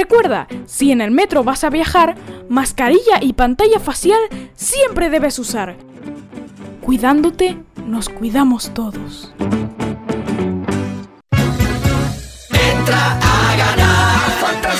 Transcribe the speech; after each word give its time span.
Recuerda, 0.00 0.48
si 0.64 0.92
en 0.92 1.02
el 1.02 1.10
metro 1.10 1.44
vas 1.44 1.62
a 1.62 1.68
viajar, 1.68 2.16
mascarilla 2.48 3.18
y 3.20 3.34
pantalla 3.34 3.78
facial 3.78 4.18
siempre 4.54 5.10
debes 5.10 5.38
usar. 5.38 5.76
Cuidándote, 6.80 7.58
nos 7.86 8.08
cuidamos 8.08 8.72
todos. 8.72 9.30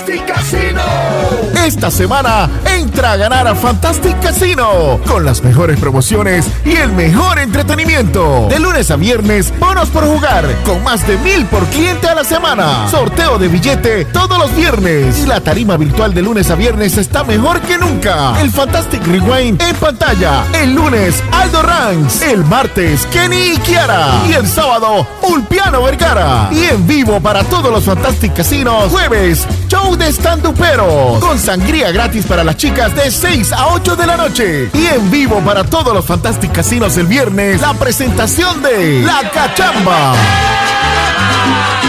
Fantastic 0.01 0.27
Casino. 0.27 0.83
Esta 1.67 1.91
semana 1.91 2.49
entra 2.65 3.13
a 3.13 3.17
ganar 3.17 3.47
a 3.47 3.55
Fantastic 3.55 4.19
Casino 4.21 4.99
con 5.07 5.27
las 5.27 5.43
mejores 5.43 5.79
promociones 5.79 6.47
y 6.65 6.73
el 6.77 6.91
mejor 6.93 7.39
entretenimiento. 7.39 8.47
De 8.49 8.59
lunes 8.59 8.91
a 8.91 8.97
viernes, 8.97 9.53
bonos 9.59 9.91
por 9.91 10.07
jugar 10.07 10.47
con 10.65 10.83
más 10.83 11.07
de 11.07 11.19
mil 11.19 11.45
por 11.47 11.67
cliente 11.67 12.09
a 12.09 12.15
la 12.15 12.25
semana. 12.25 12.89
Sorteo 12.89 13.39
de 13.39 13.49
billete 13.49 14.07
todos 14.07 14.39
los 14.39 14.57
viernes. 14.57 15.19
Y 15.19 15.27
la 15.27 15.41
tarima 15.43 15.77
virtual 15.77 16.15
de 16.15 16.23
lunes 16.23 16.51
a 16.51 16.55
viernes 16.55 16.97
está 16.97 17.23
mejor 17.23 17.61
que 17.61 17.77
nunca. 17.77 18.41
El 18.41 18.51
Fantastic 18.51 19.07
Rewind 19.07 19.61
en 19.61 19.77
pantalla. 19.77 20.45
El 20.55 20.75
lunes, 20.75 21.23
Aldo 21.31 21.61
Ranks. 21.61 22.23
El 22.23 22.43
martes, 22.47 23.07
Kenny 23.13 23.53
y 23.53 23.59
Kiara. 23.59 24.23
Y 24.27 24.33
el 24.33 24.49
sábado, 24.49 25.07
Ulpiano 25.23 25.83
Vergara. 25.83 26.49
Y 26.51 26.65
en 26.65 26.87
vivo 26.87 27.21
para 27.21 27.45
todos 27.45 27.71
los 27.71 27.85
Fantastic 27.85 28.33
Casinos. 28.33 28.91
Jueves, 28.91 29.47
show 29.91 29.97
de 29.97 30.13
stand-upero. 30.13 31.19
Con 31.21 31.39
sangría 31.39 31.91
gratis 31.91 32.27
para 32.27 32.45
las 32.45 32.57
chicas 32.57 32.95
de 32.95 33.11
6 33.11 33.53
a 33.53 33.69
8 33.69 33.97
de 33.97 34.07
la 34.07 34.17
noche. 34.17 34.71
Y 34.73 34.87
en 34.87 35.11
vivo 35.11 35.41
para 35.41 35.65
todos 35.65 35.95
los 35.95 36.05
Fantastic 36.05 36.53
Casinos 36.53 36.97
el 36.97 37.07
viernes, 37.07 37.61
la 37.61 37.75
presentación 37.75 38.63
de 38.63 39.03
La 39.03 39.31
Cachamba. 39.31 40.15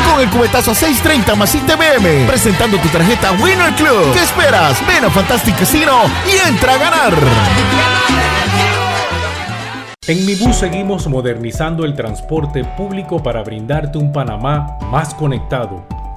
Con 0.09 0.21
el 0.21 0.29
cubetazo 0.29 0.73
630 0.73 1.35
más 1.35 1.53
ITBM, 1.55 2.27
presentando 2.27 2.77
tu 2.77 2.87
tarjeta 2.89 3.31
Winner 3.33 3.73
Club. 3.75 4.13
¿Qué 4.13 4.23
esperas? 4.23 4.85
Ven 4.87 5.05
a 5.05 5.09
Fantastic 5.09 5.57
Casino 5.57 6.01
y 6.27 6.47
entra 6.47 6.73
a 6.73 6.77
ganar. 6.77 7.13
En 10.07 10.25
Mi 10.25 10.35
Bus 10.35 10.57
seguimos 10.57 11.07
modernizando 11.07 11.85
el 11.85 11.95
transporte 11.95 12.63
público 12.63 13.21
para 13.21 13.43
brindarte 13.43 13.97
un 13.97 14.11
Panamá 14.11 14.77
más 14.89 15.13
conectado 15.13 15.85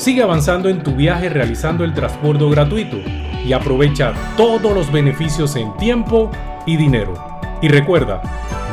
Sigue 0.00 0.22
avanzando 0.22 0.70
en 0.70 0.82
tu 0.82 0.92
viaje 0.92 1.28
realizando 1.28 1.84
el 1.84 1.92
transporte 1.92 2.48
gratuito 2.48 2.96
y 3.44 3.52
aprovecha 3.52 4.14
todos 4.34 4.72
los 4.72 4.90
beneficios 4.90 5.56
en 5.56 5.76
tiempo 5.76 6.30
y 6.64 6.78
dinero. 6.78 7.12
Y 7.60 7.68
recuerda, 7.68 8.22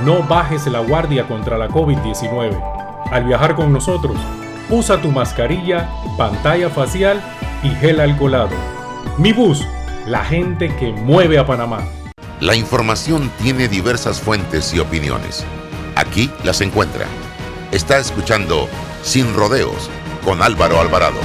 no 0.05 0.23
bajes 0.23 0.67
la 0.67 0.79
guardia 0.79 1.27
contra 1.27 1.57
la 1.57 1.67
COVID-19. 1.67 2.57
Al 3.11 3.25
viajar 3.25 3.57
con 3.57 3.73
nosotros, 3.73 4.15
usa 4.69 5.01
tu 5.01 5.11
mascarilla, 5.11 5.89
pantalla 6.17 6.69
facial 6.69 7.21
y 7.61 7.71
gel 7.71 7.99
alcoholado. 7.99 8.55
Mi 9.17 9.33
bus, 9.33 9.67
la 10.05 10.23
gente 10.23 10.73
que 10.77 10.94
mueve 10.94 11.38
a 11.38 11.45
Panamá. 11.45 11.79
La 12.39 12.55
información 12.55 13.29
tiene 13.44 13.67
diversas 13.67 14.21
fuentes 14.21 14.73
y 14.73 14.79
opiniones. 14.79 15.44
Aquí 15.97 16.31
las 16.45 16.61
encuentra. 16.61 17.05
Está 17.73 17.97
escuchando 17.97 18.69
Sin 19.03 19.33
Rodeos 19.33 19.89
con 20.27 20.43
Álvaro 20.43 20.77
Alvarado. 20.77 21.21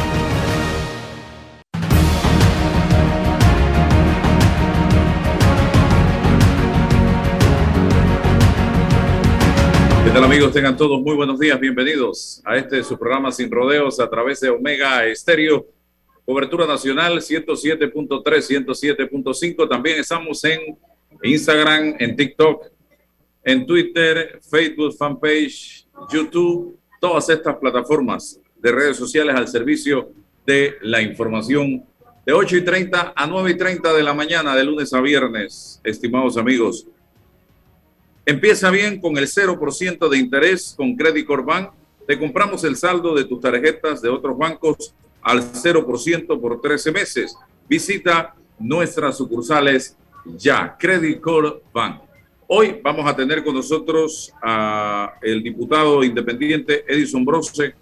¿Qué 10.04 10.10
tal 10.12 10.22
amigos? 10.22 10.52
Tengan 10.52 10.76
todos 10.76 11.00
muy 11.00 11.16
buenos 11.16 11.40
días, 11.40 11.58
bienvenidos 11.58 12.40
a 12.44 12.56
este 12.56 12.84
su 12.84 12.96
programa 12.96 13.32
Sin 13.32 13.50
Rodeos 13.50 13.98
a 13.98 14.08
través 14.08 14.38
de 14.38 14.50
Omega 14.50 15.04
Estéreo, 15.04 15.66
cobertura 16.24 16.64
nacional 16.64 17.18
107.3, 17.18 18.22
107.5. 18.22 19.68
También 19.68 19.98
estamos 19.98 20.44
en 20.44 20.78
Instagram, 21.24 21.96
en 21.98 22.14
TikTok, 22.14 22.66
en 23.42 23.66
Twitter, 23.66 24.38
Facebook, 24.48 24.94
fanpage, 24.96 25.88
YouTube, 26.08 26.78
todas 27.00 27.28
estas 27.30 27.56
plataformas 27.56 28.38
de 28.62 28.72
redes 28.72 28.96
sociales 28.96 29.34
al 29.34 29.48
servicio 29.48 30.10
de 30.46 30.76
la 30.82 31.02
información 31.02 31.84
de 32.24 32.32
8 32.32 32.56
y 32.58 32.64
30 32.64 33.12
a 33.14 33.26
9 33.26 33.50
y 33.50 33.56
30 33.56 33.92
de 33.92 34.02
la 34.02 34.14
mañana, 34.14 34.54
de 34.54 34.64
lunes 34.64 34.92
a 34.94 35.00
viernes, 35.00 35.80
estimados 35.82 36.36
amigos. 36.36 36.86
Empieza 38.24 38.70
bien 38.70 39.00
con 39.00 39.18
el 39.18 39.26
0% 39.26 40.08
de 40.08 40.18
interés 40.18 40.74
con 40.76 40.94
Credit 40.94 41.26
Corban. 41.26 41.70
Te 42.06 42.16
compramos 42.16 42.62
el 42.62 42.76
saldo 42.76 43.14
de 43.14 43.24
tus 43.24 43.40
tarjetas 43.40 44.00
de 44.00 44.08
otros 44.08 44.38
bancos 44.38 44.94
al 45.20 45.42
0% 45.42 46.40
por 46.40 46.60
13 46.60 46.92
meses. 46.92 47.36
Visita 47.68 48.34
nuestras 48.60 49.16
sucursales 49.16 49.96
ya, 50.36 50.76
Credit 50.78 51.20
Bank. 51.72 52.02
Hoy 52.46 52.80
vamos 52.82 53.06
a 53.06 53.16
tener 53.16 53.42
con 53.42 53.54
nosotros 53.54 54.32
a 54.40 55.14
el 55.22 55.42
diputado 55.42 56.04
independiente 56.04 56.84
Edison 56.86 57.24
Brose, 57.24 57.74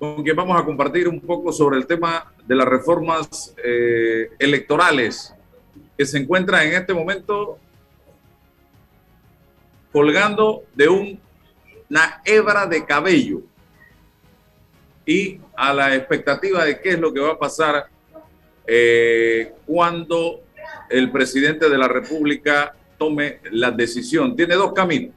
con 0.00 0.22
quien 0.24 0.34
vamos 0.34 0.58
a 0.58 0.64
compartir 0.64 1.06
un 1.06 1.20
poco 1.20 1.52
sobre 1.52 1.76
el 1.76 1.86
tema 1.86 2.32
de 2.46 2.54
las 2.54 2.66
reformas 2.66 3.54
eh, 3.62 4.30
electorales 4.38 5.34
que 5.96 6.06
se 6.06 6.16
encuentra 6.16 6.64
en 6.64 6.72
este 6.72 6.94
momento 6.94 7.58
colgando 9.92 10.64
de 10.74 10.88
una 10.88 12.22
hebra 12.24 12.66
de 12.66 12.86
cabello 12.86 13.42
y 15.04 15.38
a 15.54 15.74
la 15.74 15.94
expectativa 15.94 16.64
de 16.64 16.80
qué 16.80 16.90
es 16.90 16.98
lo 16.98 17.12
que 17.12 17.20
va 17.20 17.32
a 17.32 17.38
pasar 17.38 17.88
eh, 18.66 19.52
cuando 19.66 20.40
el 20.88 21.10
presidente 21.10 21.68
de 21.68 21.76
la 21.76 21.88
República 21.88 22.74
tome 22.96 23.40
la 23.50 23.70
decisión. 23.70 24.34
Tiene 24.34 24.54
dos 24.54 24.72
caminos, 24.72 25.14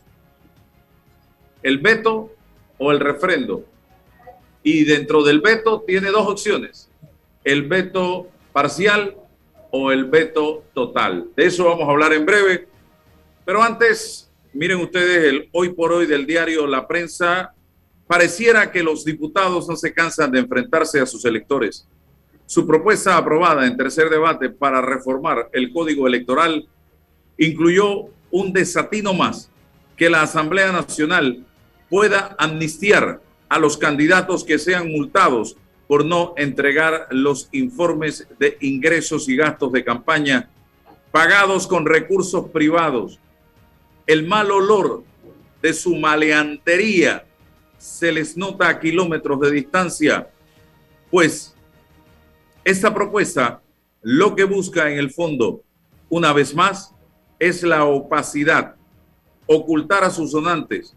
el 1.61 1.77
veto 1.77 2.35
o 2.77 2.91
el 2.91 2.99
refrendo. 2.99 3.72
Y 4.63 4.85
dentro 4.85 5.23
del 5.23 5.41
veto 5.41 5.83
tiene 5.85 6.09
dos 6.09 6.27
opciones, 6.27 6.89
el 7.43 7.67
veto 7.67 8.27
parcial 8.53 9.15
o 9.71 9.91
el 9.91 10.05
veto 10.05 10.63
total. 10.73 11.27
De 11.35 11.45
eso 11.45 11.65
vamos 11.65 11.87
a 11.87 11.91
hablar 11.91 12.13
en 12.13 12.25
breve. 12.25 12.67
Pero 13.45 13.61
antes 13.61 14.31
miren 14.53 14.79
ustedes 14.79 15.25
el 15.25 15.49
hoy 15.51 15.69
por 15.69 15.91
hoy 15.91 16.05
del 16.05 16.25
diario 16.25 16.67
La 16.67 16.87
Prensa, 16.87 17.53
pareciera 18.07 18.71
que 18.71 18.83
los 18.83 19.03
diputados 19.03 19.67
no 19.67 19.75
se 19.75 19.93
cansan 19.93 20.31
de 20.31 20.39
enfrentarse 20.39 20.99
a 20.99 21.05
sus 21.05 21.25
electores. 21.25 21.87
Su 22.45 22.67
propuesta 22.67 23.17
aprobada 23.17 23.65
en 23.65 23.75
tercer 23.75 24.09
debate 24.09 24.49
para 24.49 24.81
reformar 24.81 25.49
el 25.53 25.71
código 25.71 26.07
electoral 26.07 26.67
incluyó 27.37 28.05
un 28.31 28.53
desatino 28.53 29.13
más, 29.13 29.49
que 29.97 30.09
la 30.09 30.21
Asamblea 30.21 30.71
Nacional 30.71 31.45
pueda 31.89 32.35
amnistiar 32.37 33.21
a 33.49 33.59
los 33.59 33.77
candidatos 33.77 34.43
que 34.43 34.59
sean 34.59 34.91
multados 34.91 35.57
por 35.87 36.05
no 36.05 36.33
entregar 36.37 37.07
los 37.11 37.49
informes 37.51 38.27
de 38.39 38.57
ingresos 38.61 39.29
y 39.29 39.35
gastos 39.35 39.71
de 39.71 39.83
campaña 39.83 40.49
pagados 41.11 41.67
con 41.67 41.85
recursos 41.85 42.49
privados. 42.49 43.19
El 44.07 44.27
mal 44.27 44.49
olor 44.49 45.03
de 45.61 45.73
su 45.73 45.95
maleantería 45.95 47.25
se 47.77 48.11
les 48.11 48.35
nota 48.35 48.67
a 48.67 48.79
kilómetros 48.79 49.39
de 49.41 49.51
distancia, 49.51 50.29
pues 51.11 51.53
esta 52.63 52.93
propuesta 52.93 53.61
lo 54.01 54.35
que 54.35 54.43
busca 54.43 54.89
en 54.89 54.97
el 54.97 55.11
fondo, 55.11 55.61
una 56.09 56.33
vez 56.33 56.55
más, 56.55 56.93
es 57.39 57.61
la 57.61 57.85
opacidad, 57.85 58.75
ocultar 59.45 60.03
a 60.03 60.09
sus 60.09 60.31
donantes. 60.31 60.95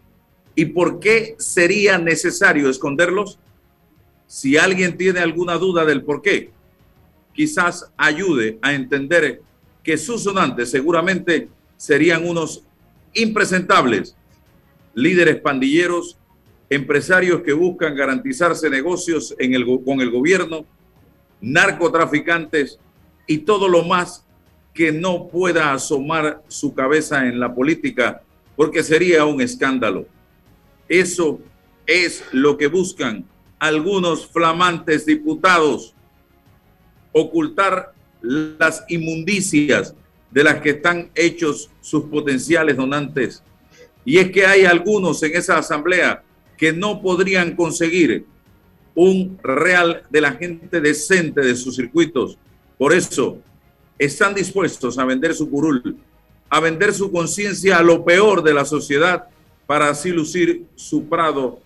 ¿Y 0.57 0.65
por 0.65 0.99
qué 0.99 1.35
sería 1.37 1.99
necesario 1.99 2.67
esconderlos? 2.67 3.37
Si 4.25 4.57
alguien 4.57 4.97
tiene 4.97 5.19
alguna 5.19 5.53
duda 5.53 5.85
del 5.85 6.01
por 6.01 6.23
qué, 6.23 6.49
quizás 7.31 7.91
ayude 7.95 8.57
a 8.63 8.73
entender 8.73 9.43
que 9.83 9.99
sus 9.99 10.23
donantes 10.23 10.71
seguramente 10.71 11.47
serían 11.77 12.27
unos 12.27 12.63
impresentables, 13.13 14.15
líderes 14.95 15.39
pandilleros, 15.41 16.17
empresarios 16.71 17.43
que 17.43 17.53
buscan 17.53 17.95
garantizarse 17.95 18.67
negocios 18.67 19.35
con 19.85 20.01
el 20.01 20.09
gobierno, 20.09 20.65
narcotraficantes 21.39 22.79
y 23.27 23.37
todo 23.37 23.67
lo 23.67 23.83
más 23.83 24.25
que 24.73 24.91
no 24.91 25.27
pueda 25.27 25.71
asomar 25.71 26.41
su 26.47 26.73
cabeza 26.73 27.27
en 27.27 27.39
la 27.39 27.53
política, 27.53 28.23
porque 28.55 28.81
sería 28.81 29.23
un 29.25 29.39
escándalo. 29.39 30.07
Eso 30.87 31.39
es 31.85 32.23
lo 32.31 32.57
que 32.57 32.67
buscan 32.67 33.25
algunos 33.59 34.27
flamantes 34.27 35.05
diputados, 35.05 35.93
ocultar 37.11 37.93
las 38.21 38.83
inmundicias 38.87 39.95
de 40.31 40.43
las 40.43 40.61
que 40.61 40.71
están 40.71 41.09
hechos 41.15 41.69
sus 41.81 42.05
potenciales 42.05 42.77
donantes. 42.77 43.43
Y 44.05 44.17
es 44.17 44.31
que 44.31 44.45
hay 44.45 44.65
algunos 44.65 45.21
en 45.23 45.35
esa 45.35 45.57
asamblea 45.57 46.23
que 46.57 46.73
no 46.73 47.01
podrían 47.01 47.55
conseguir 47.55 48.25
un 48.95 49.37
real 49.43 50.03
de 50.09 50.21
la 50.21 50.31
gente 50.33 50.81
decente 50.81 51.41
de 51.41 51.55
sus 51.55 51.75
circuitos. 51.75 52.37
Por 52.77 52.93
eso 52.93 53.39
están 53.97 54.33
dispuestos 54.33 54.97
a 54.97 55.05
vender 55.05 55.33
su 55.33 55.49
curul, 55.49 55.97
a 56.49 56.59
vender 56.59 56.93
su 56.93 57.11
conciencia 57.11 57.77
a 57.77 57.83
lo 57.83 58.03
peor 58.03 58.43
de 58.43 58.53
la 58.53 58.65
sociedad 58.65 59.27
para 59.67 59.89
así 59.89 60.09
lucir 60.09 60.65
su 60.75 61.07
prado 61.07 61.59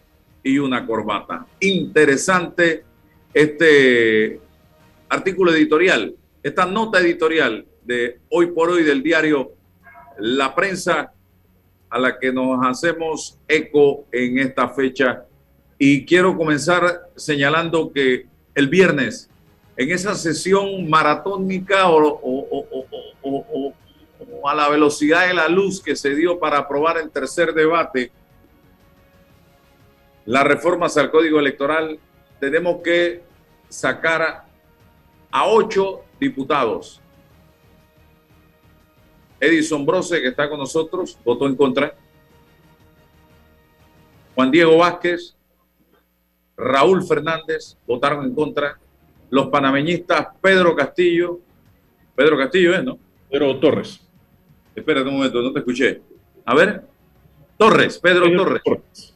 y 0.44 0.58
una 0.58 0.86
corbata. 0.86 1.46
Interesante 1.60 2.84
este 3.34 4.42
artículo 5.08 5.54
editorial, 5.54 6.16
esta 6.44 6.66
nota 6.66 7.00
editorial 7.00 7.66
de 7.84 8.20
hoy 8.30 8.48
por 8.48 8.72
hoy 8.72 8.84
del 8.84 9.04
diario 9.04 9.52
La 10.18 10.54
Prensa, 10.54 11.14
a 11.90 12.00
la 12.00 12.18
que 12.18 12.32
nos 12.32 12.66
hacemos 12.66 13.38
eco 13.48 14.06
en 14.12 14.40
esta 14.40 14.70
fecha. 14.70 15.26
Y 15.78 16.06
quiero 16.06 16.36
comenzar 16.36 17.10
señalando 17.16 17.92
que 17.92 18.26
el 18.56 18.68
viernes, 18.68 19.30
en 19.78 19.92
esa 19.92 20.16
sesión 20.16 20.90
maratónica 20.90 21.90
o, 21.90 23.74
a 24.50 24.56
la 24.56 24.70
velocidad 24.70 25.28
de 25.28 25.34
la 25.34 25.48
luz 25.48 25.82
que 25.82 25.96
se 25.96 26.16
dio 26.16 26.40
para 26.40 26.58
aprobar 26.58 26.98
el 26.98 27.10
tercer 27.10 27.54
debate, 27.54 28.12
las 30.26 30.44
reformas 30.44 30.98
al 30.98 31.12
código 31.12 31.40
electoral, 31.40 32.00
tenemos 32.40 32.82
que 32.84 33.24
sacar 33.70 34.46
a 35.32 35.46
ocho 35.48 36.02
diputados. 36.20 37.02
Edison 39.40 39.86
Brose, 39.86 40.22
que 40.22 40.28
está 40.28 40.48
con 40.48 40.60
nosotros, 40.60 41.18
votó 41.26 41.48
en 41.48 41.56
contra. 41.56 41.96
Juan 44.36 44.52
Diego 44.52 44.78
Vázquez, 44.78 45.36
Raúl 46.56 47.04
Fernández 47.04 47.76
votaron 47.88 48.26
en 48.26 48.36
contra. 48.36 48.80
Los 49.32 49.48
panameñistas 49.48 50.28
Pedro 50.42 50.76
Castillo, 50.76 51.40
Pedro 52.16 52.38
Castillo 52.38 52.76
es, 52.76 52.84
¿no? 52.84 53.00
Pedro 53.30 53.60
Torres. 53.60 54.11
Espérate 54.76 55.08
un 55.08 55.16
momento, 55.16 55.42
no 55.42 55.52
te 55.52 55.60
escuché. 55.60 56.02
A 56.46 56.56
ver. 56.56 56.84
Torres, 57.58 58.00
Pedro, 58.00 58.26
Torres. 58.36 59.14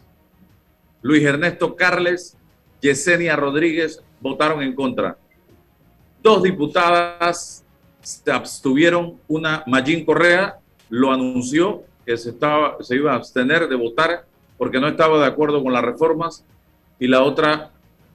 Luis 1.01 1.23
Ernesto 1.23 1.75
Carles, 1.75 2.37
Yesenia 2.81 3.35
Rodríguez 3.35 4.03
votaron 4.21 4.61
en 4.61 4.73
contra. 4.75 5.17
Dos 6.21 6.43
diputadas 6.43 7.63
se 8.01 8.31
abstuvieron. 8.31 9.19
Una, 9.27 9.63
Mayín 9.67 10.05
Correa, 10.05 10.59
lo 10.89 11.11
anunció 11.11 11.83
que 12.05 12.17
se, 12.17 12.29
estaba, 12.31 12.77
se 12.81 12.95
iba 12.95 13.13
a 13.13 13.15
abstener 13.15 13.67
de 13.67 13.75
votar 13.75 14.25
porque 14.57 14.79
no 14.79 14.87
estaba 14.87 15.19
de 15.19 15.25
acuerdo 15.25 15.63
con 15.63 15.73
las 15.73 15.83
reformas. 15.83 16.45
Y 16.99 17.07
la 17.07 17.23
otra, 17.23 17.71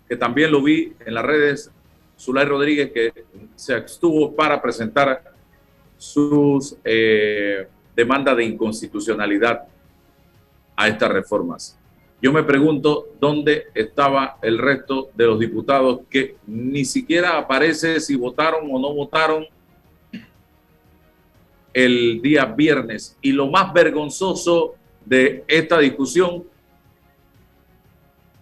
que 0.08 0.16
también 0.16 0.52
lo 0.52 0.62
vi 0.62 0.94
en 1.04 1.14
las 1.14 1.24
redes, 1.24 1.70
Zulay 2.18 2.44
Rodríguez, 2.44 2.92
que 2.92 3.24
se 3.56 3.74
abstuvo 3.74 4.34
para 4.34 4.60
presentar 4.62 5.32
sus 6.00 6.76
eh, 6.82 7.68
demandas 7.94 8.34
de 8.34 8.44
inconstitucionalidad 8.44 9.64
a 10.74 10.88
estas 10.88 11.12
reformas. 11.12 11.78
Yo 12.22 12.32
me 12.32 12.42
pregunto 12.42 13.08
dónde 13.20 13.66
estaba 13.74 14.38
el 14.40 14.56
resto 14.56 15.10
de 15.14 15.26
los 15.26 15.38
diputados 15.38 16.00
que 16.08 16.36
ni 16.46 16.86
siquiera 16.86 17.36
aparece 17.36 18.00
si 18.00 18.16
votaron 18.16 18.66
o 18.72 18.78
no 18.78 18.94
votaron 18.94 19.44
el 21.74 22.22
día 22.22 22.46
viernes. 22.46 23.18
Y 23.20 23.32
lo 23.32 23.48
más 23.48 23.70
vergonzoso 23.74 24.76
de 25.04 25.44
esta 25.48 25.78
discusión, 25.80 26.44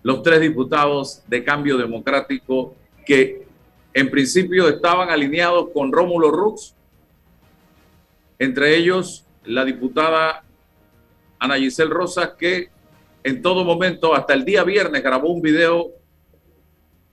los 0.05 0.23
tres 0.23 0.41
diputados 0.41 1.25
de 1.27 1.43
cambio 1.43 1.77
democrático 1.77 2.77
que 3.05 3.49
en 3.95 4.11
principio 4.13 4.69
estaban 4.69 5.11
alineados 5.11 5.71
con 5.75 5.91
Rómulo 5.91 6.31
Rux, 6.31 6.77
entre 8.39 8.77
ellos 8.77 9.27
la 9.45 9.65
diputada 9.65 10.45
Ana 11.39 11.57
Giselle 11.57 11.91
Rosas, 11.91 12.31
que 12.39 12.69
en 13.25 13.43
todo 13.43 13.65
momento, 13.65 14.15
hasta 14.15 14.35
el 14.35 14.45
día 14.45 14.65
viernes, 14.65 15.03
grabó 15.03 15.29
un 15.29 15.43
video 15.43 15.91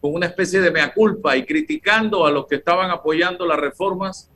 con 0.01 0.13
una 0.13 0.27
especie 0.27 0.61
de 0.61 0.71
mea 0.71 0.93
culpa 0.93 1.35
y 1.35 1.45
criticando 1.45 2.25
a 2.25 2.31
los 2.31 2.47
que 2.47 2.55
estaban 2.55 2.91
apoyando 2.91 3.45
las 3.45 3.59
reformas 3.59 4.31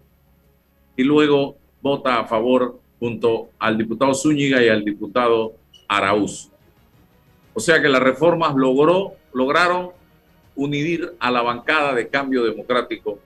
y 0.96 1.04
luego 1.04 1.58
vota 1.82 2.20
a 2.20 2.26
favor 2.26 2.80
junto 3.00 3.50
al 3.60 3.78
diputado 3.78 4.14
Zúñiga 4.14 4.62
y 4.64 4.68
al 4.68 4.84
diputado 4.84 5.54
Araúz. 5.88 6.50
O 7.54 7.60
sea 7.60 7.82
que 7.82 7.88
las 7.88 8.02
reformas 8.02 8.56
logró, 8.56 9.14
lograron 9.34 9.92
unir 10.56 11.14
a 11.20 11.32
la 11.32 11.42
bancada 11.42 11.94
de 11.94 12.10
cambio 12.10 12.44
democrático, 12.44 13.20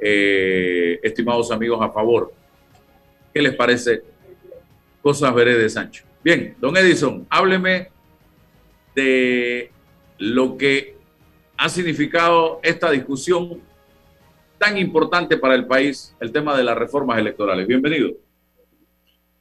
eh, 0.00 1.00
estimados 1.02 1.50
amigos, 1.50 1.80
a 1.82 1.90
favor. 1.90 2.32
¿Qué 3.36 3.42
les 3.42 3.54
parece? 3.54 4.02
Cosas 5.02 5.34
veré 5.34 5.58
de 5.58 5.68
Sancho. 5.68 6.04
Bien, 6.24 6.56
don 6.58 6.74
Edison, 6.74 7.26
hábleme 7.28 7.88
de 8.94 9.70
lo 10.16 10.56
que 10.56 10.96
ha 11.58 11.68
significado 11.68 12.60
esta 12.62 12.90
discusión 12.90 13.60
tan 14.56 14.78
importante 14.78 15.36
para 15.36 15.54
el 15.54 15.66
país, 15.66 16.16
el 16.18 16.32
tema 16.32 16.56
de 16.56 16.64
las 16.64 16.78
reformas 16.78 17.18
electorales. 17.18 17.66
Bienvenido. 17.66 18.12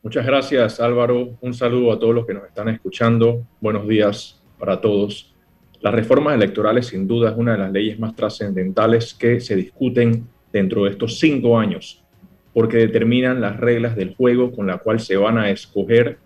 Muchas 0.04 0.25
gracias 0.25 0.82
Álvaro. 0.82 1.38
Un 1.40 1.54
saludo 1.54 1.94
a 1.94 1.98
todos 1.98 2.14
los 2.14 2.25
que 2.25 2.34
nos 2.34 2.44
están 2.44 2.68
escuchando. 2.68 3.48
Buenos 3.62 3.88
días 3.88 4.42
para 4.60 4.82
todos. 4.82 5.34
Las 5.80 5.94
reformas 5.94 6.36
electorales 6.36 6.88
sin 6.88 7.08
duda 7.08 7.32
es 7.32 7.38
una 7.38 7.54
de 7.54 7.60
las 7.60 7.72
leyes 7.72 7.98
más 7.98 8.14
trascendentales 8.14 9.14
que 9.14 9.40
se 9.40 9.56
discuten 9.56 10.28
dentro 10.52 10.84
de 10.84 10.90
estos 10.90 11.18
cinco 11.18 11.58
años, 11.58 12.04
porque 12.56 12.78
determinan 12.78 13.42
las 13.42 13.60
reglas 13.60 13.98
del 13.98 14.16
juego 14.16 14.54
con 14.54 14.68
la 14.68 14.78
cual 14.78 15.02
se 15.02 15.18
van 15.18 15.38
a 15.38 15.50
escoger 15.50 16.20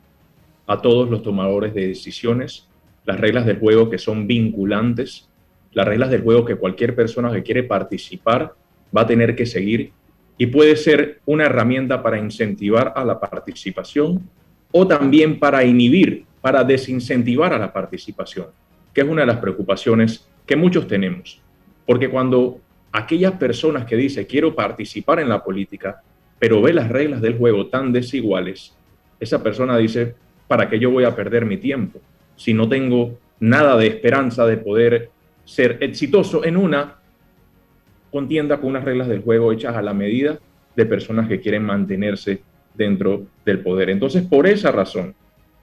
a 0.67 0.79
todos 0.79 1.09
los 1.09 1.24
tomadores 1.24 1.74
de 1.74 1.88
decisiones 1.88 2.67
las 3.03 3.19
reglas 3.19 3.48
del 3.48 3.57
juego 3.57 3.89
que 3.89 3.98
son 3.98 4.27
vinculantes, 4.27 5.27
las 5.71 5.88
reglas 5.88 6.12
del 6.12 6.21
juego 6.21 6.45
que 6.45 6.55
cualquier 6.55 6.95
persona 6.95 7.31
que 7.31 7.41
quiere 7.41 7.63
participar 7.63 8.53
va 8.95 9.01
a 9.01 9.07
tener 9.07 9.36
que 9.36 9.48
seguir 9.48 9.91
y 10.38 10.45
puede 10.45 10.75
ser 10.75 11.19
una 11.25 11.45
herramienta 11.45 12.03
para 12.03 12.19
incentivar 12.19 12.93
a 12.95 13.03
la 13.03 13.19
participación 13.19 14.29
o 14.71 14.88
también 14.88 15.39
para 15.39 15.63
inhibir, 15.63 16.25
para 16.41 16.63
desincentivar 16.63 17.53
a 17.53 17.57
la 17.57 17.74
participación, 17.74 18.50
que 18.93 19.01
es 19.01 19.07
una 19.07 19.21
de 19.21 19.27
las 19.27 19.38
preocupaciones 19.38 20.29
que 20.45 20.55
muchos 20.55 20.86
tenemos. 20.86 21.41
Porque 21.88 22.07
cuando 22.07 22.59
aquellas 22.91 23.31
personas 23.31 23.86
que 23.86 23.95
dicen 23.95 24.25
quiero 24.25 24.53
participar 24.53 25.19
en 25.19 25.29
la 25.29 25.43
política, 25.43 26.03
pero 26.39 26.62
ve 26.62 26.74
las 26.74 26.89
reglas 26.89 27.22
del 27.22 27.38
juego 27.38 27.67
tan 27.67 27.91
desiguales, 27.91 28.74
esa 29.19 29.43
persona 29.43 29.77
dice, 29.77 30.15
¿para 30.48 30.69
qué 30.69 30.79
yo 30.79 30.89
voy 30.89 31.03
a 31.03 31.15
perder 31.15 31.46
mi 31.46 31.58
tiempo 31.58 32.00
si 32.36 32.53
no 32.53 32.69
tengo 32.69 33.17
nada 33.39 33.77
de 33.77 33.88
esperanza 33.88 34.46
de 34.46 34.58
poder 34.58 35.10
ser 35.43 35.77
exitoso 35.81 36.46
en 36.46 36.55
una 36.55 36.96
contienda 38.12 38.58
con 38.58 38.69
unas 38.69 38.86
reglas 38.86 39.08
del 39.08 39.22
juego 39.22 39.51
hechas 39.51 39.75
a 39.75 39.81
la 39.81 39.93
medida 39.93 40.39
de 40.75 40.86
personas 40.86 41.27
que 41.27 41.39
quieren 41.41 41.63
mantenerse 41.63 42.41
dentro 42.74 43.25
del 43.46 43.60
poder. 43.60 43.89
Entonces, 43.89 44.24
por 44.24 44.48
esa 44.48 44.72
razón, 44.72 45.13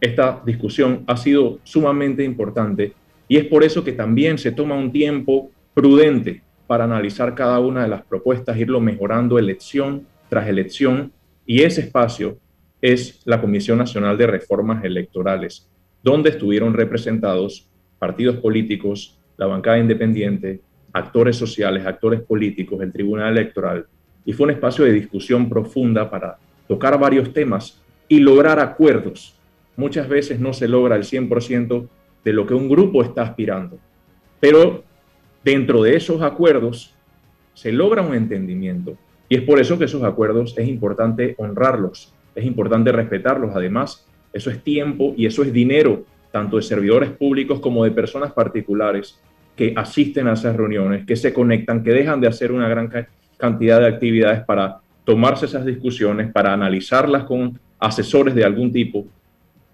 esta 0.00 0.42
discusión 0.45 1.04
ha 1.06 1.16
sido 1.16 1.59
sumamente 1.64 2.23
importante 2.23 2.92
y 3.28 3.38
es 3.38 3.45
por 3.47 3.64
eso 3.64 3.83
que 3.83 3.92
también 3.92 4.38
se 4.38 4.52
toma 4.52 4.76
un 4.76 4.92
tiempo 4.92 5.50
prudente 5.73 6.42
para 6.66 6.85
analizar 6.85 7.35
cada 7.35 7.59
una 7.59 7.83
de 7.83 7.88
las 7.88 8.02
propuestas, 8.02 8.59
irlo 8.59 8.80
mejorando 8.80 9.38
elección 9.38 10.06
tras 10.28 10.49
elección 10.49 11.12
y 11.45 11.62
ese 11.62 11.83
espacio 11.83 12.38
es 12.80 13.23
la 13.25 13.40
Comisión 13.40 13.78
Nacional 13.78 14.18
de 14.18 14.26
Reformas 14.26 14.85
Electorales, 14.85 15.68
donde 16.02 16.30
estuvieron 16.30 16.75
representados 16.75 17.68
partidos 17.99 18.37
políticos, 18.37 19.18
la 19.37 19.47
bancada 19.47 19.78
independiente, 19.78 20.61
actores 20.92 21.37
sociales, 21.37 21.87
actores 21.87 22.21
políticos, 22.21 22.80
el 22.83 22.92
Tribunal 22.92 23.37
Electoral, 23.37 23.87
y 24.25 24.33
fue 24.33 24.45
un 24.45 24.50
espacio 24.52 24.85
de 24.85 24.92
discusión 24.92 25.49
profunda 25.49 26.11
para 26.11 26.38
tocar 26.66 26.99
varios 26.99 27.33
temas 27.33 27.80
y 28.09 28.18
lograr 28.18 28.59
acuerdos. 28.59 29.38
Muchas 29.76 30.09
veces 30.09 30.40
no 30.40 30.52
se 30.52 30.68
logra 30.68 30.97
el 30.97 31.04
100% 31.04 31.88
de 32.25 32.33
lo 32.33 32.47
que 32.47 32.54
un 32.54 32.68
grupo 32.68 33.02
está 33.02 33.23
aspirando, 33.23 33.78
pero 34.40 34.85
dentro 35.45 35.83
de 35.83 35.97
esos 35.97 36.23
acuerdos 36.23 36.95
se 37.54 37.73
logra 37.73 38.02
un 38.02 38.14
entendimiento 38.14 38.97
y 39.28 39.37
es 39.37 39.42
por 39.42 39.59
eso 39.61 39.78
que 39.78 39.87
esos 39.87 40.02
acuerdos 40.04 40.54
es 40.56 40.68
importante 40.68 41.35
honrarlos, 41.38 42.12
es 42.35 42.45
importante 42.45 42.92
respetarlos. 42.92 43.54
Además, 43.54 44.06
eso 44.33 44.50
es 44.50 44.62
tiempo 44.62 45.14
y 45.16 45.26
eso 45.26 45.42
es 45.42 45.52
dinero, 45.52 46.04
tanto 46.30 46.56
de 46.56 46.62
servidores 46.62 47.11
públicos 47.11 47.61
como 47.61 47.85
de 47.85 47.90
personas 47.90 48.33
particulares 48.33 49.18
que 49.56 49.73
asisten 49.75 50.28
a 50.28 50.35
esas 50.35 50.54
reuniones, 50.54 51.06
que 51.06 51.16
se 51.16 51.33
conectan, 51.33 51.83
que 51.83 51.90
dejan 51.90 52.21
de 52.21 52.28
hacer 52.28 52.52
una 52.52 52.68
gran 52.68 52.90
cantidad 53.38 53.80
de 53.80 53.87
actividades 53.87 54.45
para 54.45 54.78
tomarse 55.04 55.47
esas 55.47 55.64
discusiones, 55.64 56.30
para 56.30 56.52
analizarlas 56.52 57.25
con 57.25 57.59
asesores 57.78 58.35
de 58.35 58.45
algún 58.45 58.73
tipo, 58.73 59.06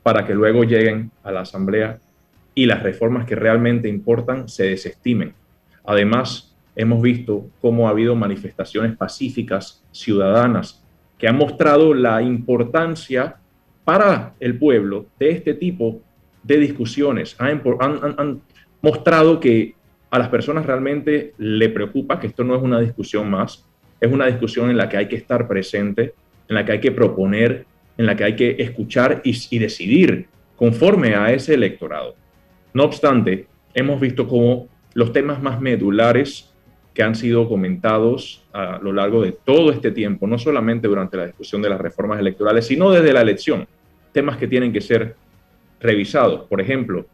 para 0.03 0.25
que 0.25 0.35
luego 0.35 0.65
lleguen 0.65 1.11
a 1.25 1.33
la 1.33 1.41
Asamblea 1.41 1.99
y 2.55 2.67
las 2.67 2.83
reformas 2.83 3.27
que 3.27 3.35
realmente 3.35 3.89
importan 3.89 4.49
se 4.49 4.65
desestimen. 4.65 5.35
Además, 5.85 6.52
hemos 6.76 7.02
visto 7.02 7.47
cómo 7.61 7.87
ha 7.87 7.91
habido 7.91 8.14
manifestaciones 8.14 8.97
pacíficas, 8.97 9.85
ciudadanas, 9.91 10.83
que 11.19 11.29
han 11.29 11.37
mostrado 11.37 11.95
la 11.95 12.23
importancia 12.23 13.37
para 13.85 14.35
el 14.41 14.59
pueblo 14.59 15.07
de 15.19 15.31
este 15.31 15.55
tipo 15.55 16.00
de 16.43 16.59
discusiones. 16.59 17.37
Han, 17.38 17.61
han 17.81 18.41
mostrado 18.81 19.38
que 19.38 19.75
a 20.11 20.19
las 20.19 20.29
personas 20.29 20.67
realmente 20.67 21.33
le 21.38 21.69
preocupa 21.71 22.21
que 22.21 22.26
esto 22.26 22.45
no 22.45 22.55
es 22.55 22.62
una 22.62 22.81
discusión 22.81 23.31
más, 23.31 23.67
es 24.00 24.12
una 24.12 24.26
discusión 24.26 24.69
en 24.69 24.76
la 24.76 24.88
que 24.88 24.97
hay 24.99 25.09
que 25.09 25.17
estar 25.17 25.49
presente, 25.49 26.14
en 26.49 26.55
la 26.55 26.64
que 26.64 26.73
hay 26.73 26.81
que 26.81 26.93
proponer, 26.93 27.64
en 27.97 28.07
la 28.07 28.17
que 28.17 28.25
hay 28.25 28.37
que 28.37 28.57
escuchar 28.59 29.23
y, 29.25 29.59
decidir 29.59 30.26
conforme 30.57 31.14
a 31.14 31.33
ese 31.33 31.55
electorado. 31.55 32.14
No 32.75 32.85
obstante, 32.85 33.47
hemos 33.75 34.00
visto 34.00 34.29
cómo 34.29 34.69
los 34.95 35.12
temas 35.12 35.43
más 35.43 35.61
medulares 35.61 36.52
que 36.95 37.03
han 37.03 37.15
sido 37.15 37.49
comentados 37.49 38.45
a 38.53 38.79
lo 38.83 38.93
largo 38.93 39.23
de 39.23 39.33
todo 39.33 39.71
este 39.71 39.91
tiempo, 39.91 40.27
no 40.27 40.39
solamente 40.39 40.89
durante 40.89 41.17
la 41.17 41.27
discusión 41.27 41.63
de 41.63 41.71
las 41.71 41.81
reformas 41.81 42.21
electorales, 42.21 42.67
sino 42.67 42.91
desde 42.91 43.13
la 43.13 43.23
elección, 43.23 43.67
temas 44.13 44.37
que 44.37 44.47
tienen 44.47 44.73
que 44.73 44.81
ser 44.81 45.17
revisados. 45.81 46.43
Por 46.49 46.61
ejemplo, 46.61 47.07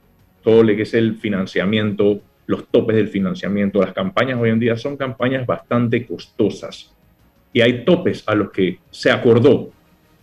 todo 0.42 0.62
lo 0.62 0.74
que 0.74 0.82
es 0.82 0.94
el 0.94 1.16
financiamiento 1.16 2.20
los 2.48 2.66
topes 2.68 2.96
del 2.96 3.08
financiamiento. 3.08 3.80
Las 3.80 3.92
campañas 3.92 4.40
hoy 4.40 4.50
en 4.50 4.58
día 4.58 4.76
son 4.76 4.96
campañas 4.96 5.46
bastante 5.46 6.04
costosas 6.04 6.92
y 7.52 7.60
hay 7.60 7.84
topes 7.84 8.24
a 8.26 8.34
los 8.34 8.50
que 8.50 8.78
se 8.90 9.10
acordó, 9.10 9.70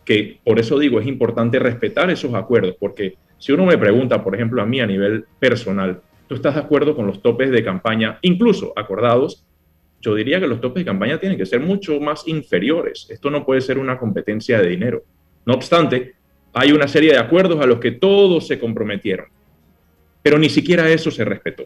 que 0.04 0.40
por 0.44 0.60
eso 0.60 0.78
digo, 0.78 1.00
es 1.00 1.08
importante 1.08 1.60
respetar 1.60 2.10
esos 2.10 2.34
acuerdos, 2.34 2.76
porque 2.80 3.16
si 3.38 3.52
uno 3.52 3.66
me 3.66 3.78
pregunta, 3.78 4.24
por 4.24 4.34
ejemplo, 4.34 4.62
a 4.62 4.66
mí 4.66 4.82
a 4.82 4.88
nivel 4.88 5.26
personal, 5.40 6.02
¿tú 6.28 6.36
estás 6.36 6.56
de 6.56 6.62
acuerdo 6.62 6.96
con 6.96 7.08
los 7.08 7.22
topes 7.22 7.52
de 7.52 7.64
campaña, 7.64 8.20
incluso 8.22 8.74
acordados? 8.76 9.46
Yo 10.02 10.14
diría 10.14 10.40
que 10.40 10.48
los 10.48 10.62
topes 10.62 10.82
de 10.82 10.86
campaña 10.86 11.20
tienen 11.20 11.38
que 11.38 11.46
ser 11.46 11.60
mucho 11.60 12.00
más 12.00 12.28
inferiores. 12.28 13.08
Esto 13.10 13.30
no 13.30 13.46
puede 13.46 13.62
ser 13.62 13.78
una 13.78 13.98
competencia 13.98 14.60
de 14.60 14.70
dinero. 14.70 15.04
No 15.46 15.54
obstante, 15.54 16.16
hay 16.54 16.72
una 16.72 16.88
serie 16.88 17.12
de 17.12 17.20
acuerdos 17.20 17.60
a 17.62 17.66
los 17.66 17.80
que 17.80 17.92
todos 17.92 18.48
se 18.48 18.60
comprometieron, 18.60 19.28
pero 20.22 20.38
ni 20.38 20.50
siquiera 20.50 20.90
eso 20.90 21.12
se 21.12 21.26
respetó. 21.26 21.66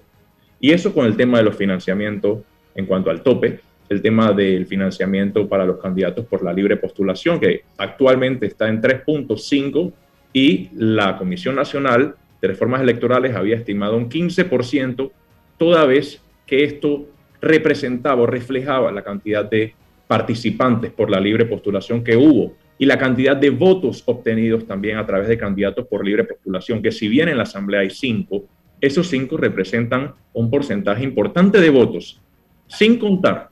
Y 0.59 0.71
eso 0.71 0.93
con 0.93 1.05
el 1.05 1.15
tema 1.15 1.37
de 1.37 1.45
los 1.45 1.55
financiamientos 1.55 2.39
en 2.75 2.85
cuanto 2.85 3.09
al 3.09 3.21
tope, 3.21 3.59
el 3.89 4.01
tema 4.01 4.31
del 4.33 4.67
financiamiento 4.67 5.47
para 5.47 5.65
los 5.65 5.79
candidatos 5.79 6.25
por 6.25 6.43
la 6.43 6.53
libre 6.53 6.77
postulación, 6.77 7.39
que 7.39 7.63
actualmente 7.77 8.45
está 8.45 8.67
en 8.67 8.81
3.5 8.81 9.91
y 10.33 10.69
la 10.75 11.17
Comisión 11.17 11.55
Nacional 11.55 12.15
de 12.41 12.47
Reformas 12.47 12.81
Electorales 12.81 13.35
había 13.35 13.55
estimado 13.55 13.97
un 13.97 14.09
15%, 14.09 15.11
toda 15.57 15.85
vez 15.85 16.21
que 16.45 16.63
esto 16.63 17.07
representaba 17.41 18.21
o 18.21 18.25
reflejaba 18.25 18.91
la 18.91 19.03
cantidad 19.03 19.45
de 19.45 19.73
participantes 20.07 20.91
por 20.91 21.09
la 21.09 21.19
libre 21.19 21.45
postulación 21.45 22.03
que 22.03 22.17
hubo 22.17 22.55
y 22.77 22.85
la 22.85 22.97
cantidad 22.97 23.35
de 23.35 23.49
votos 23.49 24.03
obtenidos 24.05 24.65
también 24.65 24.97
a 24.97 25.05
través 25.05 25.27
de 25.27 25.37
candidatos 25.37 25.85
por 25.85 26.03
libre 26.05 26.23
postulación, 26.23 26.81
que 26.81 26.91
si 26.91 27.07
bien 27.07 27.27
en 27.29 27.37
la 27.37 27.43
Asamblea 27.43 27.81
hay 27.81 27.89
cinco, 27.89 28.45
esos 28.81 29.07
cinco 29.07 29.35
representan 29.35 30.13
un 30.33 30.49
porcentaje 30.49 31.03
importante 31.03 31.59
de 31.59 31.69
votos, 31.69 32.21
sin 32.67 32.97
contar 32.97 33.49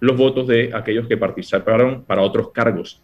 los 0.00 0.16
votos 0.16 0.48
de 0.48 0.72
aquellos 0.74 1.06
que 1.06 1.16
participaron 1.16 2.02
para 2.02 2.22
otros 2.22 2.50
cargos. 2.50 3.00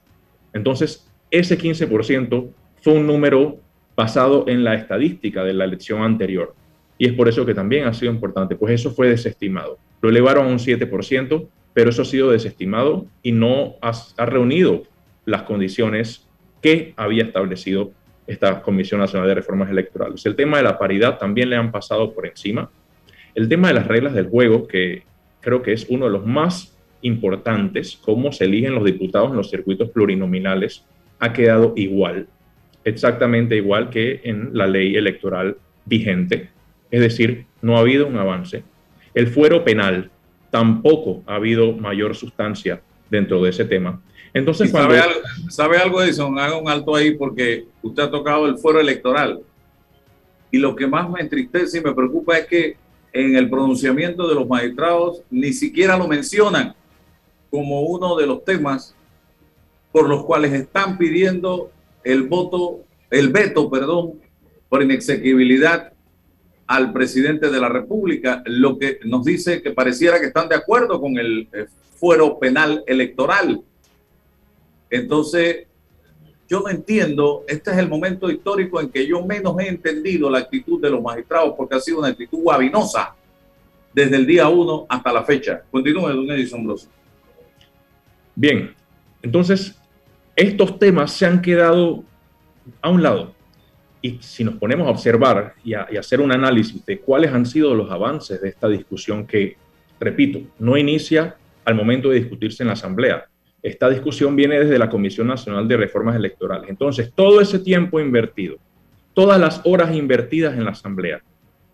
Entonces, 0.53 1.09
ese 1.31 1.57
15% 1.57 2.51
fue 2.83 2.93
un 2.95 3.07
número 3.07 3.61
basado 3.97 4.45
en 4.49 4.65
la 4.65 4.75
estadística 4.75 5.45
de 5.45 5.55
la 5.55 5.65
elección 5.65 6.03
anterior. 6.03 6.55
Y 6.99 7.07
es 7.07 7.13
por 7.13 7.29
eso 7.29 7.47
que 7.47 7.55
también 7.55 7.87
ha 7.87 7.95
sido 7.95 8.13
importante, 8.13 8.57
pues 8.57 8.75
eso 8.75 8.91
fue 8.91 9.09
desestimado. 9.09 9.79
Lo 10.03 10.09
elevaron 10.09 10.47
a 10.47 10.49
un 10.49 10.59
7%, 10.59 11.49
pero 11.73 11.91
eso 11.91 12.03
ha 12.03 12.05
sido 12.05 12.31
desestimado 12.31 13.07
y 13.23 13.33
no 13.33 13.75
ha, 13.81 13.93
ha 14.17 14.27
reunido 14.27 14.83
las 15.25 15.43
condiciones 15.43 16.27
que 16.61 16.93
había 16.97 17.25
establecido 17.25 17.93
esta 18.27 18.63
Comisión 18.63 19.01
Nacional 19.01 19.29
de 19.29 19.35
Reformas 19.35 19.71
Electorales. 19.71 20.25
El 20.25 20.37
tema 20.37 20.59
de 20.59 20.63
la 20.63 20.79
paridad 20.79 21.19
también 21.19 21.51
le 21.51 21.57
han 21.57 21.73
pasado 21.73 22.13
por 22.13 22.27
encima. 22.27 22.71
El 23.35 23.49
tema 23.49 23.69
de 23.69 23.75
las 23.75 23.87
reglas 23.87 24.15
del 24.15 24.29
juego, 24.29 24.67
que 24.67 25.03
creo 25.41 25.63
que 25.63 25.73
es 25.73 25.87
uno 25.89 26.07
de 26.07 26.13
los 26.13 26.27
más 26.27 26.77
importantes, 27.03 27.99
cómo 28.03 28.31
se 28.33 28.45
eligen 28.45 28.75
los 28.75 28.85
diputados 28.85 29.31
en 29.31 29.37
los 29.37 29.51
circuitos 29.51 29.91
plurinominales, 29.91 30.85
ha 31.19 31.33
quedado 31.33 31.73
igual, 31.77 32.29
exactamente 32.85 33.57
igual 33.57 33.91
que 33.91 34.21
en 34.25 34.51
la 34.53 34.67
ley 34.67 34.97
electoral 34.97 35.57
vigente. 35.85 36.51
Es 36.91 37.01
decir, 37.01 37.47
no 37.63 37.77
ha 37.77 37.81
habido 37.81 38.07
un 38.07 38.17
avance. 38.17 38.63
El 39.15 39.29
fuero 39.29 39.65
penal 39.65 40.11
tampoco 40.51 41.23
ha 41.27 41.37
habido 41.37 41.73
mayor 41.73 42.15
sustancia 42.15 42.81
dentro 43.11 43.43
de 43.43 43.51
ese 43.51 43.65
tema. 43.65 44.01
Entonces, 44.33 44.71
sabe, 44.71 45.01
algo, 45.01 45.21
¿sabe 45.49 45.79
algo, 45.79 46.03
Edison? 46.03 46.39
Haga 46.39 46.57
un 46.57 46.69
alto 46.69 46.95
ahí 46.95 47.13
porque 47.13 47.67
usted 47.83 48.05
ha 48.05 48.11
tocado 48.11 48.47
el 48.47 48.59
fuero 48.59 48.81
electoral. 48.81 49.41
Y 50.53 50.59
lo 50.59 50.75
que 50.75 50.87
más 50.87 51.09
me 51.11 51.21
entristece 51.21 51.79
y 51.79 51.81
me 51.81 51.93
preocupa 51.93 52.39
es 52.39 52.47
que 52.47 52.77
en 53.13 53.37
el 53.37 53.51
pronunciamiento 53.51 54.29
de 54.29 54.35
los 54.37 54.49
magistrados 54.49 55.23
ni 55.31 55.53
siquiera 55.53 55.97
lo 55.97 56.07
mencionan 56.07 56.75
como 57.51 57.83
uno 57.83 58.17
de 58.17 58.27
los 58.27 58.45
temas 58.45 58.95
por 59.91 60.09
los 60.09 60.25
cuales 60.25 60.53
están 60.53 60.97
pidiendo 60.97 61.73
el 62.05 62.25
voto, 62.25 62.81
el 63.11 63.31
veto, 63.31 63.71
perdón, 63.71 64.21
por 64.69 64.83
inexequibilidad 64.83 65.93
al 66.67 66.93
presidente 66.93 67.51
de 67.51 67.61
la 67.61 67.69
República, 67.69 68.43
lo 68.47 68.79
que 68.79 69.01
nos 69.05 69.25
dice 69.25 69.61
que 69.61 69.73
pareciera 69.73 70.21
que 70.21 70.27
están 70.27 70.49
de 70.49 70.55
acuerdo 70.55 71.01
con 71.01 71.19
el 71.19 71.49
eh, 71.53 71.67
fuero 71.97 72.39
penal 72.39 72.85
electoral. 72.87 73.61
Entonces, 74.89 75.67
yo 76.49 76.61
no 76.61 76.69
entiendo, 76.69 77.45
este 77.49 77.73
es 77.73 77.79
el 77.79 77.89
momento 77.89 78.31
histórico 78.31 78.81
en 78.81 78.91
que 78.91 79.07
yo 79.07 79.25
menos 79.25 79.59
he 79.59 79.69
entendido 79.69 80.31
la 80.31 80.39
actitud 80.39 80.81
de 80.81 80.91
los 80.91 81.03
magistrados 81.03 81.55
porque 81.57 81.75
ha 81.75 81.81
sido 81.81 81.99
una 81.99 82.09
actitud 82.09 82.39
guabinosa 82.39 83.15
desde 83.93 84.17
el 84.17 84.27
día 84.27 84.49
uno 84.49 84.87
hasta 84.89 85.13
la 85.13 85.25
fecha. 85.25 85.63
Continúe, 85.71 86.09
don 86.09 86.31
Edison 86.31 86.65
Bros. 86.65 86.89
Bien, 88.35 88.75
entonces, 89.23 89.80
estos 90.37 90.79
temas 90.79 91.13
se 91.13 91.27
han 91.27 91.43
quedado 91.43 92.05
a 92.81 92.91
un 92.91 93.03
lado. 93.03 93.35
Y 94.03 94.19
si 94.21 94.45
nos 94.45 94.55
ponemos 94.55 94.87
a 94.87 94.91
observar 94.91 95.55
y 95.63 95.75
a, 95.75 95.89
hacer 95.99 96.21
un 96.21 96.33
análisis 96.33 96.85
de 96.87 96.99
cuáles 96.99 97.33
han 97.33 97.45
sido 97.45 97.75
los 97.75 97.91
avances 97.91 98.41
de 98.41 98.49
esta 98.49 98.69
discusión 98.69 99.27
que, 99.27 99.57
repito, 99.99 100.41
no 100.59 100.77
inicia 100.77 101.37
al 101.65 101.75
momento 101.75 102.09
de 102.09 102.21
discutirse 102.21 102.63
en 102.63 102.69
la 102.69 102.73
Asamblea. 102.73 103.27
Esta 103.63 103.91
discusión 103.91 104.35
viene 104.35 104.59
desde 104.59 104.79
la 104.79 104.89
Comisión 104.89 105.27
Nacional 105.27 105.69
de 105.69 105.77
Reformas 105.77 106.17
Electorales. 106.17 106.71
Entonces, 106.71 107.13
todo 107.15 107.43
ese 107.43 107.59
tiempo 107.59 108.01
invertido, 108.01 108.57
todas 109.13 109.39
las 109.39 109.61
horas 109.65 109.95
invertidas 109.95 110.57
en 110.57 110.65
la 110.65 110.71
Asamblea 110.71 111.23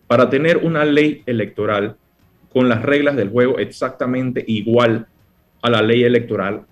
para 0.07 0.29
tener 0.29 0.57
una 0.57 0.83
ley 0.83 1.23
electoral 1.25 1.95
con 2.51 2.67
las 2.67 2.81
reglas 2.81 3.15
del 3.15 3.29
juego 3.29 3.59
exactamente 3.59 4.43
igual 4.47 5.07
a 5.61 5.69
la 5.69 5.81
ley 5.81 6.03
electoral 6.03 6.65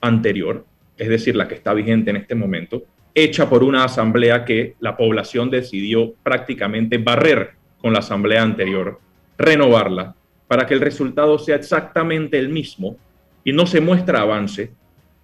anterior, 0.00 0.64
es 0.96 1.08
decir, 1.08 1.36
la 1.36 1.48
que 1.48 1.54
está 1.54 1.74
vigente 1.74 2.10
en 2.10 2.16
este 2.16 2.34
momento, 2.34 2.84
hecha 3.14 3.48
por 3.48 3.64
una 3.64 3.84
asamblea 3.84 4.44
que 4.44 4.74
la 4.80 4.96
población 4.96 5.50
decidió 5.50 6.14
prácticamente 6.22 6.98
barrer 6.98 7.52
con 7.80 7.92
la 7.92 8.00
asamblea 8.00 8.42
anterior, 8.42 9.00
renovarla, 9.38 10.14
para 10.48 10.66
que 10.66 10.74
el 10.74 10.80
resultado 10.80 11.38
sea 11.38 11.56
exactamente 11.56 12.38
el 12.38 12.48
mismo 12.48 12.96
y 13.44 13.52
no 13.52 13.66
se 13.66 13.80
muestra 13.80 14.20
avance, 14.20 14.70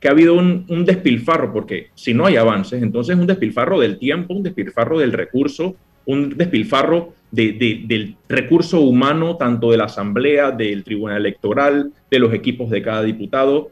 que 0.01 0.09
ha 0.09 0.13
habido 0.13 0.35
un, 0.35 0.85
despilfarro, 0.85 1.53
porque 1.53 1.91
si 1.95 2.13
no 2.13 2.27
hay 2.27 2.37
avances, 2.37 2.83
entonces 2.83 3.17
un 3.17 3.27
despilfarro 3.27 3.79
del 3.79 3.99
tiempo, 3.99 4.35
un 4.35 4.43
despilfarro 4.43 4.99
del 4.99 5.13
recurso, 5.13 5.77
un 6.07 6.37
despilfarro 6.37 7.15
del 7.31 8.17
recurso 8.29 8.81
humano, 8.81 9.37
tanto 9.37 9.71
de 9.71 9.77
la 9.77 9.85
Asamblea, 9.85 10.51
del 10.51 10.83
Tribunal 10.83 11.19
Electoral, 11.19 11.93
de 12.11 12.19
los 12.19 12.33
equipos 12.33 12.71
de 12.71 12.83
cada 12.83 13.03
diputado. 13.03 13.71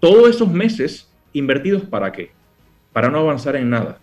Todos 0.00 0.28
esos 0.30 0.50
meses 0.50 1.09
invertidos 1.32 1.82
para 1.82 2.12
qué? 2.12 2.30
Para 2.92 3.10
no 3.10 3.18
avanzar 3.18 3.56
en 3.56 3.70
nada. 3.70 3.98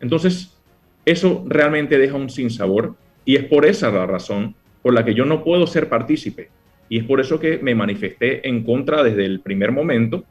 Entonces, 0.00 0.56
eso 1.04 1.44
realmente 1.46 1.98
deja 1.98 2.16
un 2.16 2.30
sinsabor 2.30 2.94
y 3.24 3.36
es 3.36 3.44
por 3.44 3.66
esa 3.66 3.90
la 3.90 4.06
razón 4.06 4.54
por 4.82 4.94
la 4.94 5.04
que 5.04 5.14
yo 5.14 5.24
no 5.24 5.42
puedo 5.42 5.66
ser 5.66 5.88
partícipe. 5.88 6.50
Y 6.88 6.98
es 6.98 7.04
por 7.04 7.20
eso 7.20 7.40
que 7.40 7.58
me 7.58 7.74
manifesté 7.74 8.46
en 8.46 8.62
contra 8.62 9.02
desde 9.02 9.24
el 9.24 9.40
primer 9.40 9.72
momento. 9.72 10.24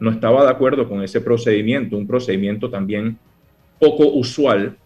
No 0.00 0.10
estaba 0.10 0.44
de 0.44 0.50
acuerdo 0.50 0.88
con 0.88 1.02
ese 1.02 1.20
procedimiento, 1.20 1.96
un 1.96 2.06
procedimiento 2.06 2.68
también 2.68 3.18
poco 3.78 4.06
usual 4.08 4.76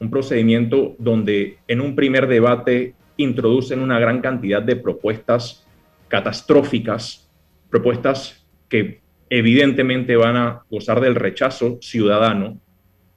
un 0.00 0.10
procedimiento 0.10 0.94
donde 0.98 1.58
en 1.66 1.80
un 1.80 1.94
primer 1.94 2.28
debate 2.28 2.94
introducen 3.16 3.80
una 3.80 3.98
gran 3.98 4.20
cantidad 4.20 4.62
de 4.62 4.76
propuestas 4.76 5.66
catastróficas, 6.06 7.28
propuestas 7.68 8.46
que 8.68 9.00
evidentemente 9.30 10.16
van 10.16 10.36
a 10.36 10.62
gozar 10.70 11.00
del 11.00 11.14
rechazo 11.14 11.78
ciudadano, 11.80 12.58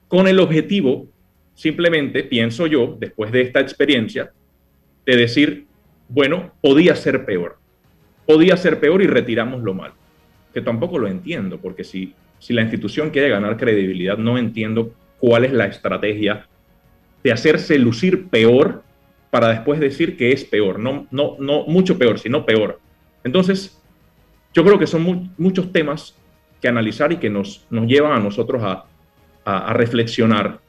con 0.08 0.28
el 0.28 0.40
objetivo, 0.40 1.08
simplemente, 1.54 2.22
pienso 2.22 2.66
yo, 2.66 2.96
después 2.98 3.32
de 3.32 3.42
esta 3.42 3.60
experiencia, 3.60 4.32
de 5.06 5.16
decir, 5.16 5.66
bueno, 6.08 6.52
podía 6.60 6.94
ser 6.96 7.24
peor, 7.24 7.58
podía 8.26 8.56
ser 8.56 8.78
peor 8.78 9.02
y 9.02 9.06
retiramos 9.06 9.62
lo 9.62 9.74
malo, 9.74 9.94
que 10.52 10.60
tampoco 10.60 10.98
lo 10.98 11.08
entiendo, 11.08 11.58
porque 11.58 11.84
si, 11.84 12.14
si 12.38 12.52
la 12.52 12.62
institución 12.62 13.10
quiere 13.10 13.30
ganar 13.30 13.56
credibilidad, 13.56 14.18
no 14.18 14.36
entiendo 14.38 14.92
cuál 15.18 15.44
es 15.44 15.52
la 15.52 15.66
estrategia 15.66 16.46
de 17.22 17.32
hacerse 17.32 17.78
lucir 17.78 18.28
peor 18.28 18.82
para 19.30 19.48
después 19.48 19.80
decir 19.80 20.16
que 20.16 20.32
es 20.32 20.44
peor, 20.44 20.78
no, 20.78 21.06
no, 21.10 21.36
no 21.38 21.64
mucho 21.66 21.96
peor, 21.96 22.18
sino 22.18 22.44
peor. 22.44 22.80
Entonces, 23.24 23.81
yo 24.54 24.64
creo 24.64 24.78
que 24.78 24.86
son 24.86 25.32
muchos 25.38 25.72
temas 25.72 26.16
que 26.60 26.68
analizar 26.68 27.12
y 27.12 27.16
que 27.16 27.30
nos, 27.30 27.66
nos 27.70 27.86
llevan 27.86 28.12
a 28.12 28.20
nosotros 28.20 28.62
a, 28.62 28.84
a 29.44 29.72
reflexionar 29.72 30.60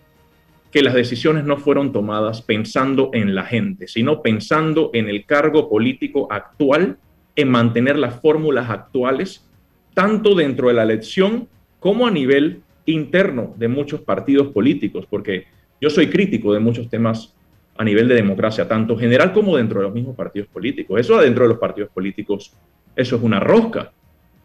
que 0.72 0.82
las 0.82 0.96
decisiones 0.96 1.44
no 1.44 1.58
fueron 1.58 1.92
tomadas 1.92 2.42
pensando 2.42 3.12
en 3.14 3.36
la 3.36 3.44
gente, 3.44 3.88
sino 3.88 4.24
pensando 4.24 4.90
en 4.94 5.08
el 5.08 5.26
cargo 5.26 5.70
político 5.70 6.28
actual, 6.32 6.98
en 7.36 7.52
mantener 7.52 7.98
las 7.98 8.20
fórmulas 8.20 8.72
actuales, 8.72 9.48
tanto 9.94 10.34
dentro 10.34 10.70
de 10.70 10.74
la 10.74 10.84
elección 10.84 11.48
como 11.80 12.08
a 12.08 12.12
nivel 12.12 12.64
interno 12.88 13.54
de 13.58 13.68
muchos 13.68 14.02
partidos 14.02 14.48
políticos, 14.48 15.06
porque 15.08 15.46
yo 15.80 15.92
soy 15.92 16.08
crítico 16.08 16.54
de 16.54 16.60
muchos 16.60 16.90
temas 16.90 17.36
a 17.78 17.84
nivel 17.84 18.08
de 18.08 18.16
democracia, 18.16 18.68
tanto 18.68 18.98
general 18.98 19.32
como 19.32 19.58
dentro 19.58 19.80
de 19.80 19.86
los 19.86 19.94
mismos 19.94 20.16
partidos 20.16 20.48
políticos. 20.48 21.00
Eso 21.00 21.20
dentro 21.20 21.44
de 21.44 21.50
los 21.50 21.60
partidos 21.60 21.90
políticos, 21.92 22.54
eso 22.96 23.16
es 23.16 23.22
una 23.22 23.40
rosca. 23.40 23.92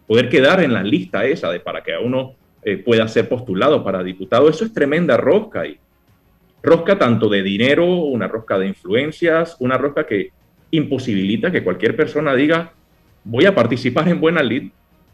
Poder 0.07 0.29
quedar 0.29 0.63
en 0.63 0.73
la 0.73 0.83
lista 0.83 1.25
esa 1.25 1.51
de 1.51 1.61
para 1.61 1.83
que 1.83 1.93
uno 2.03 2.35
eh, 2.63 2.79
pueda 2.79 3.07
ser 3.09 3.29
postulado 3.29 3.85
para 3.85 4.03
diputado, 4.03 4.49
eso 4.49 4.65
es 4.65 4.73
tremenda 4.73 5.17
rosca. 5.17 5.67
Y 5.67 5.79
rosca 6.63 6.99
tanto 6.99 7.29
de 7.29 7.43
dinero, 7.43 7.87
una 7.87 8.29
rosca 8.29 8.59
de 8.59 8.69
influencias, 8.69 9.57
una 9.61 9.77
rosca 9.77 10.07
que 10.07 10.33
imposibilita 10.71 11.51
que 11.51 11.65
cualquier 11.65 11.97
persona 11.97 12.35
diga, 12.35 12.73
voy 13.25 13.47
a 13.47 13.55
participar 13.55 14.09
en 14.09 14.21
buena 14.21 14.43
lid 14.43 14.71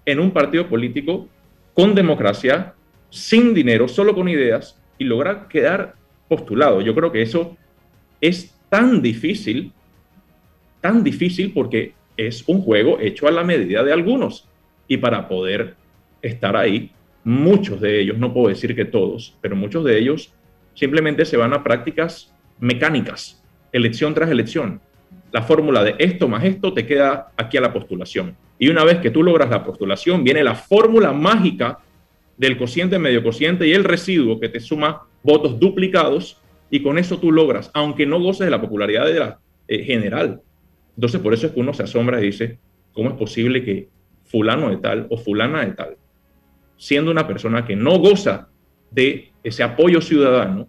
en 0.06 0.20
un 0.20 0.30
partido 0.30 0.68
político 0.68 1.28
con 1.72 1.94
democracia, 1.94 2.74
sin 3.10 3.54
dinero, 3.54 3.88
solo 3.88 4.14
con 4.14 4.28
ideas, 4.28 4.78
y 4.98 5.04
lograr 5.04 5.48
quedar 5.48 5.94
postulado. 6.28 6.80
Yo 6.80 6.94
creo 6.94 7.10
que 7.10 7.22
eso 7.22 7.56
es 8.20 8.54
tan 8.68 9.02
difícil, 9.02 9.72
tan 10.80 11.02
difícil 11.02 11.52
porque 11.52 11.92
es 12.16 12.44
un 12.46 12.62
juego 12.62 12.98
hecho 13.00 13.28
a 13.28 13.30
la 13.30 13.44
medida 13.44 13.82
de 13.82 13.92
algunos. 13.92 14.48
Y 14.88 14.98
para 14.98 15.28
poder 15.28 15.74
estar 16.22 16.56
ahí, 16.56 16.90
muchos 17.24 17.80
de 17.80 18.00
ellos, 18.00 18.18
no 18.18 18.32
puedo 18.32 18.48
decir 18.48 18.74
que 18.74 18.84
todos, 18.84 19.36
pero 19.40 19.56
muchos 19.56 19.84
de 19.84 19.98
ellos 19.98 20.32
simplemente 20.74 21.24
se 21.24 21.36
van 21.36 21.52
a 21.52 21.62
prácticas 21.62 22.32
mecánicas, 22.60 23.42
elección 23.72 24.14
tras 24.14 24.30
elección. 24.30 24.80
La 25.32 25.42
fórmula 25.42 25.82
de 25.82 25.96
esto 25.98 26.28
más 26.28 26.44
esto 26.44 26.72
te 26.72 26.86
queda 26.86 27.32
aquí 27.36 27.56
a 27.56 27.60
la 27.60 27.72
postulación. 27.72 28.36
Y 28.58 28.68
una 28.68 28.84
vez 28.84 28.98
que 28.98 29.10
tú 29.10 29.22
logras 29.22 29.50
la 29.50 29.64
postulación, 29.64 30.22
viene 30.22 30.44
la 30.44 30.54
fórmula 30.54 31.12
mágica 31.12 31.78
del 32.36 32.56
cociente, 32.56 32.98
medio 32.98 33.22
cociente 33.22 33.66
y 33.66 33.72
el 33.72 33.84
residuo 33.84 34.38
que 34.38 34.48
te 34.48 34.60
suma 34.60 35.02
votos 35.22 35.58
duplicados 35.58 36.40
y 36.70 36.82
con 36.82 36.98
eso 36.98 37.18
tú 37.18 37.32
logras, 37.32 37.70
aunque 37.74 38.06
no 38.06 38.20
goces 38.20 38.46
de 38.46 38.50
la 38.50 38.60
popularidad 38.60 39.06
de 39.06 39.18
la 39.18 39.38
eh, 39.68 39.84
general. 39.84 40.40
Entonces, 40.96 41.20
por 41.20 41.34
eso 41.34 41.46
es 41.46 41.52
que 41.52 41.60
uno 41.60 41.74
se 41.74 41.82
asombra 41.82 42.20
y 42.20 42.26
dice, 42.26 42.58
¿cómo 42.92 43.10
es 43.10 43.16
posible 43.16 43.64
que 43.64 43.88
fulano 44.24 44.70
de 44.70 44.76
tal 44.78 45.06
o 45.10 45.16
fulana 45.16 45.64
de 45.64 45.72
tal, 45.72 45.96
siendo 46.76 47.10
una 47.10 47.26
persona 47.26 47.64
que 47.64 47.76
no 47.76 47.98
goza 47.98 48.48
de 48.90 49.32
ese 49.42 49.62
apoyo 49.62 50.00
ciudadano, 50.00 50.68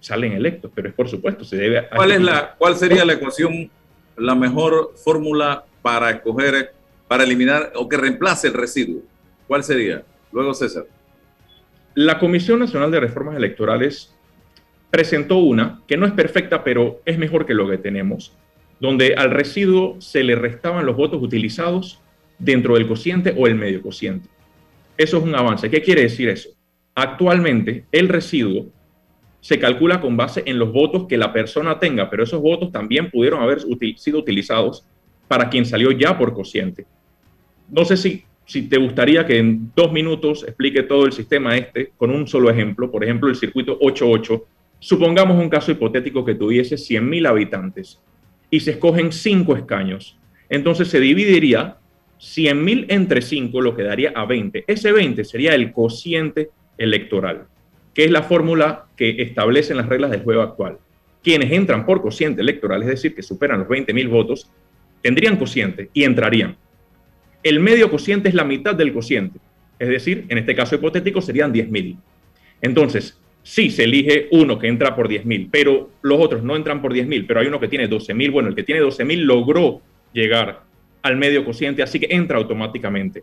salen 0.00 0.32
electos? 0.32 0.70
Pero 0.74 0.88
es 0.88 0.94
por 0.94 1.08
supuesto, 1.08 1.44
se 1.44 1.56
debe 1.56 1.78
a... 1.78 1.90
¿Cuál, 1.90 2.12
es 2.12 2.20
la, 2.20 2.54
¿Cuál 2.58 2.76
sería 2.76 3.04
la 3.04 3.14
ecuación, 3.14 3.70
la 4.16 4.34
mejor 4.34 4.92
fórmula 4.96 5.64
para 5.82 6.10
escoger, 6.10 6.74
para 7.08 7.24
eliminar 7.24 7.72
o 7.76 7.88
que 7.88 7.96
reemplace 7.96 8.48
el 8.48 8.54
residuo? 8.54 9.02
¿Cuál 9.46 9.64
sería? 9.64 10.02
Luego, 10.32 10.54
César. 10.54 10.84
La 11.94 12.18
Comisión 12.18 12.60
Nacional 12.60 12.90
de 12.90 13.00
Reformas 13.00 13.36
Electorales 13.36 14.14
presentó 14.90 15.38
una 15.38 15.82
que 15.86 15.96
no 15.96 16.06
es 16.06 16.12
perfecta, 16.12 16.62
pero 16.62 17.00
es 17.04 17.18
mejor 17.18 17.46
que 17.46 17.54
lo 17.54 17.68
que 17.68 17.78
tenemos, 17.78 18.36
donde 18.80 19.14
al 19.14 19.30
residuo 19.30 20.00
se 20.00 20.24
le 20.24 20.34
restaban 20.34 20.86
los 20.86 20.96
votos 20.96 21.22
utilizados 21.22 22.00
dentro 22.38 22.74
del 22.74 22.88
cociente 22.88 23.34
o 23.36 23.46
el 23.46 23.54
medio 23.54 23.82
cociente. 23.82 24.28
Eso 24.96 25.18
es 25.18 25.22
un 25.22 25.34
avance. 25.34 25.70
¿Qué 25.70 25.82
quiere 25.82 26.02
decir 26.02 26.28
eso? 26.28 26.50
Actualmente 26.94 27.84
el 27.92 28.08
residuo 28.08 28.66
se 29.40 29.58
calcula 29.58 30.00
con 30.00 30.16
base 30.16 30.42
en 30.46 30.58
los 30.58 30.72
votos 30.72 31.06
que 31.06 31.16
la 31.16 31.32
persona 31.32 31.78
tenga, 31.78 32.10
pero 32.10 32.24
esos 32.24 32.40
votos 32.40 32.72
también 32.72 33.10
pudieron 33.10 33.42
haber 33.42 33.60
sido 33.96 34.18
utilizados 34.18 34.84
para 35.28 35.48
quien 35.48 35.64
salió 35.64 35.92
ya 35.92 36.18
por 36.18 36.34
cociente. 36.34 36.86
No 37.70 37.84
sé 37.84 37.96
si 37.96 38.24
si 38.50 38.62
te 38.62 38.78
gustaría 38.78 39.24
que 39.24 39.38
en 39.38 39.70
dos 39.76 39.92
minutos 39.92 40.42
explique 40.42 40.82
todo 40.82 41.06
el 41.06 41.12
sistema 41.12 41.56
este 41.56 41.92
con 41.96 42.10
un 42.10 42.26
solo 42.26 42.50
ejemplo, 42.50 42.90
por 42.90 43.04
ejemplo, 43.04 43.28
el 43.28 43.36
circuito 43.36 43.78
88, 43.80 44.44
supongamos 44.80 45.40
un 45.40 45.48
caso 45.48 45.70
hipotético 45.70 46.24
que 46.24 46.34
tuviese 46.34 46.74
100.000 46.74 47.28
habitantes 47.28 48.00
y 48.50 48.60
se 48.60 48.72
escogen 48.72 49.12
cinco 49.12 49.56
escaños. 49.56 50.18
Entonces 50.48 50.88
se 50.88 51.00
dividiría 51.00 51.76
100.000 52.20 52.86
entre 52.88 53.22
5, 53.22 53.60
lo 53.60 53.76
que 53.76 53.82
daría 53.82 54.12
a 54.14 54.26
20. 54.26 54.64
Ese 54.66 54.92
20 54.92 55.24
sería 55.24 55.54
el 55.54 55.72
cociente 55.72 56.50
electoral, 56.76 57.46
que 57.94 58.04
es 58.04 58.10
la 58.10 58.22
fórmula 58.22 58.86
que 58.96 59.22
establecen 59.22 59.76
las 59.76 59.88
reglas 59.88 60.10
del 60.10 60.22
juego 60.22 60.42
actual. 60.42 60.78
Quienes 61.22 61.52
entran 61.52 61.86
por 61.86 62.02
cociente 62.02 62.40
electoral, 62.40 62.82
es 62.82 62.88
decir, 62.88 63.14
que 63.14 63.22
superan 63.22 63.60
los 63.60 63.68
20.000 63.68 64.08
votos, 64.08 64.50
tendrían 65.02 65.36
cociente 65.36 65.90
y 65.92 66.04
entrarían 66.04 66.56
el 67.42 67.60
medio 67.60 67.90
cociente 67.90 68.28
es 68.28 68.34
la 68.34 68.44
mitad 68.44 68.74
del 68.74 68.92
cociente. 68.92 69.38
Es 69.78 69.88
decir, 69.88 70.26
en 70.28 70.38
este 70.38 70.54
caso 70.54 70.74
hipotético 70.74 71.20
serían 71.20 71.52
10.000. 71.52 71.96
Entonces, 72.60 73.18
sí 73.42 73.70
se 73.70 73.84
elige 73.84 74.28
uno 74.32 74.58
que 74.58 74.68
entra 74.68 74.94
por 74.94 75.08
10.000, 75.08 75.48
pero 75.50 75.90
los 76.02 76.20
otros 76.20 76.42
no 76.42 76.56
entran 76.56 76.82
por 76.82 76.92
10.000, 76.92 77.24
pero 77.26 77.40
hay 77.40 77.46
uno 77.46 77.60
que 77.60 77.68
tiene 77.68 77.88
12.000. 77.88 78.30
Bueno, 78.32 78.48
el 78.48 78.54
que 78.54 78.62
tiene 78.62 78.82
12.000 78.82 79.22
logró 79.22 79.80
llegar 80.12 80.62
al 81.02 81.16
medio 81.16 81.44
cociente, 81.44 81.82
así 81.82 81.98
que 81.98 82.08
entra 82.10 82.38
automáticamente. 82.38 83.22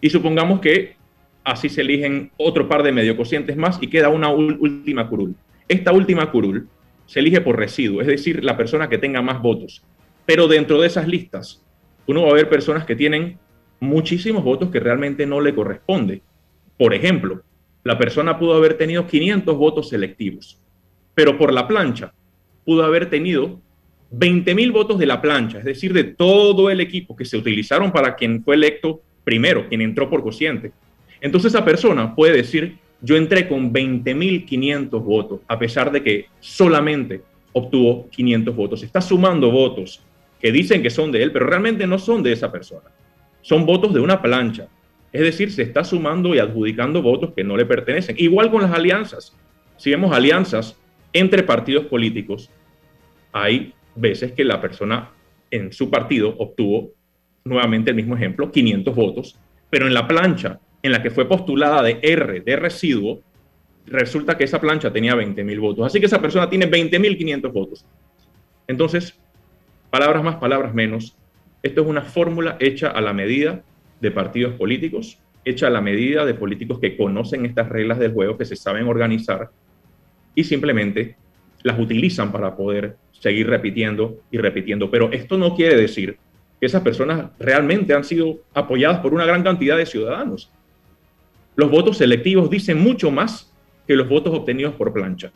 Y 0.00 0.10
supongamos 0.10 0.60
que 0.60 0.96
así 1.44 1.68
se 1.68 1.80
eligen 1.80 2.30
otro 2.36 2.68
par 2.68 2.82
de 2.82 2.92
mediococientes 2.92 3.56
más 3.56 3.78
y 3.80 3.88
queda 3.88 4.08
una 4.08 4.28
última 4.28 5.08
curul. 5.08 5.34
Esta 5.68 5.92
última 5.92 6.30
curul 6.30 6.68
se 7.06 7.20
elige 7.20 7.40
por 7.40 7.56
residuo, 7.56 8.00
es 8.00 8.06
decir, 8.06 8.44
la 8.44 8.56
persona 8.56 8.88
que 8.88 8.98
tenga 8.98 9.22
más 9.22 9.40
votos. 9.40 9.82
Pero 10.24 10.48
dentro 10.48 10.80
de 10.80 10.88
esas 10.88 11.06
listas, 11.06 11.62
uno 12.06 12.22
va 12.22 12.30
a 12.30 12.34
ver 12.34 12.48
personas 12.48 12.84
que 12.84 12.96
tienen 12.96 13.38
muchísimos 13.78 14.42
votos 14.42 14.70
que 14.70 14.80
realmente 14.80 15.26
no 15.26 15.40
le 15.40 15.54
corresponde. 15.54 16.22
Por 16.76 16.94
ejemplo, 16.94 17.42
la 17.86 17.96
persona 17.96 18.36
pudo 18.36 18.54
haber 18.54 18.76
tenido 18.76 19.06
500 19.06 19.56
votos 19.56 19.90
selectivos, 19.90 20.58
pero 21.14 21.38
por 21.38 21.52
la 21.52 21.68
plancha 21.68 22.12
pudo 22.64 22.82
haber 22.82 23.08
tenido 23.08 23.60
20.000 24.12 24.72
votos 24.72 24.98
de 24.98 25.06
la 25.06 25.22
plancha, 25.22 25.60
es 25.60 25.64
decir, 25.64 25.92
de 25.92 26.02
todo 26.02 26.68
el 26.68 26.80
equipo 26.80 27.14
que 27.14 27.24
se 27.24 27.36
utilizaron 27.36 27.92
para 27.92 28.16
quien 28.16 28.42
fue 28.42 28.56
electo 28.56 29.02
primero, 29.22 29.68
quien 29.68 29.82
entró 29.82 30.10
por 30.10 30.24
cociente. 30.24 30.72
Entonces 31.20 31.54
esa 31.54 31.64
persona 31.64 32.12
puede 32.12 32.36
decir, 32.36 32.76
yo 33.02 33.16
entré 33.16 33.46
con 33.46 33.72
20.500 33.72 34.90
votos, 35.04 35.40
a 35.46 35.56
pesar 35.56 35.92
de 35.92 36.02
que 36.02 36.26
solamente 36.40 37.22
obtuvo 37.52 38.08
500 38.10 38.56
votos. 38.56 38.82
Está 38.82 39.00
sumando 39.00 39.48
votos 39.52 40.02
que 40.40 40.50
dicen 40.50 40.82
que 40.82 40.90
son 40.90 41.12
de 41.12 41.22
él, 41.22 41.30
pero 41.30 41.46
realmente 41.46 41.86
no 41.86 42.00
son 42.00 42.20
de 42.24 42.32
esa 42.32 42.50
persona. 42.50 42.90
Son 43.42 43.64
votos 43.64 43.94
de 43.94 44.00
una 44.00 44.20
plancha. 44.20 44.66
Es 45.16 45.22
decir, 45.22 45.50
se 45.50 45.62
está 45.62 45.82
sumando 45.82 46.34
y 46.34 46.40
adjudicando 46.40 47.00
votos 47.00 47.32
que 47.34 47.42
no 47.42 47.56
le 47.56 47.64
pertenecen. 47.64 48.16
Igual 48.18 48.50
con 48.50 48.60
las 48.60 48.70
alianzas. 48.70 49.34
Si 49.78 49.88
vemos 49.88 50.14
alianzas 50.14 50.78
entre 51.14 51.42
partidos 51.42 51.86
políticos, 51.86 52.50
hay 53.32 53.72
veces 53.94 54.32
que 54.32 54.44
la 54.44 54.60
persona 54.60 55.08
en 55.50 55.72
su 55.72 55.88
partido 55.88 56.34
obtuvo, 56.36 56.90
nuevamente 57.44 57.88
el 57.88 57.96
mismo 57.96 58.14
ejemplo, 58.14 58.52
500 58.52 58.94
votos, 58.94 59.38
pero 59.70 59.86
en 59.86 59.94
la 59.94 60.06
plancha 60.06 60.60
en 60.82 60.92
la 60.92 61.02
que 61.02 61.10
fue 61.10 61.26
postulada 61.26 61.82
de 61.82 61.98
R, 62.02 62.40
de 62.40 62.56
residuo, 62.56 63.22
resulta 63.86 64.36
que 64.36 64.44
esa 64.44 64.60
plancha 64.60 64.92
tenía 64.92 65.14
20.000 65.14 65.58
votos. 65.58 65.86
Así 65.86 65.98
que 65.98 66.04
esa 66.04 66.20
persona 66.20 66.50
tiene 66.50 66.70
20.500 66.70 67.52
votos. 67.54 67.86
Entonces, 68.68 69.18
palabras 69.88 70.22
más, 70.22 70.36
palabras 70.36 70.74
menos. 70.74 71.16
Esto 71.62 71.80
es 71.80 71.86
una 71.86 72.02
fórmula 72.02 72.58
hecha 72.60 72.88
a 72.88 73.00
la 73.00 73.14
medida 73.14 73.62
de 74.00 74.10
partidos 74.10 74.54
políticos, 74.54 75.18
hecha 75.44 75.68
a 75.68 75.70
la 75.70 75.80
medida 75.80 76.24
de 76.24 76.34
políticos 76.34 76.78
que 76.80 76.96
conocen 76.96 77.46
estas 77.46 77.68
reglas 77.68 77.98
del 77.98 78.12
juego, 78.12 78.36
que 78.36 78.44
se 78.44 78.56
saben 78.56 78.88
organizar 78.88 79.50
y 80.34 80.44
simplemente 80.44 81.16
las 81.62 81.78
utilizan 81.78 82.32
para 82.32 82.56
poder 82.56 82.96
seguir 83.12 83.48
repitiendo 83.48 84.20
y 84.30 84.38
repitiendo. 84.38 84.90
Pero 84.90 85.10
esto 85.12 85.38
no 85.38 85.54
quiere 85.54 85.76
decir 85.76 86.18
que 86.60 86.66
esas 86.66 86.82
personas 86.82 87.30
realmente 87.38 87.94
han 87.94 88.04
sido 88.04 88.40
apoyadas 88.54 89.00
por 89.00 89.14
una 89.14 89.24
gran 89.24 89.42
cantidad 89.42 89.76
de 89.76 89.86
ciudadanos. 89.86 90.50
Los 91.54 91.70
votos 91.70 91.98
selectivos 91.98 92.50
dicen 92.50 92.78
mucho 92.78 93.10
más 93.10 93.52
que 93.86 93.96
los 93.96 94.08
votos 94.08 94.34
obtenidos 94.34 94.74
por 94.74 94.92
plancha. 94.92 95.32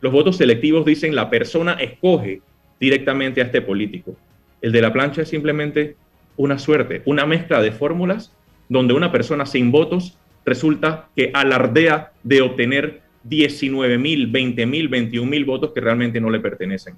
Los 0.00 0.12
votos 0.12 0.36
selectivos 0.36 0.84
dicen 0.84 1.14
la 1.14 1.30
persona 1.30 1.74
escoge 1.74 2.40
directamente 2.80 3.40
a 3.40 3.44
este 3.44 3.60
político. 3.60 4.16
El 4.60 4.72
de 4.72 4.82
la 4.82 4.92
plancha 4.92 5.22
es 5.22 5.28
simplemente 5.28 5.96
una 6.36 6.58
suerte, 6.58 7.02
una 7.06 7.26
mezcla 7.26 7.60
de 7.60 7.72
fórmulas 7.72 8.32
donde 8.68 8.94
una 8.94 9.12
persona 9.12 9.46
sin 9.46 9.70
votos 9.70 10.16
resulta 10.44 11.08
que 11.14 11.30
alardea 11.34 12.12
de 12.22 12.42
obtener 12.42 13.02
19 13.24 13.98
mil, 13.98 14.26
20 14.26 14.66
mil, 14.66 14.88
21 14.88 15.30
mil 15.30 15.44
votos 15.44 15.72
que 15.72 15.80
realmente 15.80 16.20
no 16.20 16.30
le 16.30 16.40
pertenecen. 16.40 16.96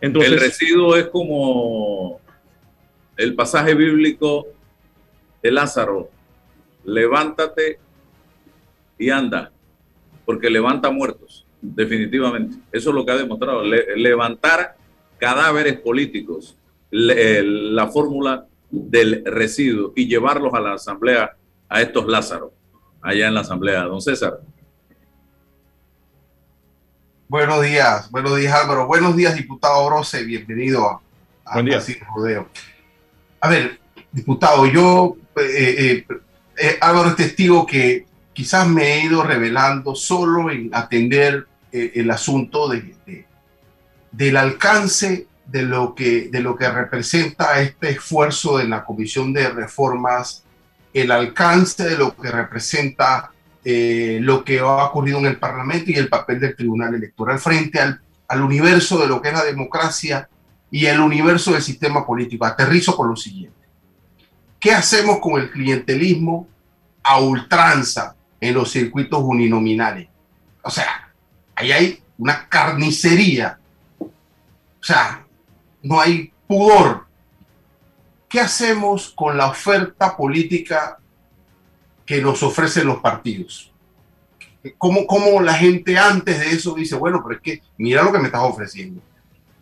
Entonces, 0.00 0.32
el 0.32 0.40
residuo 0.40 0.96
es 0.96 1.06
como 1.08 2.20
el 3.16 3.34
pasaje 3.34 3.74
bíblico 3.74 4.46
de 5.42 5.50
Lázaro. 5.52 6.10
Levántate 6.84 7.78
y 8.98 9.10
anda, 9.10 9.52
porque 10.24 10.50
levanta 10.50 10.90
muertos, 10.90 11.46
definitivamente. 11.60 12.56
Eso 12.72 12.90
es 12.90 12.96
lo 12.96 13.04
que 13.04 13.12
ha 13.12 13.16
demostrado. 13.16 13.62
levantar 13.62 14.76
cadáveres 15.18 15.78
políticos, 15.78 16.56
la 16.90 17.86
fórmula 17.88 18.46
del 18.74 19.22
residuo 19.24 19.92
y 19.94 20.08
llevarlos 20.08 20.52
a 20.54 20.60
la 20.60 20.74
asamblea, 20.74 21.36
a 21.68 21.80
estos 21.80 22.06
Lázaros, 22.06 22.50
allá 23.00 23.28
en 23.28 23.34
la 23.34 23.40
asamblea. 23.40 23.82
Don 23.84 24.00
César. 24.00 24.40
Buenos 27.28 27.62
días, 27.62 28.10
buenos 28.10 28.36
días 28.36 28.52
Álvaro, 28.52 28.86
buenos 28.86 29.16
días 29.16 29.34
diputado 29.34 29.86
Brose, 29.86 30.24
bienvenido 30.24 30.88
a, 30.88 31.00
a 31.46 31.54
Buen 31.54 31.66
día. 31.66 31.82
Rodeo. 32.14 32.48
A 33.40 33.48
ver, 33.48 33.80
diputado, 34.12 34.66
yo, 34.66 35.16
eh, 35.36 36.04
eh, 36.06 36.06
eh, 36.58 36.78
Álvaro 36.80 37.10
es 37.10 37.16
testigo 37.16 37.66
que 37.66 38.06
quizás 38.32 38.68
me 38.68 38.94
he 38.94 39.04
ido 39.06 39.22
revelando 39.22 39.94
solo 39.94 40.50
en 40.50 40.70
atender 40.72 41.46
el 41.72 42.08
asunto 42.12 42.68
de, 42.68 43.26
del 44.12 44.36
alcance 44.36 45.26
de 45.46 45.62
lo, 45.62 45.94
que, 45.94 46.28
de 46.30 46.40
lo 46.40 46.56
que 46.56 46.68
representa 46.68 47.60
este 47.60 47.90
esfuerzo 47.90 48.60
en 48.60 48.70
la 48.70 48.84
Comisión 48.84 49.32
de 49.32 49.48
Reformas, 49.50 50.44
el 50.92 51.10
alcance 51.10 51.84
de 51.84 51.98
lo 51.98 52.16
que 52.16 52.30
representa 52.30 53.30
eh, 53.64 54.18
lo 54.20 54.44
que 54.44 54.60
ha 54.60 54.84
ocurrido 54.84 55.18
en 55.18 55.26
el 55.26 55.38
Parlamento 55.38 55.90
y 55.90 55.94
el 55.94 56.08
papel 56.08 56.40
del 56.40 56.56
Tribunal 56.56 56.94
Electoral 56.94 57.38
frente 57.38 57.80
al, 57.80 58.00
al, 58.28 58.42
universo 58.42 58.98
de 58.98 59.06
lo 59.06 59.20
que 59.20 59.28
es 59.28 59.34
la 59.34 59.44
democracia 59.44 60.28
y 60.70 60.86
el 60.86 61.00
universo 61.00 61.52
del 61.52 61.62
sistema 61.62 62.06
político. 62.06 62.44
Aterrizo 62.44 62.96
con 62.96 63.08
lo 63.08 63.16
siguiente. 63.16 63.58
¿Qué 64.60 64.72
hacemos 64.72 65.18
con 65.20 65.40
el 65.40 65.50
clientelismo 65.50 66.48
a 67.02 67.20
ultranza 67.20 68.16
en 68.40 68.54
los 68.54 68.70
circuitos 68.70 69.20
uninominales? 69.22 70.08
O 70.62 70.70
sea, 70.70 71.12
ahí 71.54 71.72
hay 71.72 72.02
una 72.18 72.48
carnicería. 72.48 73.58
O 73.98 74.10
sea, 74.80 75.23
no 75.84 76.00
hay 76.00 76.32
pudor. 76.48 77.06
¿Qué 78.28 78.40
hacemos 78.40 79.10
con 79.10 79.36
la 79.36 79.46
oferta 79.46 80.16
política 80.16 80.98
que 82.06 82.20
nos 82.20 82.42
ofrecen 82.42 82.86
los 82.86 82.98
partidos. 82.98 83.70
¿Cómo, 84.78 85.06
¿Cómo, 85.06 85.42
la 85.42 85.54
gente 85.54 85.98
antes 85.98 86.38
de 86.40 86.50
eso 86.50 86.74
dice, 86.74 86.96
bueno, 86.96 87.22
pero 87.22 87.36
es 87.36 87.42
que 87.42 87.62
mira 87.76 88.02
lo 88.02 88.12
que 88.12 88.18
me 88.18 88.26
estás 88.26 88.42
ofreciendo? 88.42 89.02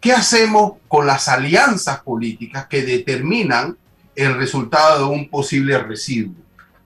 ¿Qué 0.01 0.13
hacemos 0.13 0.75
con 0.89 1.07
las 1.07 1.29
alianzas 1.29 2.01
políticas 2.03 2.67
que 2.67 2.83
determinan 2.83 3.77
el 4.15 4.37
resultado 4.37 4.99
de 4.99 5.15
un 5.15 5.29
posible 5.29 5.79
residuo? 5.79 6.35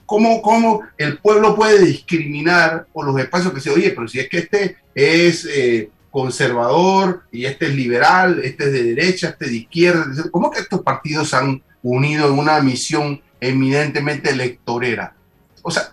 ¿Cómo, 0.05 0.41
cómo 0.41 0.83
el 0.97 1.19
pueblo 1.19 1.57
puede 1.57 1.85
discriminar 1.85 2.87
por 2.93 3.07
los 3.07 3.19
espacios 3.19 3.53
que 3.53 3.61
se 3.61 3.71
oye, 3.71 3.91
pero 3.91 4.07
si 4.07 4.21
es 4.21 4.29
que 4.29 4.39
este 4.39 4.77
es 4.95 5.45
eh, 5.47 5.91
conservador 6.17 7.25
y 7.31 7.45
este 7.45 7.67
es 7.67 7.75
liberal, 7.75 8.41
este 8.43 8.65
es 8.65 8.73
de 8.73 8.83
derecha, 8.85 9.29
este 9.29 9.45
es 9.45 9.51
de 9.51 9.57
izquierda, 9.59 10.07
¿cómo 10.31 10.51
que 10.51 10.61
estos 10.61 10.81
partidos 10.81 11.29
se 11.29 11.37
han 11.37 11.63
unido 11.83 12.29
en 12.29 12.39
una 12.39 12.59
misión 12.63 13.21
eminentemente 13.39 14.31
electorera? 14.31 15.15
O 15.61 15.71
sea, 15.71 15.93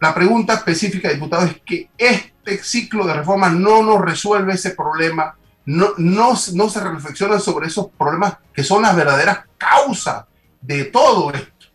la 0.00 0.14
pregunta 0.14 0.54
específica, 0.54 1.10
diputado, 1.10 1.44
es 1.44 1.60
que 1.60 1.90
este 1.98 2.56
ciclo 2.64 3.06
de 3.06 3.12
reformas 3.12 3.52
no 3.52 3.82
nos 3.82 4.00
resuelve 4.00 4.54
ese 4.54 4.70
problema, 4.70 5.36
no, 5.66 5.90
no, 5.98 6.36
se 6.36 6.80
reflexiona 6.80 7.38
sobre 7.38 7.66
esos 7.66 7.88
problemas 7.98 8.38
que 8.54 8.64
son 8.64 8.80
las 8.80 8.96
verdaderas 8.96 9.40
causas 9.58 10.24
de 10.62 10.84
todo 10.86 11.34
esto. 11.34 11.66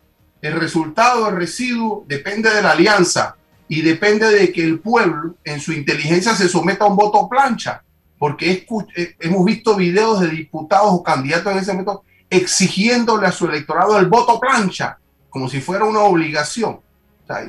El 0.41 0.60
resultado 0.60 1.26
del 1.26 1.36
residuo 1.36 2.04
depende 2.08 2.50
de 2.50 2.63
la 2.63 2.71
alianza 2.71 3.36
y 3.67 3.82
depende 3.82 4.28
de 4.30 4.51
que 4.51 4.63
el 4.63 4.80
pueblo 4.80 5.36
en 5.43 5.60
su 5.60 5.73
inteligencia 5.73 6.36
se 6.36 6.47
someta 6.49 6.86
a 6.86 6.88
un 6.88 6.95
voto 6.95 7.28
plancha, 7.28 7.84
porque 8.17 8.65
eh, 8.95 9.15
hemos 9.19 9.45
visto 9.45 9.75
videos 9.75 10.21
de 10.21 10.30
diputados 10.30 10.89
o 10.91 11.04
candidatos 11.04 11.51
en 11.51 11.60
ese 11.60 11.71
momento 11.71 12.04
exigiéndole 12.30 13.28
a 13.28 13.32
su 13.32 13.45
electorado 13.45 13.99
el 13.99 14.08
voto 14.08 14.39
plancha, 14.39 14.97
como 15.30 15.49
si 15.49 15.62
fuera 15.62 15.86
una 15.86 16.01
obligación 16.01 16.80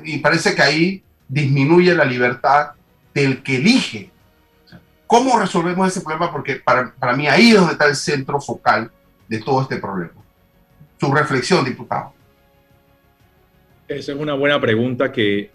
y 0.04 0.18
parece 0.18 0.54
que 0.54 0.62
ahí 0.62 1.02
disminuye 1.28 1.94
la 1.94 2.04
libertad 2.04 2.72
del 3.14 3.42
que 3.42 3.56
elige. 3.56 4.10
¿Cómo 5.06 5.38
resolvemos 5.38 5.88
ese 5.88 6.00
problema? 6.00 6.32
Porque 6.32 6.56
para, 6.56 6.92
para 6.94 7.14
mí 7.14 7.28
ahí 7.28 7.50
es 7.50 7.56
donde 7.56 7.72
está 7.72 7.86
el 7.86 7.96
centro 7.96 8.40
focal 8.40 8.90
de 9.28 9.38
todo 9.38 9.62
este 9.62 9.76
problema. 9.76 10.14
Su 10.98 11.12
reflexión, 11.12 11.64
diputado. 11.64 12.12
Esa 13.86 14.12
es 14.12 14.18
una 14.18 14.34
buena 14.34 14.60
pregunta 14.60 15.12
que 15.12 15.50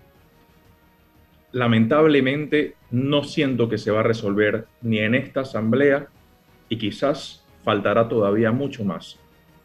lamentablemente 1.52 2.76
no 2.92 3.24
siento 3.24 3.70
que 3.70 3.78
se 3.78 3.92
va 3.92 4.02
a 4.02 4.04
resolver 4.04 4.68
ni 4.82 5.00
en 5.00 5.16
esta 5.16 5.42
asamblea 5.42 6.08
y 6.70 6.78
quizás 6.78 7.46
faltará 7.64 8.08
todavía 8.08 8.52
mucho 8.52 8.84
más, 8.84 9.20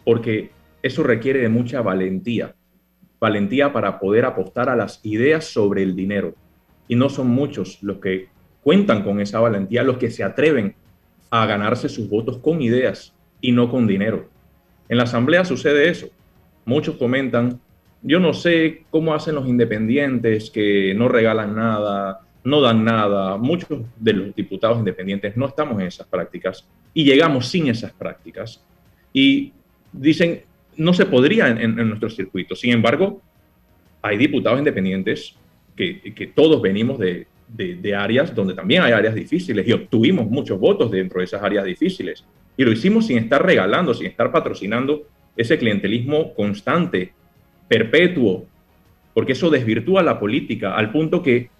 porque 0.04 0.50
eso 0.82 1.02
requiere 1.02 1.40
de 1.40 1.48
mucha 1.48 1.82
valentía 1.82 2.54
valentía 3.18 3.72
para 3.72 3.98
poder 3.98 4.24
apostar 4.24 4.68
a 4.68 4.76
las 4.76 5.00
ideas 5.04 5.44
sobre 5.44 5.82
el 5.82 5.96
dinero. 5.96 6.34
Y 6.88 6.96
no 6.96 7.08
son 7.08 7.28
muchos 7.28 7.82
los 7.82 7.98
que 7.98 8.28
cuentan 8.62 9.02
con 9.02 9.20
esa 9.20 9.40
valentía, 9.40 9.82
los 9.82 9.98
que 9.98 10.10
se 10.10 10.22
atreven 10.22 10.74
a 11.30 11.46
ganarse 11.46 11.88
sus 11.88 12.08
votos 12.08 12.38
con 12.38 12.62
ideas 12.62 13.14
y 13.40 13.52
no 13.52 13.70
con 13.70 13.86
dinero. 13.86 14.28
En 14.88 14.98
la 14.98 15.04
asamblea 15.04 15.44
sucede 15.44 15.88
eso. 15.88 16.08
Muchos 16.64 16.96
comentan 16.96 17.60
yo 18.06 18.20
no 18.20 18.32
sé 18.32 18.84
cómo 18.90 19.14
hacen 19.14 19.34
los 19.34 19.48
independientes 19.48 20.50
que 20.50 20.94
no 20.94 21.08
regalan 21.08 21.56
nada, 21.56 22.20
no 22.44 22.60
dan 22.60 22.84
nada. 22.84 23.36
Muchos 23.36 23.80
de 23.96 24.12
los 24.12 24.34
diputados 24.34 24.78
independientes 24.78 25.36
no 25.36 25.46
estamos 25.46 25.80
en 25.80 25.88
esas 25.88 26.06
prácticas 26.06 26.64
y 26.94 27.04
llegamos 27.04 27.48
sin 27.48 27.66
esas 27.66 27.92
prácticas. 27.92 28.62
Y 29.12 29.52
dicen, 29.92 30.42
no 30.76 30.94
se 30.94 31.06
podría 31.06 31.48
en, 31.48 31.74
nuestro 31.88 32.08
circuito. 32.08 32.54
Sin 32.54 32.72
embargo, 32.72 33.20
hay 34.00 34.16
diputados 34.16 34.60
independientes 34.60 35.34
que, 35.74 36.32
todos 36.32 36.62
venimos 36.62 37.00
de, 37.00 37.26
áreas 37.96 38.32
donde 38.32 38.54
también 38.54 38.82
hay 38.82 38.92
áreas 38.92 39.16
difíciles 39.16 39.66
y 39.66 39.72
obtuvimos 39.72 40.30
muchos 40.30 40.60
votos 40.60 40.92
dentro 40.92 41.18
de 41.18 41.24
esas 41.24 41.42
áreas 41.42 41.64
difíciles. 41.64 42.24
Y 42.56 42.64
lo 42.64 42.70
hicimos 42.70 43.08
sin 43.08 43.18
estar 43.18 43.44
regalando, 43.44 43.94
sin 43.94 44.06
estar 44.06 44.30
patrocinando 44.30 45.08
ese 45.36 45.58
clientelismo 45.58 46.34
constante, 46.34 47.12
perpetuo, 47.68 48.46
porque 49.14 49.32
eso 49.32 49.50
desvirtúa 49.50 50.02
la 50.02 50.18
política 50.18 50.76
al 50.76 50.90
punto 50.92 51.22
que 51.22 51.50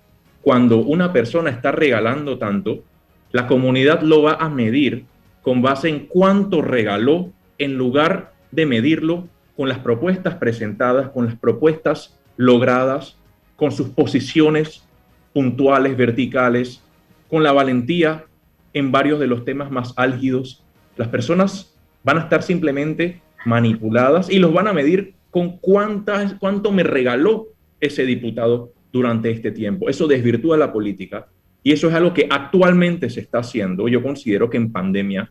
cuando 0.42 0.78
una 0.78 1.12
persona 1.12 1.50
está 1.50 1.72
regalando 1.72 2.38
tanto, 2.38 2.84
la 3.32 3.46
comunidad 3.46 4.02
lo 4.02 4.22
va 4.22 4.34
a 4.34 4.48
medir 4.48 5.04
con 5.42 5.62
base 5.62 5.88
en 5.88 6.06
cuánto 6.06 6.62
regaló 6.62 7.32
en 7.58 7.76
lugar 7.76 8.32
de 8.50 8.66
medirlo 8.66 9.28
con 9.56 9.68
las 9.68 9.78
propuestas 9.78 10.34
presentadas, 10.36 11.10
con 11.10 11.26
las 11.26 11.34
propuestas 11.36 12.16
logradas, 12.36 13.16
con 13.56 13.72
sus 13.72 13.88
posiciones 13.88 14.84
puntuales, 15.32 15.96
verticales, 15.96 16.82
con 17.28 17.42
la 17.42 17.52
valentía 17.52 18.24
en 18.72 18.92
varios 18.92 19.18
de 19.18 19.26
los 19.26 19.44
temas 19.44 19.70
más 19.70 19.94
álgidos. 19.96 20.62
Las 20.96 21.08
personas 21.08 21.74
van 22.04 22.18
a 22.18 22.20
estar 22.22 22.42
simplemente 22.42 23.20
manipuladas 23.44 24.30
y 24.30 24.38
los 24.38 24.52
van 24.52 24.68
a 24.68 24.72
medir 24.72 25.15
con 25.30 25.58
cuántas, 25.58 26.34
cuánto 26.34 26.72
me 26.72 26.82
regaló 26.82 27.48
ese 27.80 28.04
diputado 28.06 28.72
durante 28.92 29.30
este 29.30 29.50
tiempo. 29.50 29.88
Eso 29.88 30.06
desvirtúa 30.06 30.56
la 30.56 30.72
política 30.72 31.26
y 31.62 31.72
eso 31.72 31.88
es 31.88 31.94
algo 31.94 32.14
que 32.14 32.26
actualmente 32.30 33.10
se 33.10 33.20
está 33.20 33.38
haciendo. 33.38 33.88
Yo 33.88 34.02
considero 34.02 34.48
que 34.48 34.56
en 34.56 34.72
pandemia 34.72 35.30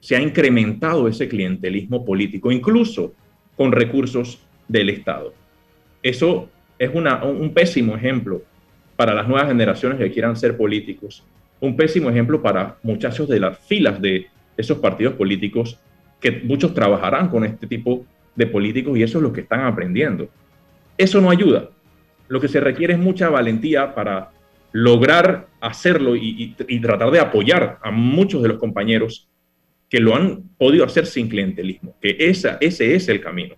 se 0.00 0.16
ha 0.16 0.20
incrementado 0.20 1.08
ese 1.08 1.28
clientelismo 1.28 2.04
político, 2.04 2.50
incluso 2.50 3.12
con 3.56 3.72
recursos 3.72 4.40
del 4.68 4.90
Estado. 4.90 5.32
Eso 6.02 6.48
es 6.78 6.90
un 6.94 7.52
pésimo 7.52 7.96
ejemplo 7.96 8.42
para 8.96 9.14
las 9.14 9.28
nuevas 9.28 9.48
generaciones 9.48 9.98
que 9.98 10.10
quieran 10.10 10.36
ser 10.36 10.56
políticos. 10.56 11.24
Un 11.60 11.76
pésimo 11.76 12.10
ejemplo 12.10 12.42
para 12.42 12.78
muchachos 12.82 13.28
de 13.28 13.40
las 13.40 13.58
filas 13.58 14.00
de 14.00 14.26
esos 14.56 14.78
partidos 14.78 15.14
políticos 15.14 15.78
que 16.20 16.30
muchos 16.44 16.74
trabajarán 16.74 17.28
con 17.28 17.44
este 17.44 17.66
tipo 17.66 18.04
de 18.36 18.46
políticos 18.46 18.96
y 18.96 19.02
eso 19.02 19.18
es 19.18 19.22
lo 19.22 19.32
que 19.32 19.40
están 19.40 19.62
aprendiendo. 19.62 20.28
Eso 20.96 21.20
no 21.20 21.30
ayuda. 21.30 21.70
Lo 22.28 22.40
que 22.40 22.48
se 22.48 22.60
requiere 22.60 22.94
es 22.94 22.98
mucha 22.98 23.28
valentía 23.28 23.94
para 23.94 24.30
lograr 24.72 25.48
hacerlo 25.60 26.16
y, 26.16 26.54
tratar 26.82 27.10
de 27.10 27.18
apoyar 27.18 27.78
a 27.82 27.90
muchos 27.90 28.42
de 28.42 28.48
los 28.48 28.58
compañeros 28.58 29.28
que 29.88 30.00
lo 30.00 30.14
han 30.14 30.42
podido 30.58 30.84
hacer 30.84 31.06
sin 31.06 31.28
clientelismo, 31.28 31.94
que 32.00 32.16
esa, 32.18 32.58
ese 32.60 32.94
es 32.94 33.08
el 33.08 33.20
camino. 33.20 33.54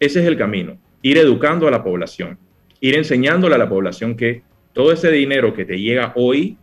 Ese 0.00 0.20
es 0.20 0.26
el 0.26 0.36
camino. 0.36 0.78
Ir 1.02 1.18
educando 1.18 1.68
a 1.68 1.70
la 1.70 1.84
población, 1.84 2.38
ir 2.80 2.96
enseñándole 2.96 3.54
a 3.54 3.58
la 3.58 3.68
población 3.68 4.16
que 4.16 4.42
todo 4.72 4.92
ese 4.92 5.10
dinero 5.10 5.54
que 5.54 5.64
te 5.64 5.78
llega 5.78 6.12
hoy 6.16 6.56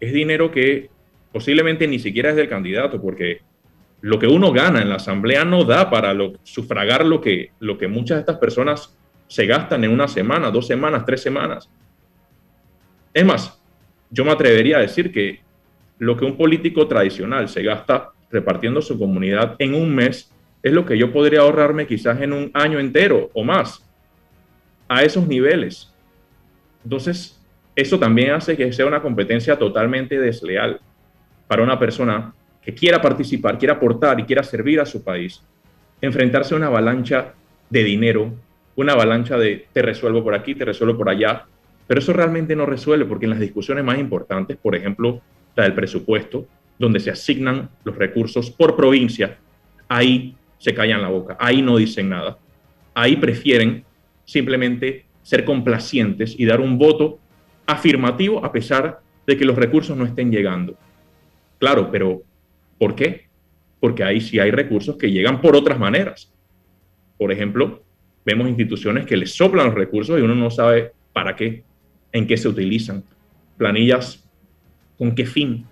es 0.00 0.12
dinero 0.12 0.50
que 0.50 0.90
posiblemente 1.32 1.86
ni 1.86 1.98
siquiera 1.98 2.30
es 2.30 2.36
del 2.36 2.48
candidato, 2.48 3.00
porque 3.00 3.40
lo 4.00 4.18
que 4.18 4.26
uno 4.26 4.52
gana 4.52 4.80
en 4.80 4.88
la 4.88 4.96
asamblea 4.96 5.44
no 5.44 5.64
da 5.64 5.90
para 5.90 6.16
sufragar 6.42 7.04
lo 7.04 7.20
que, 7.20 7.50
lo 7.58 7.76
que 7.78 7.88
muchas 7.88 8.16
de 8.16 8.20
estas 8.20 8.38
personas 8.38 8.96
se 9.26 9.46
gastan 9.46 9.84
en 9.84 9.90
una 9.90 10.08
semana, 10.08 10.50
dos 10.50 10.66
semanas, 10.66 11.04
tres 11.04 11.22
semanas. 11.22 11.68
Es 13.12 13.24
más, 13.24 13.60
yo 14.10 14.24
me 14.24 14.30
atrevería 14.30 14.78
a 14.78 14.82
decir 14.82 15.12
que 15.12 15.40
lo 15.98 16.16
que 16.16 16.24
un 16.24 16.36
político 16.36 16.86
tradicional 16.86 17.48
se 17.48 17.62
gasta 17.62 18.10
repartiendo 18.30 18.80
su 18.80 18.98
comunidad 18.98 19.56
en 19.58 19.74
un 19.74 19.94
mes 19.94 20.32
es 20.62 20.72
lo 20.72 20.84
que 20.84 20.96
yo 20.96 21.12
podría 21.12 21.40
ahorrarme 21.40 21.86
quizás 21.86 22.20
en 22.20 22.32
un 22.32 22.50
año 22.54 22.78
entero 22.78 23.30
o 23.34 23.44
más. 23.44 23.84
A 24.88 25.02
esos 25.02 25.26
niveles. 25.26 25.92
Entonces, 26.82 27.38
eso 27.76 27.98
también 27.98 28.30
hace 28.30 28.56
que 28.56 28.72
sea 28.72 28.86
una 28.86 29.02
competencia 29.02 29.58
totalmente 29.58 30.18
desleal 30.18 30.80
para 31.46 31.62
una 31.62 31.78
persona 31.78 32.34
quiera 32.74 33.00
participar, 33.00 33.58
quiera 33.58 33.74
aportar 33.74 34.20
y 34.20 34.24
quiera 34.24 34.42
servir 34.42 34.80
a 34.80 34.86
su 34.86 35.02
país, 35.02 35.42
enfrentarse 36.00 36.54
a 36.54 36.56
una 36.56 36.66
avalancha 36.66 37.34
de 37.70 37.84
dinero, 37.84 38.32
una 38.76 38.92
avalancha 38.92 39.36
de 39.36 39.66
te 39.72 39.82
resuelvo 39.82 40.22
por 40.22 40.34
aquí, 40.34 40.54
te 40.54 40.64
resuelvo 40.64 40.96
por 40.96 41.08
allá, 41.08 41.46
pero 41.86 42.00
eso 42.00 42.12
realmente 42.12 42.54
no 42.54 42.66
resuelve 42.66 43.06
porque 43.06 43.24
en 43.24 43.30
las 43.30 43.40
discusiones 43.40 43.84
más 43.84 43.98
importantes, 43.98 44.56
por 44.56 44.76
ejemplo, 44.76 45.20
la 45.56 45.64
del 45.64 45.74
presupuesto, 45.74 46.46
donde 46.78 47.00
se 47.00 47.10
asignan 47.10 47.70
los 47.84 47.96
recursos 47.96 48.50
por 48.50 48.76
provincia, 48.76 49.38
ahí 49.88 50.36
se 50.58 50.74
callan 50.74 51.02
la 51.02 51.08
boca, 51.08 51.36
ahí 51.40 51.62
no 51.62 51.76
dicen 51.76 52.08
nada, 52.08 52.38
ahí 52.94 53.16
prefieren 53.16 53.84
simplemente 54.24 55.06
ser 55.22 55.44
complacientes 55.44 56.34
y 56.38 56.44
dar 56.44 56.60
un 56.60 56.78
voto 56.78 57.18
afirmativo 57.66 58.44
a 58.44 58.52
pesar 58.52 59.00
de 59.26 59.36
que 59.36 59.44
los 59.44 59.56
recursos 59.56 59.96
no 59.96 60.04
estén 60.04 60.30
llegando. 60.30 60.74
Claro, 61.58 61.90
pero 61.90 62.22
¿por 62.78 62.94
qué? 62.94 63.28
Porque 63.80 64.04
ahí 64.04 64.20
sí 64.20 64.38
hay 64.38 64.50
recursos 64.50 64.96
que 64.96 65.10
llegan 65.10 65.40
por 65.40 65.56
otras 65.56 65.78
maneras. 65.78 66.32
Por 67.16 67.32
ejemplo, 67.32 67.82
vemos 68.24 68.48
instituciones 68.48 69.06
que 69.06 69.16
les 69.16 69.34
soplan 69.34 69.66
los 69.66 69.74
recursos 69.74 70.18
y 70.18 70.22
uno 70.22 70.34
no 70.34 70.50
sabe 70.50 70.92
para 71.12 71.34
qué, 71.34 71.64
en 72.12 72.26
qué 72.26 72.36
se 72.36 72.48
utilizan. 72.48 73.04
Planillas, 73.56 74.24
con 74.96 75.14
qué 75.14 75.26
fin. 75.26 75.64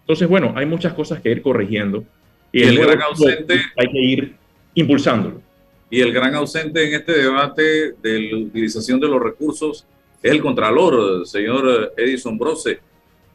Entonces, 0.00 0.28
bueno, 0.28 0.52
hay 0.56 0.66
muchas 0.66 0.92
cosas 0.92 1.20
que 1.20 1.30
ir 1.30 1.42
corrigiendo. 1.42 2.04
Y, 2.52 2.62
el, 2.62 2.78
gran 2.78 3.00
ausente 3.02 3.54
hay 3.76 3.86
que 3.86 4.00
ir 4.00 4.34
impulsándolo. 4.74 5.40
Y 5.88 6.00
el 6.00 6.12
gran 6.12 6.34
ausente 6.34 6.86
en 6.86 6.94
este 6.94 7.12
debate 7.12 7.94
de 8.02 8.20
la 8.20 8.36
utilización 8.38 9.00
de 9.00 9.08
los 9.08 9.22
recursos 9.22 9.86
es 10.22 10.30
el 10.30 10.40
Contralor, 10.40 11.26
señor 11.26 11.94
Edison 11.96 12.38
Brose. 12.38 12.80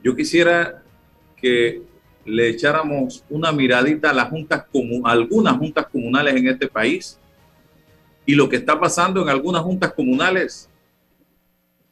Yo 0.04 0.16
quisiera 0.16 0.84
que 1.36 1.82
le 2.26 2.50
echáramos 2.50 3.24
una 3.30 3.52
miradita 3.52 4.10
a 4.10 4.14
las 4.14 4.30
juntas 4.30 4.66
algunas 5.04 5.58
juntas 5.58 5.88
comunales 5.92 6.36
en 6.36 6.48
este 6.48 6.68
país 6.68 7.20
y 8.26 8.34
lo 8.34 8.50
que 8.50 8.56
está 8.56 8.80
pasando 8.80 9.22
en 9.22 9.30
algunas 9.30 9.62
juntas 9.62 9.94
comunales. 9.94 10.70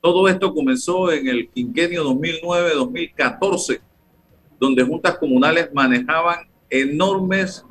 Todo 0.01 0.27
esto 0.27 0.53
comenzó 0.53 1.11
en 1.11 1.27
el 1.27 1.49
quinquenio 1.49 2.03
2009-2014, 2.03 3.79
donde 4.59 4.83
juntas 4.83 5.17
comunales 5.17 5.69
manejaban 5.73 6.47
enormes 6.69 7.63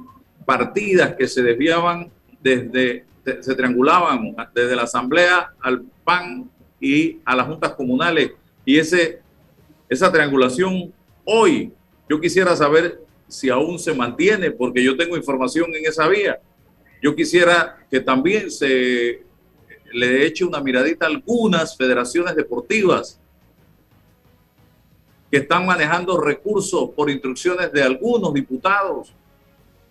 partidas 0.47 1.15
que 1.17 1.27
se 1.27 1.43
desviaban 1.43 2.11
desde, 2.41 3.05
se 3.41 3.55
triangulaban 3.55 4.35
desde 4.55 4.77
la 4.77 4.83
asamblea 4.83 5.53
al 5.61 5.83
PAN 6.05 6.49
y 6.81 7.19
a 7.25 7.37
las 7.37 7.47
juntas 7.47 7.75
comunales. 7.75 8.33
Y 8.65 8.79
ese, 8.79 9.21
esa 9.89 10.11
triangulación 10.11 10.93
hoy, 11.25 11.73
yo 12.13 12.21
quisiera 12.21 12.55
saber 12.55 13.01
si 13.27 13.49
aún 13.49 13.79
se 13.79 13.95
mantiene, 13.95 14.51
porque 14.51 14.85
yo 14.85 14.99
tengo 14.99 15.17
información 15.17 15.75
en 15.75 15.87
esa 15.87 16.07
vía. 16.09 16.39
Yo 17.01 17.17
quisiera 17.17 17.87
que 17.91 18.01
también 18.01 18.51
se 18.51 19.23
le 19.95 20.27
eche 20.27 20.45
una 20.45 20.61
miradita 20.61 21.07
a 21.07 21.09
algunas 21.09 21.75
federaciones 21.75 22.37
deportivas 22.37 23.19
que 25.31 25.39
están 25.39 25.65
manejando 25.65 26.21
recursos 26.21 26.91
por 26.91 27.09
instrucciones 27.09 27.73
de 27.73 27.83
algunos 27.83 28.35
diputados. 28.35 29.15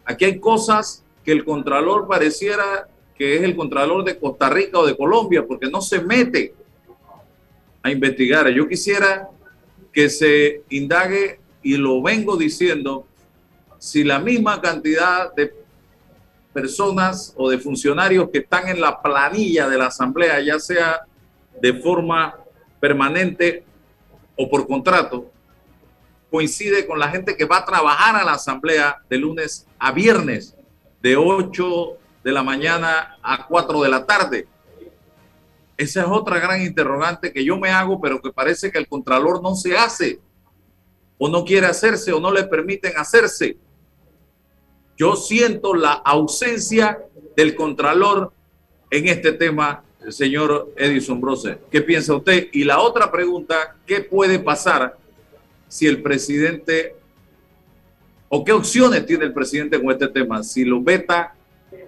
Aquí 0.05 0.25
hay 0.25 0.39
cosas 0.39 1.03
que 1.25 1.31
el 1.31 1.43
Contralor 1.43 2.07
pareciera 2.07 2.87
que 3.17 3.37
es 3.37 3.41
el 3.41 3.55
Contralor 3.55 4.03
de 4.03 4.19
Costa 4.19 4.47
Rica 4.47 4.77
o 4.77 4.85
de 4.85 4.95
Colombia, 4.95 5.43
porque 5.43 5.71
no 5.71 5.81
se 5.81 5.99
mete 6.01 6.53
a 7.81 7.89
investigar. 7.89 8.47
Yo 8.49 8.67
quisiera 8.67 9.27
que 9.91 10.07
se 10.07 10.61
indague, 10.69 11.40
y 11.63 11.77
lo 11.77 12.01
vengo 12.01 12.37
diciendo, 12.37 13.05
si 13.77 14.03
la 14.03 14.19
misma 14.19 14.61
cantidad 14.61 15.33
de 15.33 15.53
personas 16.53 17.33
o 17.37 17.49
de 17.49 17.57
funcionarios 17.57 18.29
que 18.29 18.39
están 18.39 18.67
en 18.67 18.81
la 18.81 19.01
planilla 19.01 19.67
de 19.67 19.77
la 19.77 19.87
Asamblea, 19.87 20.41
ya 20.41 20.59
sea 20.59 21.01
de 21.61 21.73
forma 21.73 22.35
permanente 22.79 23.63
o 24.37 24.49
por 24.49 24.67
contrato, 24.67 25.31
coincide 26.29 26.87
con 26.87 26.99
la 26.99 27.09
gente 27.09 27.35
que 27.35 27.45
va 27.45 27.57
a 27.57 27.65
trabajar 27.65 28.15
a 28.15 28.23
la 28.23 28.33
Asamblea 28.33 28.97
de 29.09 29.17
lunes 29.17 29.67
a 29.79 29.91
viernes, 29.91 30.55
de 31.01 31.17
8 31.17 31.97
de 32.23 32.31
la 32.31 32.43
mañana 32.43 33.17
a 33.21 33.47
4 33.47 33.81
de 33.81 33.89
la 33.89 34.05
tarde. 34.05 34.47
Esa 35.77 36.01
es 36.01 36.07
otra 36.07 36.39
gran 36.39 36.61
interrogante 36.61 37.33
que 37.33 37.43
yo 37.43 37.57
me 37.57 37.71
hago, 37.71 37.99
pero 37.99 38.21
que 38.21 38.31
parece 38.31 38.71
que 38.71 38.77
el 38.77 38.87
Contralor 38.87 39.41
no 39.41 39.55
se 39.55 39.75
hace, 39.75 40.19
o 41.23 41.29
no 41.29 41.45
quiere 41.45 41.67
hacerse, 41.67 42.11
o 42.11 42.19
no 42.19 42.31
le 42.31 42.45
permiten 42.45 42.93
hacerse. 42.97 43.55
Yo 44.97 45.15
siento 45.15 45.75
la 45.75 45.91
ausencia 45.91 46.97
del 47.37 47.53
Contralor 47.53 48.33
en 48.89 49.07
este 49.07 49.31
tema, 49.31 49.83
señor 50.09 50.73
Edison 50.75 51.21
Brose. 51.21 51.59
¿Qué 51.69 51.81
piensa 51.81 52.15
usted? 52.15 52.47
Y 52.53 52.63
la 52.63 52.79
otra 52.79 53.11
pregunta, 53.11 53.75
¿qué 53.85 54.01
puede 54.01 54.39
pasar 54.39 54.97
si 55.67 55.85
el 55.85 56.01
presidente 56.01 56.95
o 58.27 58.43
qué 58.43 58.53
opciones 58.53 59.05
tiene 59.05 59.25
el 59.25 59.33
presidente 59.33 59.79
con 59.79 59.91
este 59.91 60.07
tema? 60.07 60.41
Si 60.41 60.65
lo 60.65 60.81
veta, 60.81 61.35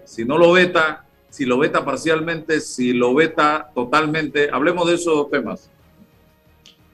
si 0.05 0.25
no 0.25 0.37
lo 0.37 0.51
veta, 0.51 1.07
si 1.31 1.45
lo 1.45 1.57
veta 1.57 1.83
parcialmente, 1.83 2.61
si 2.61 2.93
lo 2.93 3.15
veta 3.15 3.71
totalmente. 3.73 4.51
Hablemos 4.51 4.87
de 4.87 4.93
esos 4.93 5.27
temas. 5.31 5.71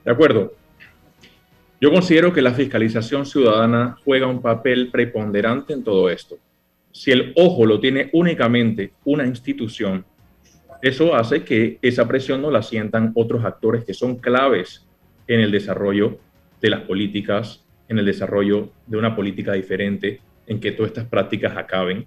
De 0.05 0.11
acuerdo. 0.13 0.53
Yo 1.81 1.91
considero 1.91 2.33
que 2.33 2.41
la 2.41 2.53
fiscalización 2.53 3.25
ciudadana 3.25 3.97
juega 4.03 4.27
un 4.27 4.41
papel 4.41 4.89
preponderante 4.91 5.71
en 5.71 5.83
todo 5.83 6.09
esto. 6.09 6.37
Si 6.91 7.09
el 7.11 7.31
ojo 7.37 7.65
lo 7.65 7.79
tiene 7.79 8.09
únicamente 8.11 8.91
una 9.05 9.25
institución, 9.25 10.03
eso 10.81 11.15
hace 11.15 11.43
que 11.43 11.79
esa 11.81 12.05
presión 12.05 12.41
no 12.41 12.51
la 12.51 12.63
sientan 12.63 13.11
otros 13.15 13.45
actores 13.45 13.85
que 13.85 13.93
son 13.93 14.17
claves 14.17 14.85
en 15.27 15.39
el 15.39 15.51
desarrollo 15.51 16.17
de 16.61 16.69
las 16.69 16.81
políticas, 16.81 17.63
en 17.87 17.97
el 17.97 18.05
desarrollo 18.05 18.71
de 18.85 18.97
una 18.97 19.15
política 19.15 19.53
diferente, 19.53 20.19
en 20.47 20.59
que 20.59 20.73
todas 20.73 20.91
estas 20.91 21.05
prácticas 21.05 21.55
acaben. 21.55 22.05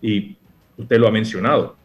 Y 0.00 0.36
usted 0.76 0.98
lo 0.98 1.06
ha 1.06 1.12
mencionado. 1.12 1.76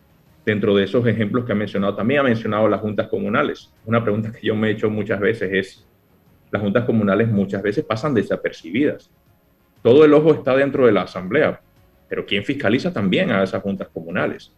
Dentro 0.44 0.76
de 0.76 0.86
esos 0.86 1.06
ejemplos 1.06 1.46
que 1.46 1.52
ha 1.52 1.56
mencionado, 1.56 1.96
también 1.96 2.22
ha 2.22 2.24
mencionado 2.24 2.68
las 2.68 2.82
juntas 2.82 3.10
comunales. 3.10 3.72
Una 3.86 4.02
pregunta 4.02 4.32
que 4.32 4.48
yo 4.48 4.56
me 4.56 4.70
he 4.70 4.72
hecho 4.72 4.90
muchas 4.90 5.20
veces 5.20 5.50
es, 5.54 5.87
las 6.52 6.62
juntas 6.62 6.86
comunales 6.86 7.30
muchas 7.30 7.62
veces 7.62 7.84
pasan 7.84 8.14
desapercibidas. 8.14 9.10
Todo 9.82 10.06
el 10.06 10.14
ojo 10.14 10.34
está 10.34 10.56
dentro 10.56 10.86
de 10.86 10.92
la 10.92 11.02
asamblea, 11.02 11.62
pero 12.08 12.26
¿quién 12.26 12.44
fiscaliza 12.44 12.92
también 12.92 13.32
a 13.32 13.44
esas 13.44 13.62
juntas 13.62 13.88
comunales? 13.94 14.52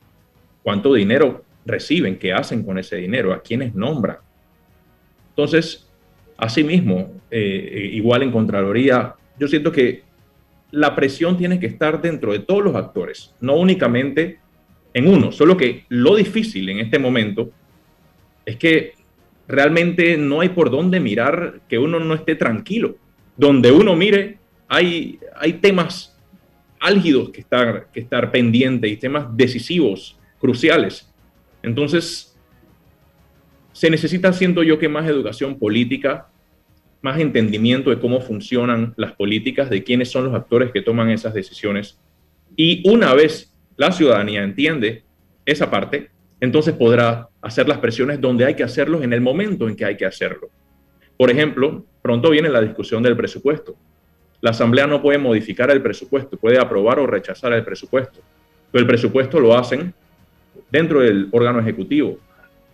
¿Cuánto 0.63 0.93
dinero 0.93 1.43
reciben? 1.65 2.17
¿Qué 2.17 2.33
hacen 2.33 2.63
con 2.63 2.77
ese 2.77 2.97
dinero? 2.97 3.33
¿A 3.33 3.41
quiénes 3.41 3.73
nombran? 3.75 4.17
Entonces, 5.29 5.87
asimismo, 6.37 7.13
eh, 7.31 7.89
igual 7.93 8.23
en 8.23 8.31
Contraloría, 8.31 9.15
yo 9.39 9.47
siento 9.47 9.71
que 9.71 10.03
la 10.71 10.95
presión 10.95 11.37
tiene 11.37 11.59
que 11.59 11.65
estar 11.65 12.01
dentro 12.01 12.31
de 12.31 12.39
todos 12.39 12.63
los 12.63 12.75
actores, 12.75 13.33
no 13.39 13.55
únicamente 13.55 14.39
en 14.93 15.07
uno. 15.07 15.31
Solo 15.31 15.57
que 15.57 15.85
lo 15.89 16.15
difícil 16.15 16.69
en 16.69 16.79
este 16.79 16.99
momento 16.99 17.49
es 18.45 18.57
que 18.57 18.93
realmente 19.49 20.15
no 20.15 20.41
hay 20.41 20.49
por 20.49 20.69
dónde 20.69 20.99
mirar 20.99 21.61
que 21.67 21.79
uno 21.79 21.99
no 21.99 22.13
esté 22.13 22.35
tranquilo. 22.35 22.95
Donde 23.35 23.71
uno 23.71 23.95
mire, 23.95 24.37
hay, 24.67 25.19
hay 25.35 25.53
temas 25.53 26.15
álgidos 26.79 27.31
que 27.31 27.41
estar, 27.41 27.87
que 27.91 27.99
estar 27.99 28.31
pendientes 28.31 28.91
y 28.91 28.95
temas 28.95 29.35
decisivos, 29.35 30.17
cruciales. 30.39 31.11
Entonces, 31.63 32.37
se 33.73 33.89
necesita, 33.89 34.31
siento 34.33 34.61
yo, 34.61 34.77
que 34.77 34.87
más 34.87 35.09
educación 35.09 35.57
política, 35.57 36.27
más 37.01 37.19
entendimiento 37.19 37.89
de 37.89 37.99
cómo 37.99 38.21
funcionan 38.21 38.93
las 38.97 39.13
políticas, 39.13 39.69
de 39.71 39.83
quiénes 39.83 40.11
son 40.11 40.25
los 40.25 40.35
actores 40.35 40.71
que 40.71 40.83
toman 40.83 41.09
esas 41.09 41.33
decisiones. 41.33 41.97
Y 42.55 42.87
una 42.87 43.15
vez 43.15 43.55
la 43.77 43.91
ciudadanía 43.91 44.43
entiende 44.43 45.03
esa 45.45 45.71
parte, 45.71 46.11
entonces 46.39 46.75
podrá 46.75 47.28
hacer 47.41 47.67
las 47.67 47.77
presiones 47.77 48.19
donde 48.19 48.45
hay 48.45 48.55
que 48.55 48.63
hacerlos 48.63 49.03
en 49.03 49.13
el 49.13 49.21
momento 49.21 49.67
en 49.67 49.75
que 49.75 49.85
hay 49.85 49.95
que 49.95 50.05
hacerlo. 50.05 50.49
Por 51.17 51.29
ejemplo, 51.29 51.83
pronto 52.01 52.29
viene 52.29 52.49
la 52.49 52.61
discusión 52.61 53.03
del 53.03 53.15
presupuesto. 53.15 53.75
La 54.41 54.51
Asamblea 54.51 54.87
no 54.87 55.01
puede 55.01 55.17
modificar 55.17 55.69
el 55.71 55.81
presupuesto, 55.81 56.37
puede 56.37 56.59
aprobar 56.59 56.99
o 56.99 57.07
rechazar 57.07 57.53
el 57.53 57.63
presupuesto. 57.63 58.19
Pero 58.71 58.81
el 58.81 58.87
presupuesto 58.87 59.39
lo 59.39 59.57
hacen 59.57 59.93
dentro 60.71 61.01
del 61.01 61.27
órgano 61.31 61.59
ejecutivo. 61.59 62.17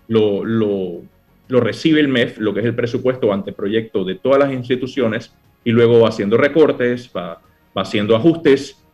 Lo, 0.08 0.44
lo, 0.46 1.02
recibe 1.48 2.00
el 2.00 2.08
MEF, 2.08 2.38
lo 2.38 2.54
que 2.54 2.60
es 2.60 2.66
el 2.66 2.76
presupuesto 2.76 3.34
anteproyecto 3.34 4.04
de 4.04 4.16
todas 4.16 4.40
las 4.40 4.52
instituciones, 4.52 5.34
y 5.64 5.72
luego 5.72 6.02
va 6.02 6.10
haciendo 6.10 6.38
recortes, 6.38 7.12
va 7.16 7.42
haciendo 7.74 8.16
ajustes 8.16 8.85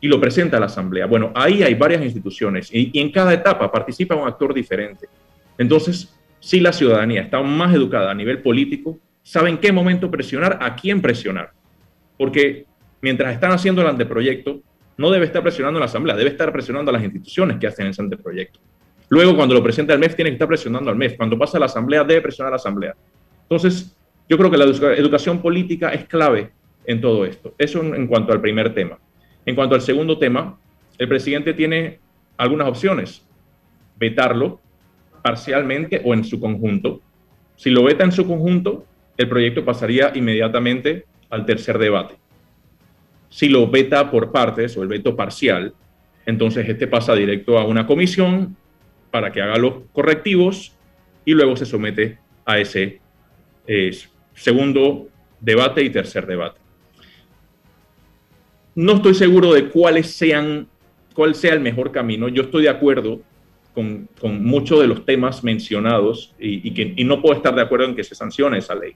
y 0.00 0.08
lo 0.08 0.20
presenta 0.20 0.56
a 0.56 0.60
la 0.60 0.66
Asamblea. 0.66 1.06
Bueno, 1.06 1.32
ahí 1.34 1.62
hay 1.62 1.74
varias 1.74 2.02
instituciones 2.02 2.70
y, 2.72 2.98
en 2.98 3.10
cada 3.10 3.32
etapa 3.32 3.70
participa 3.70 4.14
un 4.14 4.28
actor 4.28 4.52
diferente. 4.52 5.08
Entonces, 5.58 6.14
si 6.40 6.60
la 6.60 6.72
ciudadanía 6.72 7.22
está 7.22 7.42
más 7.42 7.74
educada 7.74 8.10
a 8.10 8.14
nivel 8.14 8.42
político, 8.42 8.98
sabe 9.22 9.50
en 9.50 9.58
qué 9.58 9.72
momento 9.72 10.10
presionar, 10.10 10.58
a 10.60 10.76
quién 10.76 11.00
presionar. 11.00 11.52
Porque 12.16 12.66
mientras 13.00 13.34
están 13.34 13.52
haciendo 13.52 13.82
el 13.82 13.88
anteproyecto, 13.88 14.60
no 14.98 15.10
debe 15.10 15.26
estar 15.26 15.42
presionando 15.42 15.78
a 15.78 15.80
la 15.80 15.86
Asamblea, 15.86 16.16
debe 16.16 16.30
estar 16.30 16.52
presionando 16.52 16.90
a 16.90 16.94
las 16.94 17.02
instituciones 17.02 17.58
que 17.58 17.66
hacen 17.66 17.86
ese 17.86 18.02
anteproyecto. 18.02 18.60
Luego, 19.08 19.36
cuando 19.36 19.54
lo 19.54 19.62
presenta 19.62 19.92
el 19.92 19.98
MEF, 19.98 20.14
tiene 20.14 20.30
que 20.30 20.34
estar 20.34 20.48
presionando 20.48 20.90
al 20.90 20.96
MEF. 20.96 21.16
Cuando 21.16 21.38
pasa 21.38 21.58
a 21.58 21.60
la 21.60 21.66
Asamblea, 21.66 22.02
debe 22.04 22.22
presionar 22.22 22.48
a 22.48 22.52
la 22.52 22.56
Asamblea. 22.56 22.94
Entonces, 23.42 23.96
yo 24.28 24.36
creo 24.36 24.50
que 24.50 24.56
la 24.56 24.64
educación 24.64 25.40
política 25.40 25.90
es 25.90 26.06
clave 26.06 26.50
en 26.84 27.00
todo 27.00 27.24
esto. 27.24 27.54
Eso 27.58 27.82
en 27.82 28.06
cuanto 28.06 28.32
al 28.32 28.40
primer 28.40 28.74
tema. 28.74 28.98
En 29.46 29.54
cuanto 29.54 29.76
al 29.76 29.80
segundo 29.80 30.18
tema, 30.18 30.58
el 30.98 31.08
presidente 31.08 31.54
tiene 31.54 32.00
algunas 32.36 32.68
opciones. 32.68 33.24
Vetarlo 33.96 34.60
parcialmente 35.22 36.02
o 36.04 36.14
en 36.14 36.24
su 36.24 36.38
conjunto. 36.40 37.00
Si 37.54 37.70
lo 37.70 37.84
veta 37.84 38.04
en 38.04 38.12
su 38.12 38.26
conjunto, 38.26 38.84
el 39.16 39.28
proyecto 39.28 39.64
pasaría 39.64 40.12
inmediatamente 40.14 41.06
al 41.30 41.46
tercer 41.46 41.78
debate. 41.78 42.16
Si 43.28 43.48
lo 43.48 43.68
veta 43.68 44.10
por 44.10 44.32
partes 44.32 44.76
o 44.76 44.82
el 44.82 44.88
veto 44.88 45.16
parcial, 45.16 45.74
entonces 46.26 46.68
este 46.68 46.86
pasa 46.86 47.14
directo 47.14 47.58
a 47.58 47.64
una 47.64 47.86
comisión 47.86 48.56
para 49.10 49.32
que 49.32 49.40
haga 49.40 49.56
los 49.58 49.84
correctivos 49.92 50.76
y 51.24 51.32
luego 51.32 51.56
se 51.56 51.66
somete 51.66 52.18
a 52.44 52.58
ese 52.58 53.00
eh, 53.66 53.96
segundo 54.34 55.08
debate 55.40 55.82
y 55.82 55.90
tercer 55.90 56.26
debate. 56.26 56.65
No 58.76 58.92
estoy 58.92 59.14
seguro 59.14 59.52
de 59.52 59.70
cuáles 59.70 60.12
sean, 60.12 60.68
cuál 61.14 61.34
sea 61.34 61.54
el 61.54 61.60
mejor 61.60 61.90
camino. 61.90 62.28
Yo 62.28 62.42
estoy 62.42 62.62
de 62.62 62.68
acuerdo 62.68 63.20
con, 63.74 64.08
muchos 64.44 64.80
de 64.80 64.86
los 64.86 65.04
temas 65.04 65.42
mencionados 65.42 66.34
y 66.38 67.04
no 67.04 67.20
puedo 67.20 67.34
estar 67.34 67.54
de 67.54 67.62
acuerdo 67.62 67.86
en 67.86 67.96
que 67.96 68.04
se 68.04 68.14
sancione 68.14 68.58
esa 68.58 68.74
ley. 68.74 68.94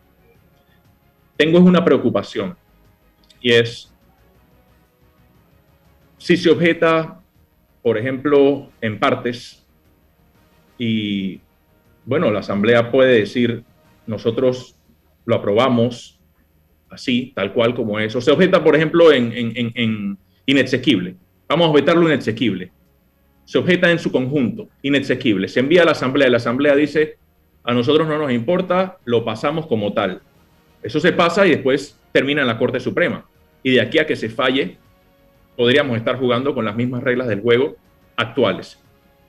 Tengo 1.37 1.59
una 1.59 1.85
preocupación 1.85 2.57
y 3.41 3.53
es 3.53 3.91
si 6.19 6.37
se 6.37 6.51
objeta, 6.51 7.23
por 7.83 7.97
ejemplo, 7.97 8.71
en 8.83 8.99
partes 8.99 9.67
y 10.77 11.41
bueno, 12.05 12.31
la 12.31 12.41
Asamblea 12.41 12.91
puede 12.91 13.21
decir, 13.21 13.65
nosotros 14.07 14.77
lo 15.25 15.37
aprobamos 15.37 16.20
así, 16.91 17.33
tal 17.35 17.53
cual 17.53 17.75
como 17.75 17.99
es. 17.99 18.15
O 18.17 18.21
se 18.21 18.31
objeta, 18.31 18.63
por 18.63 18.77
ejemplo, 18.77 19.13
en, 19.13 20.19
inexequible. 20.47 21.15
Vamos 21.49 21.67
a 21.67 21.71
objetarlo 21.71 22.07
inexequible. 22.07 22.71
Se 23.45 23.59
objeta 23.59 23.91
en 23.91 23.99
su 23.99 24.13
conjunto, 24.13 24.69
inexequible. 24.83 25.49
Se 25.49 25.61
envía 25.61 25.83
a 25.83 25.85
la 25.85 25.93
Asamblea 25.93 26.29
y 26.29 26.31
la 26.31 26.37
Asamblea 26.37 26.77
dice, 26.77 27.17
a 27.65 27.75
nosotros 27.75 28.07
no 28.07 28.19
nos 28.19 28.33
importa, 28.33 28.99
lo 29.05 29.25
pasamos 29.25 29.67
como 29.67 29.93
tal. 29.93 30.21
Eso 30.83 31.01
se 31.01 31.13
pasa 31.13 31.47
y 31.47 31.51
después 31.51 31.99
termina 32.13 32.43
en 32.43 32.47
la 32.47 32.59
Corte 32.59 32.81
Suprema. 32.81 33.25
Y 33.63 33.73
de 33.73 33.81
aquí 33.81 33.99
a 33.99 34.07
que 34.07 34.17
se 34.17 34.29
falle, 34.29 34.77
podríamos 35.57 35.97
estar 35.97 36.17
jugando 36.19 36.55
con 36.55 36.65
las 36.65 36.77
mismas 36.77 37.03
reglas 37.03 37.29
del 37.29 37.41
juego 37.41 37.77
actuales. 38.17 38.79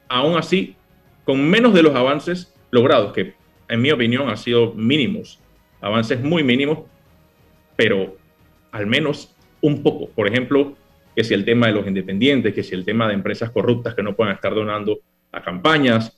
Aún 0.07 0.37
así, 0.37 0.75
con 1.23 1.49
menos 1.49 1.73
de 1.73 1.83
los 1.83 1.95
avances 1.95 2.53
logrados, 2.69 3.13
que 3.13 3.33
en 3.67 3.81
mi 3.81 3.91
opinión 3.91 4.29
han 4.29 4.37
sido 4.37 4.73
mínimos, 4.73 5.39
avances 5.81 6.21
muy 6.21 6.43
mínimos, 6.43 6.79
pero 7.81 8.15
al 8.71 8.85
menos 8.85 9.35
un 9.59 9.81
poco. 9.81 10.07
Por 10.09 10.27
ejemplo, 10.27 10.75
que 11.15 11.23
si 11.23 11.33
el 11.33 11.43
tema 11.43 11.65
de 11.65 11.73
los 11.73 11.87
independientes, 11.87 12.53
que 12.53 12.61
si 12.61 12.75
el 12.75 12.85
tema 12.85 13.07
de 13.07 13.15
empresas 13.15 13.49
corruptas 13.49 13.95
que 13.95 14.03
no 14.03 14.15
puedan 14.15 14.35
estar 14.35 14.53
donando 14.53 14.99
a 15.31 15.41
campañas, 15.41 16.15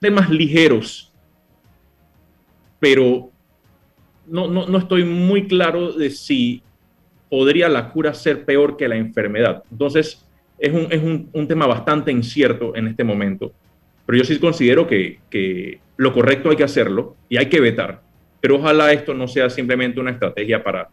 temas 0.00 0.30
ligeros, 0.30 1.12
pero 2.80 3.28
no, 4.26 4.48
no, 4.48 4.66
no 4.66 4.78
estoy 4.78 5.04
muy 5.04 5.46
claro 5.46 5.92
de 5.92 6.08
si 6.08 6.62
podría 7.28 7.68
la 7.68 7.90
cura 7.90 8.14
ser 8.14 8.46
peor 8.46 8.78
que 8.78 8.88
la 8.88 8.96
enfermedad. 8.96 9.62
Entonces, 9.70 10.26
es 10.58 10.72
un, 10.72 10.90
es 10.90 11.02
un, 11.02 11.28
un 11.34 11.46
tema 11.46 11.66
bastante 11.66 12.12
incierto 12.12 12.74
en 12.76 12.86
este 12.86 13.04
momento. 13.04 13.52
Pero 14.06 14.16
yo 14.16 14.24
sí 14.24 14.38
considero 14.38 14.86
que, 14.86 15.18
que 15.28 15.80
lo 15.98 16.14
correcto 16.14 16.48
hay 16.48 16.56
que 16.56 16.64
hacerlo 16.64 17.14
y 17.28 17.36
hay 17.36 17.50
que 17.50 17.60
vetar. 17.60 18.03
Pero 18.44 18.56
ojalá 18.56 18.92
esto 18.92 19.14
no 19.14 19.26
sea 19.26 19.48
simplemente 19.48 19.98
una 19.98 20.10
estrategia 20.10 20.62
para 20.62 20.90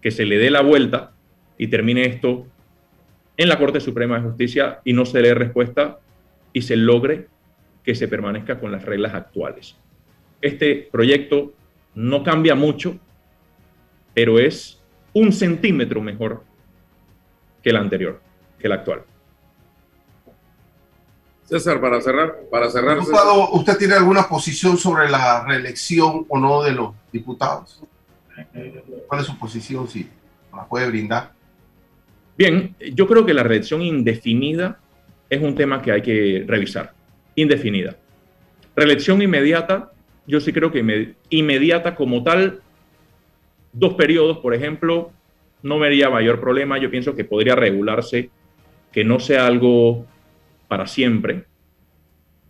que 0.00 0.10
se 0.10 0.24
le 0.24 0.38
dé 0.38 0.50
la 0.50 0.62
vuelta 0.62 1.12
y 1.58 1.66
termine 1.66 2.06
esto 2.06 2.46
en 3.36 3.50
la 3.50 3.58
Corte 3.58 3.78
Suprema 3.78 4.16
de 4.16 4.22
Justicia 4.22 4.80
y 4.84 4.94
no 4.94 5.04
se 5.04 5.20
le 5.20 5.28
dé 5.28 5.34
respuesta 5.34 5.98
y 6.54 6.62
se 6.62 6.76
logre 6.76 7.26
que 7.84 7.94
se 7.94 8.08
permanezca 8.08 8.58
con 8.58 8.72
las 8.72 8.86
reglas 8.86 9.12
actuales. 9.12 9.76
Este 10.40 10.88
proyecto 10.90 11.52
no 11.94 12.24
cambia 12.24 12.54
mucho, 12.54 12.98
pero 14.14 14.38
es 14.38 14.82
un 15.12 15.32
centímetro 15.32 16.00
mejor 16.00 16.42
que 17.62 17.68
el 17.68 17.76
anterior, 17.76 18.22
que 18.58 18.66
el 18.66 18.72
actual. 18.72 19.02
César, 21.48 21.80
para 21.80 21.98
cerrar, 22.02 22.40
para 22.50 22.70
cerrar. 22.70 22.98
Diputado, 22.98 23.52
¿usted 23.52 23.78
tiene 23.78 23.94
alguna 23.94 24.28
posición 24.28 24.76
sobre 24.76 25.08
la 25.08 25.46
reelección 25.46 26.26
o 26.28 26.38
no 26.38 26.62
de 26.62 26.72
los 26.72 26.94
diputados? 27.10 27.82
¿Cuál 29.06 29.20
es 29.22 29.26
su 29.26 29.38
posición? 29.38 29.88
Si 29.88 30.06
la 30.54 30.66
puede 30.66 30.88
brindar. 30.88 31.32
Bien, 32.36 32.76
yo 32.92 33.06
creo 33.06 33.24
que 33.24 33.32
la 33.32 33.44
reelección 33.44 33.80
indefinida 33.80 34.78
es 35.30 35.40
un 35.40 35.54
tema 35.54 35.80
que 35.80 35.92
hay 35.92 36.02
que 36.02 36.44
revisar. 36.46 36.92
Indefinida. 37.34 37.96
Reelección 38.76 39.22
inmediata, 39.22 39.90
yo 40.26 40.40
sí 40.40 40.52
creo 40.52 40.70
que 40.70 41.14
inmediata 41.30 41.94
como 41.94 42.22
tal, 42.24 42.60
dos 43.72 43.94
periodos, 43.94 44.36
por 44.38 44.54
ejemplo, 44.54 45.12
no 45.62 45.78
vería 45.78 46.10
mayor 46.10 46.40
problema. 46.40 46.76
Yo 46.76 46.90
pienso 46.90 47.16
que 47.16 47.24
podría 47.24 47.56
regularse 47.56 48.28
que 48.92 49.02
no 49.02 49.18
sea 49.18 49.46
algo 49.46 50.04
para 50.68 50.86
siempre, 50.86 51.44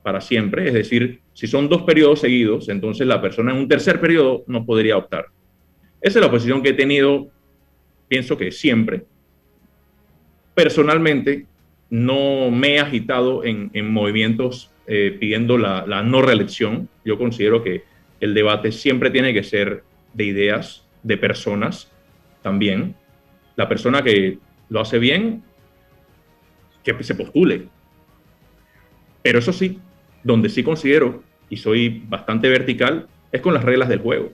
para 0.03 0.21
siempre. 0.21 0.69
Es 0.69 0.75
decir, 0.75 1.21
si 1.33 1.47
son 1.47 1.69
dos 1.69 1.83
periodos 1.83 2.21
seguidos, 2.21 2.69
entonces 2.69 3.07
la 3.07 3.23
persona 3.23 3.53
en 3.53 3.59
un 3.59 3.69
tercer 3.69 4.01
periodo 4.01 4.45
no 4.47 4.67
podría 4.67 4.97
optar. 4.97 5.27
Esa 6.01 6.19
es 6.19 6.25
la 6.25 6.31
posición 6.31 6.63
que 6.63 6.71
he 6.71 6.75
tenido, 6.75 7.29
pienso 8.09 8.37
que 8.37 8.53
siempre. 8.53 9.05
Personalmente, 10.55 11.47
no 11.91 12.51
me 12.51 12.75
he 12.75 12.81
agitado 12.81 13.45
en, 13.45 13.71
movimientos 13.91 14.71
eh, 14.87 15.17
pidiendo 15.19 15.57
la, 15.57 15.87
la 15.87 16.03
no 16.03 16.21
reelección. 16.21 16.89
Yo 17.05 17.17
considero 17.17 17.63
que 17.63 17.85
el 18.21 18.35
debate 18.35 18.73
siempre 18.73 19.11
tiene 19.11 19.33
que 19.33 19.43
ser 19.43 19.85
de 20.13 20.25
ideas, 20.25 20.87
de 21.03 21.17
personas 21.17 21.91
también. 22.43 22.95
La 23.57 23.69
persona 23.69 24.03
que 24.03 24.39
lo 24.69 24.81
hace 24.81 24.99
bien, 24.99 25.43
que 26.97 27.05
se 27.05 27.15
postule. 27.15 27.69
Pero 29.29 29.41
eso 29.41 29.53
sí, 29.53 29.79
donde 30.25 30.49
sí 30.49 30.63
considero, 30.63 31.23
y 31.51 31.59
soy 31.59 32.03
bastante 32.09 32.49
vertical, 32.49 33.09
es 33.31 33.43
con 33.43 33.53
las 33.53 33.63
reglas 33.63 33.91
del 33.91 33.99
juego. 33.99 34.33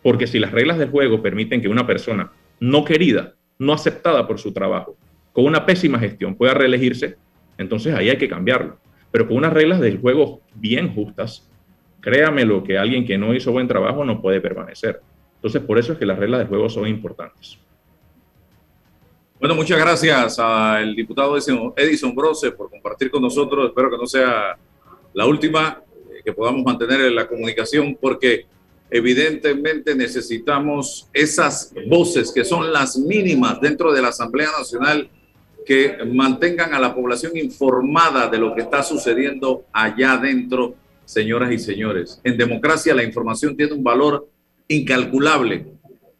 Porque 0.00 0.28
si 0.28 0.38
las 0.38 0.52
reglas 0.52 0.78
del 0.78 0.90
juego 0.90 1.20
permiten 1.20 1.60
que 1.60 1.66
una 1.66 1.88
persona 1.88 2.30
no 2.60 2.84
querida, 2.84 3.34
no 3.58 3.72
aceptada 3.72 4.28
por 4.28 4.38
su 4.38 4.52
trabajo, 4.52 4.96
con 5.32 5.44
una 5.44 5.66
pésima 5.66 5.98
gestión 5.98 6.36
pueda 6.36 6.54
reelegirse, 6.54 7.16
entonces 7.58 7.92
ahí 7.96 8.10
hay 8.10 8.16
que 8.16 8.28
cambiarlo. 8.28 8.78
Pero 9.10 9.26
con 9.26 9.38
unas 9.38 9.52
reglas 9.52 9.80
del 9.80 9.98
juego 9.98 10.40
bien 10.54 10.94
justas, 10.94 11.50
créame 12.00 12.44
lo 12.44 12.62
que 12.62 12.78
alguien 12.78 13.04
que 13.04 13.18
no 13.18 13.34
hizo 13.34 13.50
buen 13.50 13.66
trabajo 13.66 14.04
no 14.04 14.22
puede 14.22 14.40
permanecer. 14.40 15.00
Entonces, 15.34 15.62
por 15.62 15.80
eso 15.80 15.94
es 15.94 15.98
que 15.98 16.06
las 16.06 16.16
reglas 16.20 16.38
del 16.38 16.48
juego 16.48 16.68
son 16.68 16.86
importantes. 16.86 17.58
Bueno, 19.40 19.54
muchas 19.54 19.78
gracias 19.78 20.36
al 20.40 20.96
diputado 20.96 21.36
Edison 21.36 22.12
Brose 22.12 22.50
por 22.50 22.68
compartir 22.68 23.08
con 23.08 23.22
nosotros. 23.22 23.68
Espero 23.68 23.88
que 23.88 23.96
no 23.96 24.04
sea 24.04 24.58
la 25.14 25.26
última, 25.26 25.80
eh, 26.10 26.22
que 26.24 26.32
podamos 26.32 26.64
mantener 26.64 27.12
la 27.12 27.28
comunicación 27.28 27.96
porque 28.00 28.46
evidentemente 28.90 29.94
necesitamos 29.94 31.08
esas 31.12 31.72
voces 31.86 32.32
que 32.32 32.44
son 32.44 32.72
las 32.72 32.98
mínimas 32.98 33.60
dentro 33.60 33.92
de 33.92 34.02
la 34.02 34.08
Asamblea 34.08 34.48
Nacional 34.58 35.08
que 35.64 35.98
mantengan 36.12 36.74
a 36.74 36.80
la 36.80 36.92
población 36.92 37.36
informada 37.36 38.28
de 38.28 38.38
lo 38.38 38.56
que 38.56 38.62
está 38.62 38.82
sucediendo 38.82 39.66
allá 39.72 40.14
adentro, 40.14 40.74
señoras 41.04 41.52
y 41.52 41.60
señores. 41.60 42.20
En 42.24 42.36
democracia 42.36 42.92
la 42.92 43.04
información 43.04 43.56
tiene 43.56 43.74
un 43.74 43.84
valor 43.84 44.28
incalculable 44.66 45.77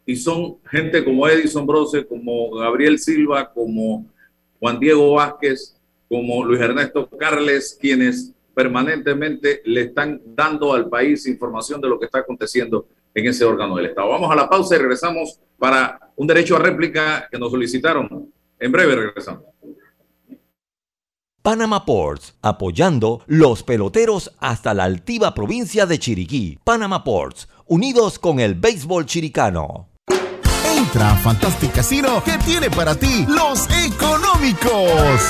y 0.08 0.16
son 0.16 0.56
gente 0.64 1.04
como 1.04 1.28
Edison 1.28 1.66
Brose, 1.66 2.06
como 2.06 2.52
Gabriel 2.52 2.98
Silva, 2.98 3.52
como 3.52 4.06
Juan 4.58 4.80
Diego 4.80 5.12
Vázquez, 5.12 5.78
como 6.08 6.42
Luis 6.42 6.62
Ernesto 6.62 7.10
Carles, 7.10 7.76
quienes 7.78 8.32
permanentemente 8.54 9.60
le 9.66 9.82
están 9.82 10.18
dando 10.24 10.72
al 10.72 10.88
país 10.88 11.26
información 11.26 11.78
de 11.82 11.90
lo 11.90 11.98
que 11.98 12.06
está 12.06 12.20
aconteciendo 12.20 12.86
en 13.12 13.26
ese 13.26 13.44
órgano 13.44 13.76
del 13.76 13.84
Estado. 13.84 14.08
Vamos 14.08 14.32
a 14.32 14.34
la 14.34 14.48
pausa 14.48 14.76
y 14.76 14.78
regresamos 14.78 15.40
para 15.58 16.10
un 16.16 16.26
derecho 16.26 16.56
a 16.56 16.60
réplica 16.60 17.28
que 17.30 17.38
nos 17.38 17.50
solicitaron. 17.50 18.32
En 18.58 18.72
breve 18.72 18.96
regresamos. 18.96 19.42
Panama 21.42 21.84
Ports, 21.84 22.34
apoyando 22.40 23.22
los 23.26 23.62
peloteros 23.62 24.32
hasta 24.38 24.72
la 24.72 24.84
altiva 24.84 25.34
provincia 25.34 25.84
de 25.84 25.98
Chiriquí. 25.98 26.58
Panama 26.64 27.04
Ports, 27.04 27.46
unidos 27.66 28.18
con 28.18 28.40
el 28.40 28.54
béisbol 28.54 29.04
chiricano. 29.04 29.87
Entra 30.78 31.10
a 31.10 31.70
Casino 31.74 32.22
que 32.22 32.38
tiene 32.38 32.70
para 32.70 32.94
ti 32.94 33.26
los 33.28 33.68
económicos. 33.84 35.22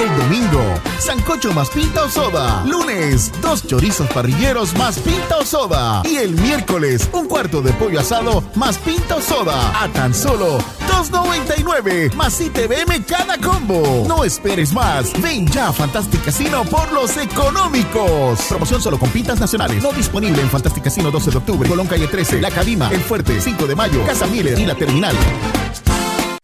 El 0.00 0.16
domingo, 0.16 0.62
sancocho 1.00 1.52
más 1.52 1.70
pinta 1.70 2.04
o 2.04 2.08
soda. 2.08 2.62
Lunes, 2.64 3.32
dos 3.42 3.66
chorizos 3.66 4.08
parrilleros 4.10 4.74
más 4.74 5.00
pinta 5.00 5.38
o 5.38 5.44
soda. 5.44 6.02
Y 6.04 6.16
el 6.16 6.30
miércoles, 6.36 7.10
un 7.12 7.26
cuarto 7.26 7.62
de 7.62 7.72
pollo 7.72 7.98
asado 7.98 8.44
más 8.54 8.78
pinta 8.78 9.16
o 9.16 9.20
soda. 9.20 9.82
A 9.82 9.88
tan 9.88 10.14
solo 10.14 10.58
2.99 10.92 12.14
más 12.14 12.38
ITBM 12.40 13.04
cada 13.06 13.38
combo. 13.38 14.04
No 14.06 14.24
esperes 14.24 14.72
más. 14.72 15.10
Ven 15.22 15.46
ya 15.46 15.68
a 15.68 15.72
Fantastic 15.72 16.22
Casino 16.24 16.64
por 16.64 16.92
los 16.92 17.16
económicos. 17.16 18.40
Promoción 18.48 18.82
solo 18.82 18.98
con 18.98 19.08
pintas 19.10 19.40
nacionales. 19.40 19.82
No 19.82 19.92
disponible 19.92 20.42
en 20.42 20.50
Fantastic 20.50 20.84
Casino 20.84 21.10
12 21.10 21.30
de 21.30 21.38
octubre, 21.38 21.68
Colón 21.68 21.86
Calle 21.86 22.06
13, 22.06 22.40
La 22.40 22.50
Cadima, 22.50 22.90
El 22.90 23.00
Fuerte, 23.00 23.40
5 23.40 23.66
de 23.66 23.74
mayo, 23.74 24.04
Casa 24.04 24.26
Miller 24.26 24.58
y 24.58 24.66
La 24.66 24.74
Terminal. 24.74 25.16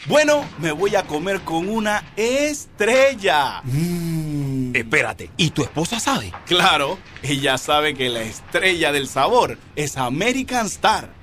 Bueno, 0.07 0.43
me 0.59 0.73
voy 0.73 0.97
a 0.97 1.03
comer 1.03 1.43
con 1.43 1.69
una 1.69 2.03
estrella. 2.17 3.61
Mm. 3.65 4.75
Espérate, 4.75 5.31
¿y 5.37 5.51
tu 5.51 5.63
esposa 5.63 6.01
sabe? 6.01 6.33
Claro, 6.47 6.99
ella 7.23 7.59
sabe 7.59 7.93
que 7.93 8.09
la 8.09 8.23
estrella 8.23 8.93
del 8.93 9.09
sabor 9.09 9.59
es 9.77 9.99
American 9.99 10.67
Star. 10.67 11.18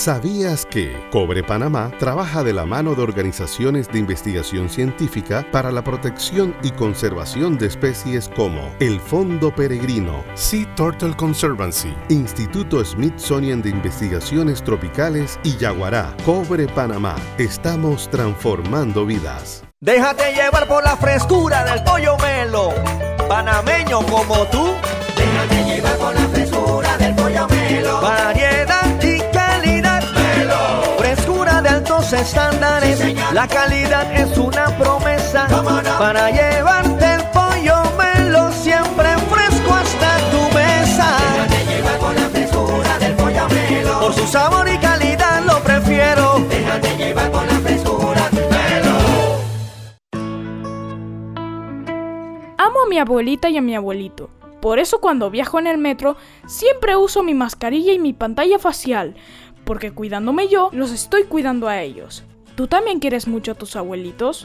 ¿Sabías 0.00 0.64
que 0.64 0.96
Cobre 1.10 1.42
Panamá 1.42 1.92
trabaja 1.98 2.42
de 2.42 2.54
la 2.54 2.64
mano 2.64 2.94
de 2.94 3.02
organizaciones 3.02 3.86
de 3.86 3.98
investigación 3.98 4.70
científica 4.70 5.46
para 5.52 5.70
la 5.70 5.84
protección 5.84 6.56
y 6.62 6.70
conservación 6.70 7.58
de 7.58 7.66
especies 7.66 8.30
como 8.34 8.74
el 8.80 8.98
Fondo 8.98 9.54
Peregrino, 9.54 10.24
Sea 10.32 10.74
Turtle 10.74 11.14
Conservancy, 11.14 11.94
Instituto 12.08 12.82
Smithsonian 12.82 13.60
de 13.60 13.68
Investigaciones 13.68 14.64
Tropicales 14.64 15.38
y 15.44 15.58
Yaguará? 15.58 16.16
Cobre 16.24 16.66
Panamá. 16.66 17.14
Estamos 17.36 18.08
transformando 18.08 19.04
vidas. 19.04 19.64
Déjate 19.80 20.32
llevar 20.32 20.66
por 20.66 20.82
la 20.82 20.96
frescura 20.96 21.62
del 21.64 21.84
pollo 21.84 22.16
melo, 22.16 22.72
panameño 23.28 24.00
como 24.06 24.46
tú. 24.46 24.72
Déjate 25.14 25.74
llevar 25.74 25.98
por 25.98 26.14
la 26.14 26.26
frescura 26.28 26.96
del 26.96 27.14
pollo 27.14 27.46
melo. 27.48 28.00
Estándares. 32.20 33.00
la 33.32 33.48
calidad 33.48 34.12
es 34.12 34.36
una 34.36 34.66
promesa 34.76 35.46
para 35.98 36.30
llevarte 36.30 37.14
el 37.14 37.22
pollo 37.30 37.76
melo 37.96 38.52
siempre 38.52 39.08
fresco 39.30 39.74
hasta 39.74 40.18
tu 40.30 40.54
mesa. 40.54 41.16
Déjate 41.32 41.64
llevar 41.66 41.98
por 41.98 42.14
la 42.14 42.28
frescura 42.28 42.98
del 42.98 43.14
pollo 43.14 43.48
melo. 43.48 44.00
Por 44.00 44.12
su 44.12 44.26
sabor 44.26 44.68
y 44.68 44.76
calidad 44.78 45.42
lo 45.44 45.60
prefiero. 45.62 46.40
Déjate 46.48 46.96
llevar 46.96 47.30
por 47.30 47.46
la 47.46 47.58
frescura 47.60 47.90
Amo 52.58 52.82
a 52.84 52.88
mi 52.88 52.98
abuelita 52.98 53.48
y 53.48 53.56
a 53.56 53.62
mi 53.62 53.74
abuelito. 53.74 54.30
Por 54.60 54.78
eso 54.78 55.00
cuando 55.00 55.30
viajo 55.30 55.58
en 55.58 55.66
el 55.66 55.78
metro 55.78 56.16
siempre 56.46 56.94
uso 56.94 57.22
mi 57.22 57.32
mascarilla 57.32 57.92
y 57.92 57.98
mi 57.98 58.12
pantalla 58.12 58.58
facial, 58.58 59.16
porque 59.70 59.92
cuidándome 59.92 60.48
yo, 60.48 60.68
los 60.72 60.90
estoy 60.90 61.22
cuidando 61.22 61.68
a 61.68 61.80
ellos. 61.80 62.24
¿Tú 62.56 62.66
también 62.66 62.98
quieres 62.98 63.28
mucho 63.28 63.52
a 63.52 63.54
tus 63.54 63.76
abuelitos? 63.76 64.44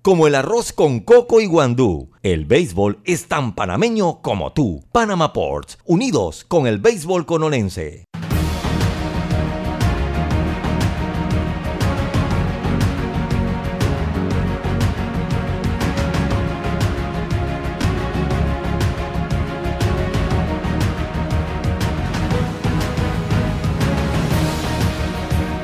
Como 0.00 0.28
el 0.28 0.36
arroz 0.36 0.72
con 0.72 1.00
coco 1.00 1.40
y 1.40 1.46
guandú, 1.46 2.12
el 2.22 2.44
béisbol 2.44 3.00
es 3.04 3.26
tan 3.26 3.56
panameño 3.56 4.22
como 4.22 4.52
tú. 4.52 4.84
Panama 4.92 5.32
Ports, 5.32 5.76
unidos 5.84 6.44
con 6.46 6.68
el 6.68 6.78
béisbol 6.78 7.26
cononense. 7.26 8.04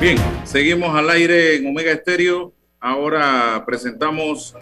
Bien, 0.01 0.18
seguimos 0.45 0.95
al 0.95 1.09
aire 1.09 1.55
en 1.55 1.68
Omega 1.68 1.93
Estéreo. 1.93 2.53
Ahora 2.87 3.64
presentamos 3.64 4.55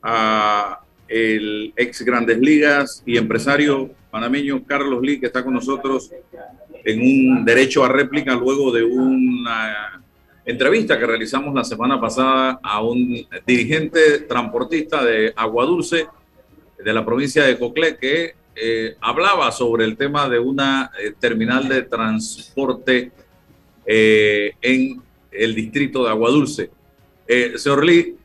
a 0.00 0.78
el 1.08 1.72
ex 1.74 2.02
Grandes 2.02 2.38
Ligas 2.38 3.02
y 3.04 3.16
empresario 3.16 3.90
panameño 4.12 4.62
Carlos 4.64 5.02
Lee, 5.02 5.18
que 5.18 5.26
está 5.26 5.42
con 5.42 5.54
nosotros 5.54 6.12
en 6.84 7.00
un 7.00 7.44
derecho 7.44 7.84
a 7.84 7.88
réplica 7.88 8.36
luego 8.36 8.70
de 8.70 8.84
una 8.84 10.00
entrevista 10.44 10.96
que 11.00 11.04
realizamos 11.04 11.52
la 11.52 11.64
semana 11.64 12.00
pasada 12.00 12.60
a 12.62 12.80
un 12.80 13.26
dirigente 13.44 14.20
transportista 14.20 15.04
de 15.04 15.32
Agua 15.34 15.66
Dulce 15.66 16.06
de 16.78 16.92
la 16.92 17.04
provincia 17.04 17.42
de 17.42 17.58
Coclé 17.58 17.96
que 17.96 18.36
eh, 18.54 18.94
hablaba 19.00 19.50
sobre 19.50 19.84
el 19.84 19.96
tema 19.96 20.28
de 20.28 20.38
una 20.38 20.92
eh, 21.02 21.12
terminal 21.18 21.66
de 21.66 21.82
transporte 21.82 23.10
eh, 23.84 24.52
en 24.62 25.02
el 25.32 25.56
distrito 25.56 26.04
de 26.04 26.10
Agua 26.10 26.30
Dulce. 26.30 26.70
Eh, 27.26 27.54
señor 27.56 27.84
Lee, 27.84 28.16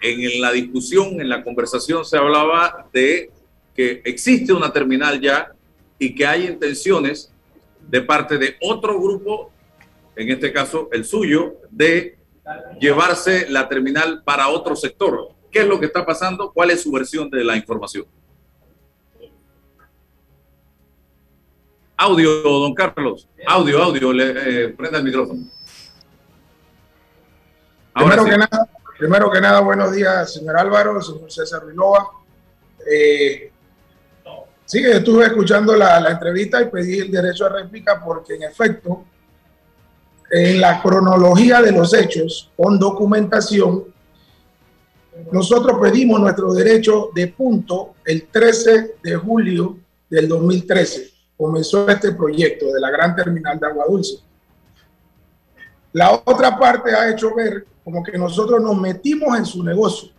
en 0.00 0.40
la 0.40 0.52
discusión, 0.52 1.20
en 1.20 1.28
la 1.28 1.42
conversación 1.42 2.04
se 2.04 2.18
hablaba 2.18 2.88
de 2.92 3.30
que 3.74 4.02
existe 4.04 4.52
una 4.52 4.72
terminal 4.72 5.20
ya 5.20 5.52
y 5.98 6.14
que 6.14 6.26
hay 6.26 6.46
intenciones 6.46 7.32
de 7.80 8.02
parte 8.02 8.38
de 8.38 8.56
otro 8.60 9.00
grupo, 9.00 9.50
en 10.16 10.30
este 10.30 10.52
caso 10.52 10.88
el 10.92 11.04
suyo, 11.04 11.54
de 11.70 12.18
llevarse 12.78 13.48
la 13.48 13.68
terminal 13.68 14.22
para 14.22 14.48
otro 14.48 14.76
sector. 14.76 15.30
¿Qué 15.50 15.60
es 15.60 15.66
lo 15.66 15.80
que 15.80 15.86
está 15.86 16.04
pasando? 16.04 16.52
¿Cuál 16.52 16.70
es 16.70 16.82
su 16.82 16.92
versión 16.92 17.30
de 17.30 17.42
la 17.42 17.56
información? 17.56 18.06
Audio, 21.96 22.42
don 22.42 22.74
Carlos. 22.74 23.28
Audio, 23.46 23.82
audio. 23.82 24.12
Le, 24.12 24.64
eh, 24.64 24.68
prenda 24.70 24.98
el 24.98 25.04
micrófono. 25.04 25.44
Primero, 27.94 28.24
que 28.24 28.36
nada, 28.36 28.68
primero 28.98 29.30
que 29.30 29.40
nada, 29.40 29.60
buenos 29.60 29.92
días, 29.92 30.32
señor 30.32 30.58
Álvaro, 30.58 31.00
señor 31.00 31.30
César 31.30 31.64
Vilova. 31.64 32.08
Eh, 32.90 33.52
sí, 34.64 34.84
estuve 34.84 35.26
escuchando 35.26 35.76
la, 35.76 36.00
la, 36.00 36.10
entrevista 36.10 36.60
y 36.60 36.70
pedí 36.70 36.98
el 36.98 37.12
derecho 37.12 37.46
a 37.46 37.50
réplica 37.50 38.02
porque, 38.04 38.34
en 38.34 38.42
efecto, 38.42 39.04
en 40.28 40.60
la 40.60 40.82
cronología 40.82 41.62
de 41.62 41.70
los 41.70 41.94
hechos, 41.94 42.50
con 42.56 42.80
documentación, 42.80 43.84
nosotros 45.30 45.78
pedimos 45.80 46.18
nuestro 46.20 46.52
derecho 46.52 47.10
de 47.14 47.28
punto 47.28 47.94
el 48.04 48.26
13 48.26 48.96
de 49.04 49.14
julio 49.14 49.78
del 50.10 50.26
2013. 50.26 51.10
Comenzó 51.36 51.88
este 51.88 52.10
proyecto 52.10 52.72
de 52.72 52.80
la 52.80 52.90
gran 52.90 53.14
terminal 53.14 53.60
de 53.60 53.66
agua 53.68 53.84
dulce. 53.88 54.16
La 55.94 56.12
otra 56.12 56.58
parte 56.58 56.92
ha 56.92 57.08
hecho 57.08 57.32
ver 57.36 57.66
como 57.84 58.02
que 58.02 58.18
nosotros 58.18 58.60
nos 58.60 58.80
metimos 58.80 59.38
en 59.38 59.46
su 59.46 59.62
negocio, 59.62 60.10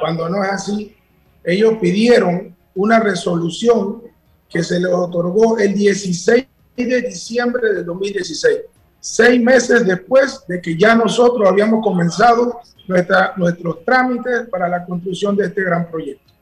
cuando 0.00 0.30
no 0.30 0.42
es 0.42 0.50
así. 0.50 0.96
Ellos 1.44 1.74
pidieron 1.78 2.56
una 2.74 2.98
resolución 3.00 4.02
que 4.48 4.62
se 4.62 4.80
les 4.80 4.90
otorgó 4.90 5.58
el 5.58 5.74
16 5.74 6.46
de 6.74 7.02
diciembre 7.02 7.74
del 7.74 7.84
2016, 7.84 8.60
seis 8.98 9.42
meses 9.42 9.84
después 9.84 10.42
de 10.48 10.62
que 10.62 10.74
ya 10.74 10.94
nosotros 10.94 11.46
habíamos 11.46 11.84
comenzado 11.84 12.60
nuestra, 12.88 13.34
nuestros 13.36 13.84
trámites 13.84 14.48
para 14.50 14.70
la 14.70 14.86
construcción 14.86 15.36
de 15.36 15.44
este 15.48 15.64
gran 15.64 15.90
proyecto. 15.90 16.32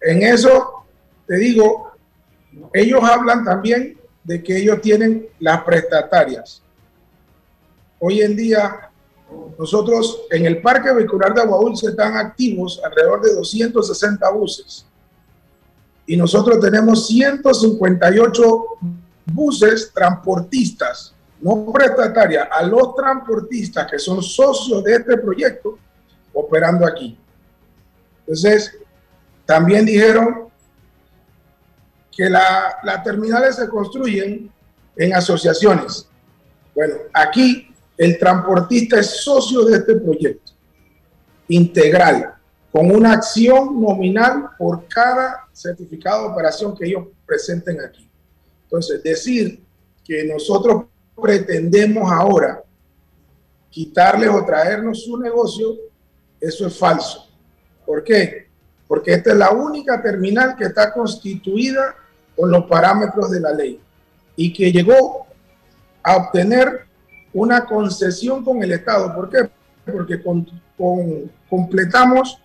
En 0.00 0.24
eso, 0.24 0.84
te 1.24 1.36
digo, 1.36 1.92
ellos 2.72 3.00
hablan 3.04 3.44
también 3.44 3.96
de 4.24 4.42
que 4.42 4.56
ellos 4.56 4.80
tienen 4.80 5.28
las 5.38 5.62
prestatarias. 5.62 6.65
Hoy 7.98 8.20
en 8.20 8.36
día, 8.36 8.90
nosotros 9.58 10.22
en 10.30 10.46
el 10.46 10.60
parque 10.60 10.92
vehicular 10.92 11.34
de 11.34 11.46
Dulce 11.46 11.88
están 11.88 12.16
activos 12.16 12.80
alrededor 12.84 13.22
de 13.22 13.34
260 13.34 14.30
buses. 14.30 14.86
Y 16.06 16.16
nosotros 16.16 16.60
tenemos 16.60 17.06
158 17.08 18.64
buses 19.26 19.90
transportistas, 19.92 21.14
no 21.40 21.72
prestatarias, 21.72 22.48
a 22.50 22.62
los 22.62 22.94
transportistas 22.94 23.90
que 23.90 23.98
son 23.98 24.22
socios 24.22 24.84
de 24.84 24.94
este 24.94 25.16
proyecto 25.16 25.78
operando 26.32 26.86
aquí. 26.86 27.18
Entonces, 28.20 28.78
también 29.44 29.86
dijeron 29.86 30.48
que 32.14 32.30
las 32.30 33.02
terminales 33.04 33.56
se 33.56 33.68
construyen 33.68 34.50
en 34.96 35.14
asociaciones. 35.14 36.08
Bueno, 36.74 36.94
aquí 37.12 37.65
el 37.96 38.18
transportista 38.18 39.00
es 39.00 39.22
socio 39.22 39.64
de 39.64 39.78
este 39.78 39.96
proyecto 39.96 40.52
integral, 41.48 42.34
con 42.72 42.90
una 42.90 43.12
acción 43.12 43.80
nominal 43.80 44.50
por 44.58 44.86
cada 44.86 45.48
certificado 45.52 46.24
de 46.24 46.32
operación 46.32 46.76
que 46.76 46.86
ellos 46.86 47.06
presenten 47.24 47.80
aquí. 47.80 48.08
Entonces, 48.64 49.02
decir 49.02 49.62
que 50.04 50.24
nosotros 50.24 50.84
pretendemos 51.20 52.10
ahora 52.10 52.62
quitarles 53.70 54.28
o 54.30 54.44
traernos 54.44 55.04
su 55.04 55.16
negocio, 55.18 55.76
eso 56.40 56.66
es 56.66 56.78
falso. 56.78 57.28
¿Por 57.84 58.02
qué? 58.02 58.48
Porque 58.86 59.14
esta 59.14 59.30
es 59.30 59.36
la 59.36 59.50
única 59.50 60.02
terminal 60.02 60.56
que 60.56 60.64
está 60.64 60.92
constituida 60.92 61.94
con 62.34 62.50
los 62.50 62.64
parámetros 62.66 63.30
de 63.30 63.40
la 63.40 63.52
ley 63.52 63.80
y 64.34 64.52
que 64.52 64.70
llegó 64.70 65.26
a 66.02 66.16
obtener 66.16 66.85
una 67.36 67.66
concesión 67.66 68.42
con 68.42 68.62
el 68.62 68.72
Estado. 68.72 69.14
¿Por 69.14 69.28
qué? 69.28 69.50
Porque 69.84 70.22
con, 70.22 70.48
completamos 71.50 72.38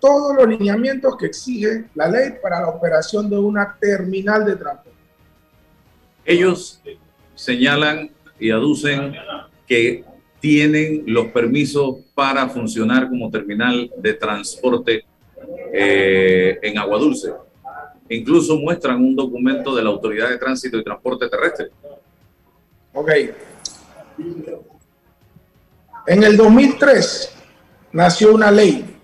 todos 0.00 0.34
los 0.34 0.48
lineamientos 0.48 1.16
que 1.16 1.26
exige 1.26 1.84
la 1.94 2.08
ley 2.08 2.34
para 2.42 2.60
la 2.60 2.68
operación 2.70 3.30
de 3.30 3.38
una 3.38 3.76
terminal 3.80 4.44
de 4.44 4.56
transporte. 4.56 4.98
Ellos 6.24 6.82
señalan 7.36 8.10
y 8.40 8.50
aducen 8.50 9.14
que 9.64 10.04
tienen 10.40 11.04
los 11.06 11.26
permisos 11.26 11.98
para 12.16 12.48
funcionar 12.48 13.08
como 13.08 13.30
terminal 13.30 13.92
de 13.96 14.12
transporte 14.14 15.04
eh, 15.72 16.58
en 16.60 16.78
Agua 16.78 16.98
Dulce. 16.98 17.32
Incluso 18.08 18.56
muestran 18.56 18.96
un 18.96 19.14
documento 19.14 19.72
de 19.74 19.84
la 19.84 19.90
Autoridad 19.90 20.30
de 20.30 20.36
Tránsito 20.36 20.78
y 20.78 20.84
Transporte 20.84 21.28
Terrestre. 21.28 21.68
Ok. 22.92 23.10
En 26.06 26.22
el 26.22 26.36
2003 26.36 27.30
nació 27.92 28.34
una 28.34 28.50
ley 28.50 28.98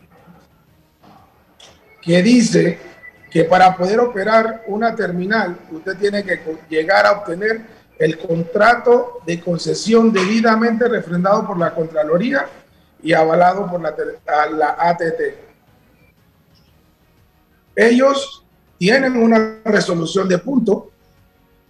que 2.03 2.23
dice 2.23 2.79
que 3.31 3.45
para 3.45 3.77
poder 3.77 4.01
operar 4.01 4.65
una 4.67 4.95
terminal 4.95 5.57
usted 5.71 5.97
tiene 5.97 6.25
que 6.25 6.41
llegar 6.69 7.07
a 7.07 7.13
obtener 7.13 7.63
el 7.99 8.19
contrato 8.19 9.21
de 9.27 9.41
concesión 9.41 10.13
debidamente 10.13 10.89
refrendado 10.89 11.47
por 11.47 11.59
la 11.59 11.75
Contraloría 11.75 12.49
y 13.03 13.13
avalado 13.13 13.71
por 13.71 13.81
la, 13.81 13.95
la 14.51 14.77
ATT. 14.79 15.21
Ellos 17.77 18.45
tienen 18.79 19.17
una 19.17 19.59
resolución 19.65 20.29
de 20.29 20.39
punto, 20.39 20.91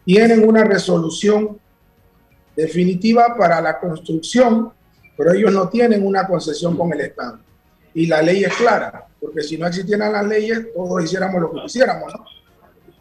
tienen 0.04 0.48
una 0.48 0.64
resolución 0.64 1.59
definitiva 2.56 3.36
para 3.36 3.60
la 3.60 3.78
construcción, 3.78 4.72
pero 5.16 5.32
ellos 5.32 5.52
no 5.52 5.68
tienen 5.68 6.06
una 6.06 6.26
concesión 6.26 6.76
con 6.76 6.92
el 6.92 7.00
Estado. 7.00 7.38
Y 7.94 8.06
la 8.06 8.22
ley 8.22 8.44
es 8.44 8.54
clara, 8.54 9.06
porque 9.20 9.42
si 9.42 9.58
no 9.58 9.66
existieran 9.66 10.12
las 10.12 10.26
leyes, 10.26 10.68
todos 10.74 11.04
hiciéramos 11.04 11.40
lo 11.40 11.52
que 11.52 11.62
quisiéramos, 11.62 12.12
¿no? 12.14 12.24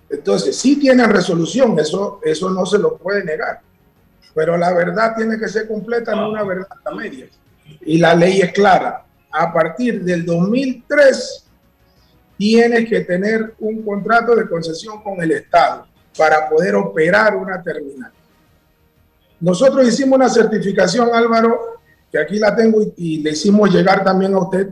Entonces, 0.10 0.56
sí 0.56 0.78
tienen 0.80 1.10
resolución, 1.10 1.78
eso, 1.78 2.20
eso 2.24 2.50
no 2.50 2.66
se 2.66 2.80
lo 2.80 2.97
puede 2.97 3.24
negar, 3.24 3.62
pero 4.34 4.58
la 4.58 4.74
verdad 4.74 5.14
tiene 5.16 5.38
que 5.38 5.47
ser 5.47 5.68
completa, 5.68 6.16
no 6.16 6.32
una 6.32 6.43
verdad 6.43 6.68
a 6.84 6.95
media. 6.95 7.28
Y 7.82 8.00
la 8.00 8.16
ley 8.16 8.41
es 8.41 8.52
clara. 8.52 9.06
A 9.32 9.54
partir 9.54 10.04
del 10.04 10.26
2003, 10.26 11.45
tienes 12.38 12.89
que 12.89 13.02
tener 13.02 13.54
un 13.60 13.84
contrato 13.84 14.36
de 14.36 14.50
concesión 14.50 15.04
con 15.04 15.22
el 15.22 15.32
Estado 15.32 15.86
para 16.18 16.50
poder 16.50 16.76
operar 16.76 17.36
una 17.36 17.62
terminal. 17.62 18.12
Nosotros 19.40 19.88
hicimos 19.88 20.18
una 20.18 20.30
certificación, 20.30 21.10
Álvaro, 21.14 21.80
que 22.12 22.20
aquí 22.20 22.40
la 22.40 22.56
tengo 22.56 22.82
y, 22.98 23.22
le 23.22 23.32
hicimos 23.32 23.72
llegar 23.72 24.04
también 24.04 24.34
a 24.34 24.40
usted, 24.40 24.70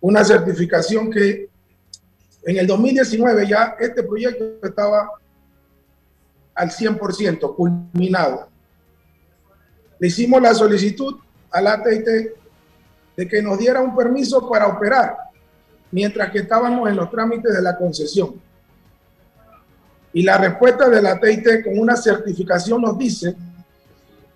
una 0.00 0.24
certificación 0.24 1.10
que 1.10 1.48
en 2.44 2.56
el 2.56 2.66
2019 2.66 3.46
ya 3.46 3.76
este 3.78 4.02
proyecto 4.02 4.66
estaba 4.66 5.10
al 6.54 6.70
100% 6.70 7.54
culminado. 7.54 8.48
Le 9.98 10.08
hicimos 10.08 10.40
la 10.40 10.54
solicitud 10.54 11.16
al 11.50 11.66
ATT 11.66 12.08
de 13.16 13.28
que 13.28 13.42
nos 13.42 13.58
diera 13.58 13.80
un 13.80 13.94
permiso 13.96 14.48
para 14.48 14.66
operar 14.66 15.16
mientras 15.90 16.30
que 16.30 16.40
estábamos 16.40 16.88
en 16.88 16.96
los 16.96 17.10
trámites 17.10 17.52
de 17.54 17.62
la 17.62 17.76
concesión. 17.76 18.40
Y 20.12 20.22
la 20.22 20.38
respuesta 20.38 20.88
de 20.88 21.02
la 21.02 21.12
ATT 21.12 21.64
con 21.64 21.78
una 21.78 21.96
certificación 21.96 22.82
nos 22.82 22.96
dice 22.96 23.36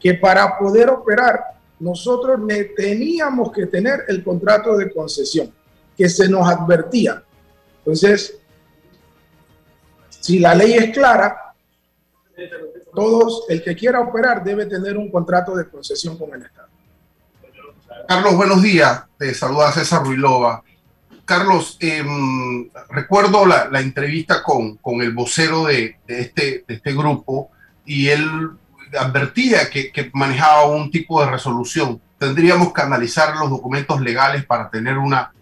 que 0.03 0.15
para 0.15 0.59
poder 0.59 0.91
operar 0.91 1.41
nosotros 1.79 2.41
teníamos 2.77 3.53
que 3.53 3.67
tener 3.67 4.05
el 4.09 4.23
contrato 4.23 4.77
de 4.77 4.93
concesión, 4.93 5.53
que 5.97 6.09
se 6.09 6.29
nos 6.29 6.49
advertía. 6.49 7.23
Entonces, 7.79 8.39
si 10.09 10.39
la 10.39 10.55
ley 10.55 10.75
es 10.75 10.91
clara, 10.93 11.55
todos, 12.95 13.45
el 13.49 13.63
que 13.63 13.75
quiera 13.75 14.01
operar 14.01 14.45
debe 14.45 14.67
tener 14.67 14.97
un 14.97 15.11
contrato 15.11 15.57
de 15.57 15.69
concesión 15.69 16.19
con 16.19 16.35
el 16.35 16.43
Estado. 16.43 16.69
Carlos, 18.09 18.37
buenos 18.37 18.63
días. 18.63 19.05
Te 19.17 19.35
saluda 19.35 19.73
César 19.73 20.05
Ruilova. 20.05 20.63
Carlos, 21.25 21.77
em, 21.81 22.69
recuerdo 22.91 23.47
la, 23.47 23.81
entrevista 23.81 24.43
con, 24.43 24.77
con, 24.77 25.01
el 25.01 25.13
vocero 25.13 25.65
de, 25.65 25.97
este, 26.07 26.65
de 26.67 26.75
este 26.75 26.93
grupo 26.93 27.51
y 27.85 28.09
él 28.09 28.51
advertía 28.99 29.71
que, 29.71 30.11
manejaba 30.13 30.67
un 30.67 30.91
tipo 30.91 31.21
de 31.21 31.31
resolución. 31.31 32.01
Tendríamos 32.19 32.73
que 32.73 32.83
analizar 32.83 33.37
los 33.37 33.51
documentos 33.51 34.01
legales 34.01 34.45
para 34.45 34.71
tener 34.71 34.99
una, 34.99 35.33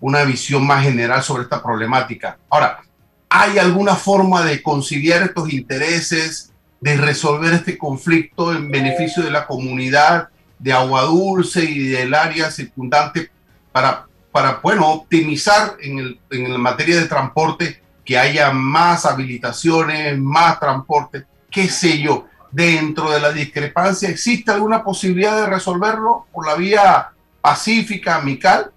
una 0.00 0.24
visión 0.24 0.66
más 0.66 0.82
general 0.82 1.22
sobre 1.22 1.44
esta 1.44 1.62
problemática. 1.62 2.38
Ahora, 2.50 2.80
¿hay 3.28 3.58
alguna 3.58 3.94
forma 3.94 4.42
de 4.42 4.62
conciliar 4.62 5.22
estos 5.22 5.52
intereses, 5.52 6.52
de 6.80 6.96
resolver 6.96 7.54
este 7.54 7.78
conflicto 7.78 8.52
en 8.52 8.70
beneficio 8.70 9.22
de 9.22 9.30
la 9.30 9.46
comunidad 9.46 10.28
de 10.58 10.72
Agua 10.72 11.02
Dulce 11.02 11.64
y 11.64 11.88
del 11.88 12.14
área 12.14 12.50
circundante 12.50 13.30
para, 13.72 14.06
para 14.32 14.60
bueno, 14.62 14.88
optimizar 14.88 15.76
en, 15.80 15.98
el, 15.98 16.20
en 16.30 16.60
materia 16.60 16.96
de 16.96 17.08
transporte, 17.08 17.82
que 18.04 18.16
haya 18.16 18.52
más 18.52 19.04
habilitaciones, 19.04 20.16
más 20.18 20.60
transporte, 20.60 21.24
qué 21.50 21.68
sé 21.68 21.98
yo? 21.98 22.26
Dentro 22.56 23.10
de 23.10 23.20
la 23.20 23.32
discrepancia, 23.32 24.08
¿existe 24.08 24.50
alguna 24.50 24.82
posibilidad 24.82 25.42
de 25.42 25.46
resolverlo 25.46 26.24
por 26.32 26.46
la 26.46 26.54
vía 26.54 27.10
pacífica, 27.42 28.16
amical? 28.16 28.70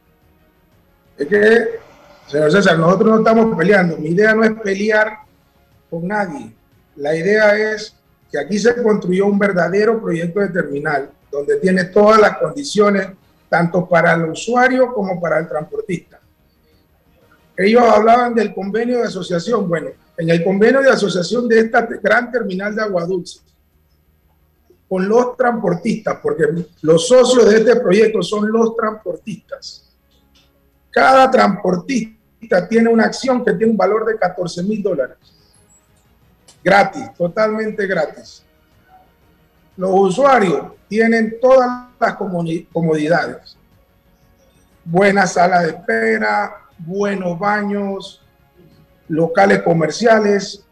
Es 1.17 1.27
que, 1.27 1.79
señor 2.27 2.51
César, 2.51 2.77
nosotros 2.77 3.09
no 3.09 3.17
estamos 3.19 3.57
peleando. 3.57 3.95
Mi 3.97 4.09
idea 4.09 4.35
no 4.35 4.43
es 4.43 4.51
pelear 4.59 5.19
con 5.89 6.05
nadie. 6.05 6.51
La 6.97 7.15
idea 7.15 7.55
es 7.55 7.95
que 8.29 8.37
aquí 8.37 8.59
se 8.59 8.83
construyó 8.83 9.27
un 9.27 9.39
verdadero 9.39 10.01
proyecto 10.01 10.41
de 10.41 10.49
terminal 10.49 11.09
donde 11.31 11.55
tiene 11.57 11.85
todas 11.85 12.19
las 12.19 12.37
condiciones, 12.37 13.07
tanto 13.47 13.87
para 13.87 14.13
el 14.13 14.25
usuario 14.25 14.93
como 14.93 15.21
para 15.21 15.39
el 15.39 15.47
transportista. 15.47 16.19
Ellos 17.55 17.83
hablaban 17.83 18.35
del 18.35 18.53
convenio 18.53 18.97
de 18.97 19.05
asociación. 19.05 19.69
Bueno, 19.69 19.91
en 20.17 20.29
el 20.29 20.43
convenio 20.43 20.81
de 20.81 20.89
asociación 20.89 21.47
de 21.47 21.59
esta 21.59 21.87
gran 22.03 22.29
terminal 22.29 22.75
de 22.75 22.81
agua 22.81 23.05
dulce, 23.05 23.39
con 24.89 25.07
los 25.07 25.37
transportistas, 25.37 26.17
porque 26.21 26.45
los 26.81 27.07
socios 27.07 27.47
de 27.47 27.57
este 27.57 27.75
proyecto 27.75 28.23
son 28.23 28.51
los 28.51 28.75
transportistas. 28.75 29.85
Cada 30.89 31.29
transportista 31.29 32.67
tiene 32.67 32.89
una 32.89 33.05
acción 33.05 33.45
que 33.45 33.53
tiene 33.53 33.71
un 33.71 33.77
valor 33.77 34.03
de 34.05 34.17
14 34.17 34.63
mil 34.63 34.81
dólares. 34.81 35.17
Gratis, 36.63 37.13
totalmente 37.15 37.85
gratis. 37.85 38.43
Los 39.77 39.91
usuarios 39.93 40.73
tienen 40.87 41.39
todas 41.39 41.87
las 41.99 42.15
comodidades. 42.15 43.55
Buena 44.83 45.27
sala 45.27 45.61
de 45.61 45.69
espera, 45.69 46.65
buenos 46.79 47.37
baños, 47.37 48.23
locales 49.07 49.61
comerciales, 49.61 50.65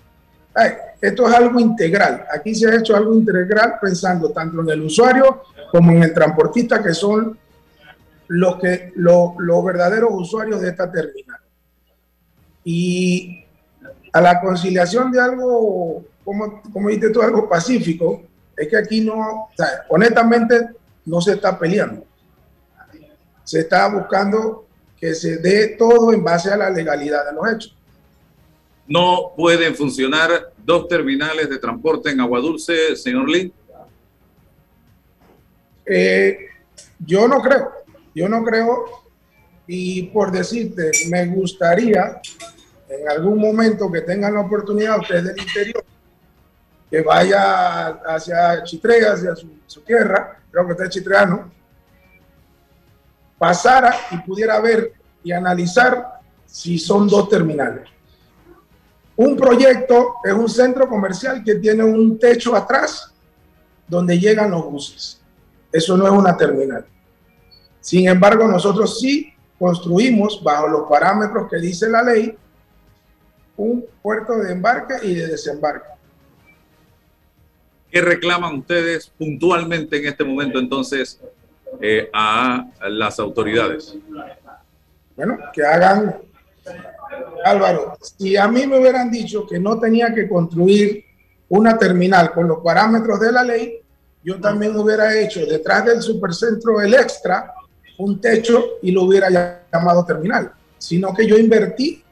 esto 1.00 1.28
es 1.28 1.36
algo 1.36 1.60
integral. 1.60 2.26
Aquí 2.34 2.56
se 2.56 2.68
ha 2.68 2.76
hecho 2.76 2.96
algo 2.96 3.14
integral 3.14 3.76
pensando 3.82 4.32
tanto 4.32 4.62
en 4.62 4.70
el 4.70 4.82
usuario 4.82 5.44
como 5.72 5.92
en 5.92 6.04
el 6.04 6.14
transportista, 6.14 6.82
que 6.82 6.94
son 6.94 7.38
los, 8.28 8.60
que, 8.60 8.92
los, 8.96 9.36
verdaderos 9.64 10.10
usuarios 10.14 10.62
de 10.62 10.70
esta 10.70 10.92
terminal. 10.92 11.40
Y 12.64 13.44
a 14.12 14.22
la 14.22 14.42
conciliación 14.42 15.12
de 15.12 15.22
algo, 15.22 16.06
como, 16.24 16.62
como 16.74 16.90
dijiste 16.90 17.12
tú, 17.12 17.22
algo 17.22 17.48
pacífico, 17.48 18.24
es 18.56 18.68
que 18.68 18.78
aquí 18.78 19.02
no, 19.02 19.50
honestamente, 19.90 20.70
no 21.06 21.22
se 21.22 21.34
está 21.34 21.58
peleando. 21.58 22.04
Se 23.44 23.60
está 23.60 23.88
buscando 23.88 24.66
que 25.00 25.14
se 25.14 25.38
dé 25.38 25.76
todo 25.78 26.12
en 26.12 26.24
base 26.24 26.52
a 26.52 26.58
la 26.58 26.70
legalidad 26.70 27.26
de 27.26 27.34
los 27.34 27.52
hechos 27.52 27.78
no 28.88 29.34
pueden 29.36 29.76
funcionar 29.76 30.52
dos 30.68 30.90
terminales 30.90 31.50
de 31.50 31.60
transporte 31.60 32.10
en 32.12 32.20
Agua 32.20 32.42
Dulce, 32.42 32.94
señor 32.98 33.30
Lee? 33.30 33.54
Eh, 35.86 36.38
yo 37.00 37.26
no 37.26 37.40
creo, 37.40 37.72
yo 38.14 38.28
no 38.28 38.44
creo 38.44 38.86
Y 39.66 40.04
por 40.08 40.30
decirte, 40.30 40.92
me 41.10 41.26
gustaría 41.28 42.20
en 42.90 43.10
algún 43.10 43.40
momento 43.40 43.90
que 43.90 44.02
tengan 44.02 44.34
la 44.34 44.42
oportunidad 44.42 45.00
ustedes 45.00 45.24
del 45.24 45.40
interior, 45.40 45.84
que 46.90 47.02
vaya 47.02 47.88
hacia 48.06 48.64
Chitrega, 48.64 49.14
hacia 49.14 49.36
su, 49.36 49.82
tierra, 49.82 50.42
creo 50.52 50.66
que 50.66 50.72
está 50.72 50.84
en 50.86 50.90
Chitreano, 50.90 51.52
pasara 53.38 53.94
y 54.12 54.18
pudiera 54.18 54.60
ver 54.60 54.94
y 55.24 55.32
analizar 55.32 56.20
si 56.46 56.78
son 56.78 57.08
dos 57.08 57.30
terminales. 57.30 57.97
Un 59.18 59.36
proyecto 59.36 60.16
es 60.24 60.34
un 60.34 60.48
centro 60.48 60.88
comercial 60.88 61.44
que 61.44 61.56
tiene 61.56 61.84
un 61.84 62.18
techo 62.18 62.56
atrás 62.56 63.14
donde 63.88 64.20
llegan 64.20 64.52
los 64.52 64.64
buses. 64.66 65.22
Eso 65.72 65.98
no 65.98 66.06
es 66.06 66.12
una 66.12 66.38
terminal. 66.38 66.86
Sin 67.82 68.08
embargo, 68.08 68.48
nosotros 68.48 69.00
sí 69.00 69.34
construimos 69.58 70.42
bajo 70.44 70.68
los 70.68 70.90
parámetros 70.90 71.50
que 71.50 71.58
dice 71.58 71.90
la 71.90 72.04
ley 72.04 72.38
un 73.56 73.84
puerto 74.02 74.38
de 74.38 74.52
embarque 74.52 74.96
y 75.02 75.16
de 75.16 75.28
desembarque. 75.28 75.90
¿Qué 77.92 78.02
reclaman 78.02 78.60
ustedes 78.60 79.08
puntualmente 79.18 79.98
en 79.98 80.06
este 80.06 80.24
momento 80.24 80.60
entonces 80.60 81.20
eh, 81.82 82.10
a 82.14 82.68
las 82.90 83.20
autoridades? 83.20 83.96
Bueno, 85.16 85.40
que 85.52 85.64
hagan, 85.64 86.18
Álvaro, 87.44 87.98
si 88.02 88.36
a 88.36 88.48
mí 88.48 88.66
me 88.68 88.80
hubieran 88.80 89.10
dicho 89.10 89.46
que 89.48 89.60
no 89.60 89.80
tenía 89.80 90.14
que 90.14 90.28
construir 90.28 91.04
una 91.50 91.78
terminal 91.78 92.34
con 92.34 92.48
los 92.48 92.60
parámetros 92.60 93.20
de 93.20 93.32
la 93.32 93.44
ley, 93.44 93.80
yo 94.24 94.40
también 94.42 94.76
hubiera 94.76 95.18
hecho 95.18 95.46
detrás 95.46 95.86
del 95.86 96.02
supercentro 96.02 96.82
el 96.82 96.94
extra 96.94 97.54
un 97.98 98.20
techo 98.20 98.64
y 98.82 98.92
lo 98.92 99.04
hubiera 99.04 99.30
llamado 99.72 100.06
terminal, 100.06 100.52
sino 100.78 101.14
que 101.14 101.26
yo 101.26 101.38
invertí 101.38 102.04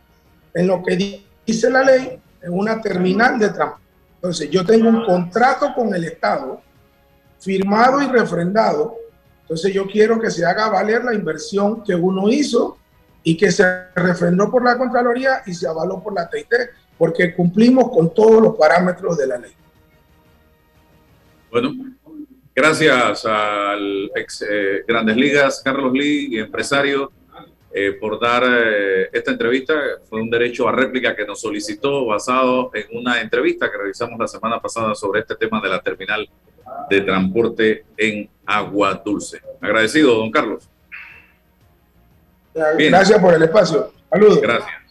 en 0.54 0.68
lo 0.68 0.82
que 0.82 1.22
dice 1.46 1.70
la 1.70 1.84
ley 1.84 2.20
en 2.42 2.54
una 2.54 2.82
terminal 2.82 3.38
de 3.38 3.50
transporte. 3.50 3.86
Entonces, 4.16 4.50
yo 4.50 4.66
tengo 4.66 4.90
un 4.90 5.06
contrato 5.06 5.74
con 5.76 5.94
el 5.94 6.04
Estado 6.06 6.62
firmado 7.40 8.02
y 8.02 8.08
refrendado. 8.08 8.96
Entonces, 9.42 9.72
yo 9.72 9.86
quiero 9.86 10.20
que 10.20 10.32
se 10.32 10.44
haga 10.44 10.70
valer 10.70 11.04
la 11.04 11.14
inversión 11.14 11.84
que 11.84 11.94
uno 11.94 12.28
hizo 12.30 12.78
y 13.28 13.36
que 13.36 13.52
se 13.52 13.88
refrendó 13.96 14.52
por 14.52 14.64
la 14.64 14.78
Contraloría 14.78 15.42
y 15.48 15.54
se 15.54 15.68
avaló 15.68 16.02
por 16.02 16.14
la 16.14 16.30
TIT, 16.30 16.48
porque 16.96 17.34
cumplimos 17.34 17.90
con 17.90 18.14
todos 18.14 18.42
los 18.42 18.56
parámetros 18.56 19.18
de 19.18 19.28
la 19.28 19.40
ley. 19.40 19.52
Bueno, 21.50 21.74
gracias 22.54 23.26
al 23.26 24.12
ex 24.16 24.46
eh, 24.48 24.84
Grandes 24.88 25.18
Ligas, 25.18 25.62
Carlos 25.66 25.92
Lee, 25.92 26.38
empresario 26.38 27.12
eh, 27.74 27.94
por 28.00 28.20
dar 28.20 28.44
eh, 28.46 29.10
esta 29.12 29.32
entrevista. 29.32 29.74
Fue 30.08 30.22
un 30.22 30.30
derecho 30.30 30.70
a 30.70 30.72
réplica 30.72 31.16
que 31.16 31.26
nos 31.26 31.42
solicitó 31.42 32.06
basado 32.06 32.70
en 32.76 32.96
una 32.96 33.22
entrevista 33.22 33.72
que 33.72 33.78
realizamos 33.78 34.20
la 34.20 34.28
semana 34.28 34.62
pasada 34.62 34.94
sobre 34.94 35.22
este 35.22 35.36
tema 35.36 35.60
de 35.62 35.70
la 35.70 35.82
terminal 35.82 36.30
de 36.92 37.02
transporte 37.02 37.86
en 37.98 38.30
Agua 38.46 39.02
Dulce. 39.04 39.42
Agradecido, 39.62 40.14
don 40.14 40.30
Carlos. 40.30 40.70
Gracias 42.56 43.20
por 43.20 43.34
el 43.34 43.44
espacio. 43.44 43.92
Saludos. 44.10 44.42
Gracias. 44.42 44.86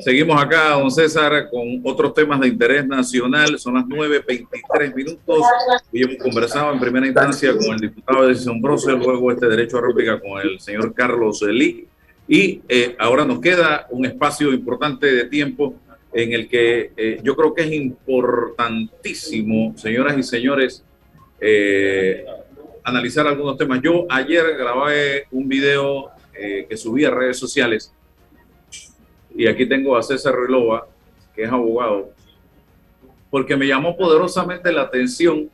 Seguimos 0.00 0.42
acá, 0.42 0.70
don 0.70 0.90
César, 0.90 1.50
con 1.50 1.82
otros 1.84 2.14
temas 2.14 2.40
de 2.40 2.48
interés 2.48 2.86
nacional. 2.86 3.58
Son 3.58 3.74
las 3.74 3.84
9.23 3.84 4.94
minutos 4.94 5.42
y 5.92 6.04
hemos 6.04 6.16
conversado 6.16 6.72
en 6.72 6.80
primera 6.80 7.06
instancia 7.06 7.52
con 7.52 7.74
el 7.74 7.80
diputado 7.80 8.26
de 8.26 8.34
Brose, 8.60 8.92
luego 8.92 9.30
este 9.30 9.48
derecho 9.48 9.78
a 9.78 9.82
réplica 9.82 10.18
con 10.18 10.40
el 10.40 10.58
señor 10.60 10.94
Carlos 10.94 11.42
Lee 11.42 11.86
y 12.26 12.62
eh, 12.68 12.96
ahora 12.98 13.24
nos 13.24 13.40
queda 13.40 13.86
un 13.90 14.06
espacio 14.06 14.52
importante 14.52 15.12
de 15.12 15.24
tiempo 15.24 15.74
en 16.12 16.32
el 16.32 16.48
que 16.48 16.92
eh, 16.96 17.20
yo 17.22 17.36
creo 17.36 17.52
que 17.52 17.62
es 17.62 17.72
importantísimo, 17.72 19.74
señoras 19.76 20.16
y 20.16 20.22
señores, 20.22 20.84
eh, 21.40 22.24
analizar 22.84 23.26
algunos 23.26 23.58
temas. 23.58 23.80
Yo 23.82 24.06
ayer 24.08 24.56
grabé 24.56 25.26
un 25.30 25.48
video 25.48 26.10
que 26.32 26.76
subí 26.76 27.04
a 27.04 27.10
redes 27.10 27.38
sociales 27.38 27.92
y 29.34 29.46
aquí 29.46 29.66
tengo 29.66 29.96
a 29.96 30.02
César 30.02 30.34
Relova, 30.34 30.86
que 31.34 31.44
es 31.44 31.50
abogado, 31.50 32.10
porque 33.30 33.56
me 33.56 33.66
llamó 33.66 33.96
poderosamente 33.96 34.70
la 34.72 34.82
atención 34.82 35.50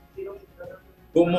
cómo 1.12 1.38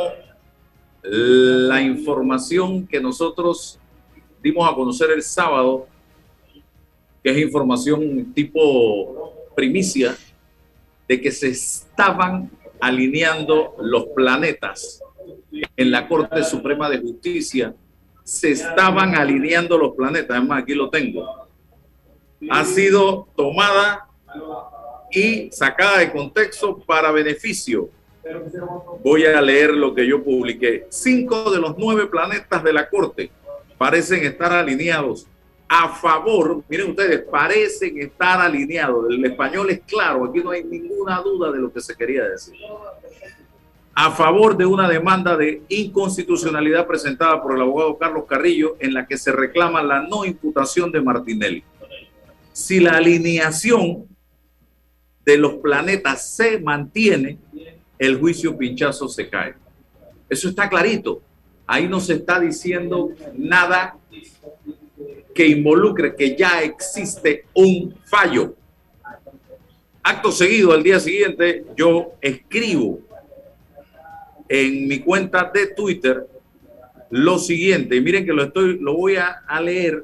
la 1.01 1.81
información 1.81 2.87
que 2.87 2.99
nosotros 2.99 3.79
dimos 4.41 4.69
a 4.69 4.75
conocer 4.75 5.11
el 5.11 5.21
sábado, 5.21 5.87
que 7.23 7.31
es 7.31 7.37
información 7.37 8.33
tipo 8.33 9.33
primicia, 9.55 10.15
de 11.07 11.19
que 11.19 11.31
se 11.31 11.49
estaban 11.49 12.49
alineando 12.79 13.75
los 13.79 14.05
planetas 14.15 15.01
en 15.75 15.91
la 15.91 16.07
Corte 16.07 16.43
Suprema 16.43 16.89
de 16.89 16.99
Justicia. 16.99 17.73
Se 18.29 18.51
estaban 18.51 19.15
alineando 19.15 19.75
los 19.75 19.95
planetas. 19.95 20.37
Además, 20.37 20.61
aquí 20.61 20.75
lo 20.75 20.91
tengo. 20.91 21.47
Ha 22.51 22.63
sido 22.63 23.27
tomada 23.35 24.07
y 25.09 25.49
sacada 25.51 25.97
de 25.97 26.11
contexto 26.11 26.77
para 26.77 27.11
beneficio. 27.11 27.89
Voy 29.03 29.25
a 29.25 29.41
leer 29.41 29.71
lo 29.71 29.95
que 29.95 30.07
yo 30.07 30.23
publiqué. 30.23 30.85
Cinco 30.89 31.49
de 31.49 31.59
los 31.59 31.75
nueve 31.79 32.05
planetas 32.05 32.63
de 32.63 32.71
la 32.71 32.87
Corte 32.87 33.31
parecen 33.79 34.23
estar 34.23 34.53
alineados 34.53 35.25
a 35.67 35.89
favor, 35.89 36.63
miren 36.67 36.91
ustedes, 36.91 37.21
parecen 37.21 37.99
estar 37.99 38.41
alineados. 38.41 39.05
El 39.09 39.25
español 39.25 39.71
es 39.71 39.81
claro, 39.81 40.25
aquí 40.25 40.39
no 40.39 40.51
hay 40.51 40.63
ninguna 40.63 41.19
duda 41.21 41.51
de 41.51 41.59
lo 41.59 41.73
que 41.73 41.81
se 41.81 41.95
quería 41.95 42.23
decir. 42.25 42.55
A 44.01 44.11
favor 44.11 44.55
de 44.55 44.65
una 44.65 44.87
demanda 44.87 45.35
de 45.35 45.61
inconstitucionalidad 45.67 46.87
presentada 46.87 47.43
por 47.43 47.53
el 47.53 47.61
abogado 47.61 47.97
Carlos 47.97 48.23
Carrillo 48.29 48.77
en 48.79 48.93
la 48.93 49.05
que 49.05 49.17
se 49.17 49.29
reclama 49.33 49.83
la 49.83 50.03
no 50.03 50.23
imputación 50.23 50.89
de 50.89 51.01
Martinelli. 51.01 51.65
Si 52.53 52.79
la 52.79 52.91
alineación 52.91 54.07
de 55.25 55.37
los 55.37 55.55
planetas 55.55 56.33
se 56.33 56.61
mantiene, 56.61 57.39
el 57.97 58.17
juicio 58.17 58.57
pinchazo 58.57 59.09
se 59.09 59.29
cae. 59.29 59.55
Eso 60.29 60.47
está 60.47 60.69
clarito. 60.69 61.21
Ahí 61.67 61.89
no 61.89 61.99
se 61.99 62.13
está 62.13 62.39
diciendo 62.39 63.09
nada 63.33 63.97
que 65.35 65.45
involucre 65.45 66.15
que 66.15 66.37
ya 66.37 66.61
existe 66.61 67.43
un 67.53 67.93
fallo. 68.05 68.55
Acto 70.01 70.31
seguido, 70.31 70.71
al 70.71 70.83
día 70.83 71.01
siguiente, 71.01 71.65
yo 71.75 72.13
escribo 72.21 73.08
en 74.49 74.87
mi 74.87 74.99
cuenta 74.99 75.49
de 75.53 75.67
Twitter 75.67 76.27
lo 77.11 77.37
siguiente. 77.39 78.01
Miren 78.01 78.25
que 78.25 78.33
lo 78.33 78.43
estoy, 78.43 78.79
lo 78.79 78.95
voy 78.95 79.15
a, 79.15 79.43
a 79.47 79.61
leer 79.61 80.03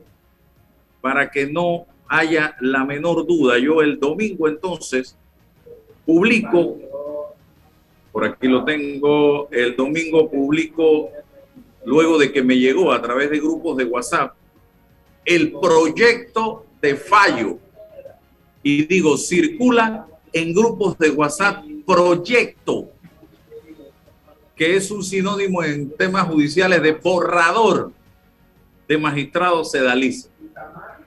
para 1.02 1.30
que 1.30 1.48
no 1.48 1.86
haya 2.08 2.56
la 2.62 2.86
menor 2.86 3.26
duda. 3.28 3.58
Yo 3.58 3.82
el 3.82 4.00
domingo 4.00 4.48
entonces 4.48 5.18
publico, 6.06 6.78
por 8.12 8.26
aquí 8.26 8.48
lo 8.48 8.64
tengo, 8.64 9.50
el 9.52 9.76
domingo 9.76 10.30
publico 10.30 11.10
luego 11.86 12.18
de 12.18 12.32
que 12.32 12.42
me 12.42 12.58
llegó 12.58 12.92
a 12.92 13.02
través 13.02 13.30
de 13.30 13.40
grupos 13.40 13.78
de 13.78 13.86
WhatsApp 13.86 14.36
el 15.26 15.54
proyecto 15.54 16.66
de 16.82 16.96
fallo. 16.96 17.58
Y 18.62 18.86
digo, 18.86 19.18
circula 19.18 20.08
en 20.32 20.54
grupos 20.54 20.98
de 20.98 21.10
WhatsApp 21.10 21.64
proyecto, 21.86 22.90
que 24.56 24.76
es 24.76 24.90
un 24.92 25.04
sinónimo 25.04 25.64
en 25.64 25.92
temas 25.92 26.28
judiciales 26.28 26.82
de 26.82 26.94
borrador 26.94 27.92
de 28.88 28.98
magistrado 28.98 29.64
sedaliza. 29.64 30.30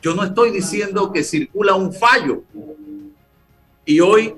Yo 0.03 0.15
no 0.15 0.23
estoy 0.23 0.51
diciendo 0.51 1.13
que 1.13 1.25
circula 1.25 1.75
un 1.75 1.93
fallo. 1.93 2.43
Y 3.85 4.01
hoy, 4.01 4.35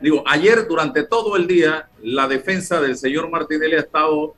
digo, 0.00 0.22
ayer 0.26 0.66
durante 0.66 1.04
todo 1.04 1.36
el 1.36 1.46
día, 1.46 1.88
la 2.02 2.26
defensa 2.26 2.80
del 2.80 2.96
señor 2.96 3.30
Martinelli 3.30 3.74
ha 3.74 3.80
estado 3.80 4.34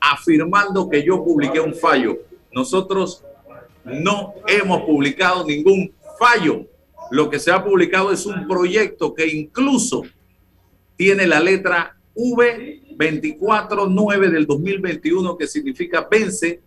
afirmando 0.00 0.88
que 0.88 1.04
yo 1.04 1.24
publiqué 1.24 1.60
un 1.60 1.74
fallo. 1.74 2.18
Nosotros 2.52 3.24
no 3.84 4.34
hemos 4.46 4.82
publicado 4.82 5.44
ningún 5.44 5.92
fallo. 6.18 6.66
Lo 7.10 7.30
que 7.30 7.38
se 7.38 7.50
ha 7.50 7.64
publicado 7.64 8.12
es 8.12 8.26
un 8.26 8.46
proyecto 8.46 9.14
que 9.14 9.26
incluso 9.26 10.02
tiene 10.96 11.26
la 11.26 11.40
letra 11.40 11.97
V249 12.18 14.30
del 14.30 14.46
2021, 14.46 15.38
que 15.38 15.46
significa 15.46 16.06
vence 16.10 16.60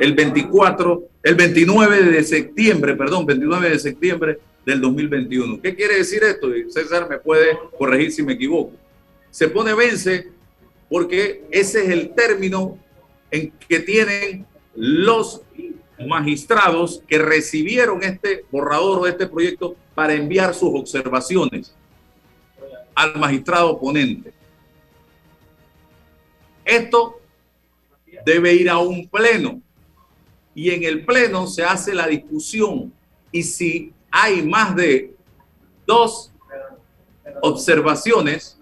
el 0.00 0.14
24, 0.14 1.08
el 1.22 1.34
29 1.34 2.04
de 2.04 2.24
septiembre, 2.24 2.96
perdón, 2.96 3.26
29 3.26 3.68
de 3.70 3.78
septiembre 3.78 4.38
del 4.64 4.80
2021. 4.80 5.60
¿Qué 5.60 5.74
quiere 5.74 5.96
decir 5.96 6.24
esto? 6.24 6.48
César 6.68 7.06
me 7.08 7.18
puede 7.18 7.58
corregir 7.78 8.12
si 8.12 8.22
me 8.22 8.32
equivoco. 8.34 8.72
Se 9.30 9.48
pone 9.48 9.74
vence 9.74 10.28
porque 10.88 11.44
ese 11.50 11.84
es 11.84 11.90
el 11.90 12.14
término 12.14 12.78
en 13.30 13.52
que 13.68 13.80
tienen 13.80 14.46
los 14.74 15.42
magistrados 16.06 17.02
que 17.06 17.18
recibieron 17.18 18.02
este 18.02 18.46
borrador 18.50 19.00
o 19.00 19.06
este 19.06 19.26
proyecto 19.26 19.76
para 19.94 20.14
enviar 20.14 20.54
sus 20.54 20.70
observaciones 20.72 21.74
al 23.00 23.18
magistrado 23.18 23.78
ponente. 23.78 24.32
Esto 26.64 27.18
debe 28.26 28.52
ir 28.52 28.68
a 28.68 28.78
un 28.78 29.08
pleno 29.08 29.62
y 30.54 30.70
en 30.70 30.84
el 30.84 31.06
pleno 31.06 31.46
se 31.46 31.64
hace 31.64 31.94
la 31.94 32.06
discusión 32.06 32.92
y 33.32 33.42
si 33.42 33.92
hay 34.10 34.42
más 34.42 34.76
de 34.76 35.14
dos 35.86 36.30
observaciones, 37.40 38.58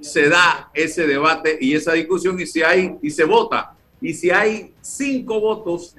se 0.00 0.28
da 0.28 0.70
ese 0.74 1.06
debate 1.06 1.56
y 1.60 1.74
esa 1.74 1.92
discusión 1.92 2.40
y 2.40 2.46
si 2.46 2.62
hay 2.62 2.96
y 3.00 3.10
se 3.10 3.24
vota 3.24 3.76
y 4.00 4.12
si 4.12 4.30
hay 4.30 4.74
cinco 4.80 5.38
votos, 5.38 5.94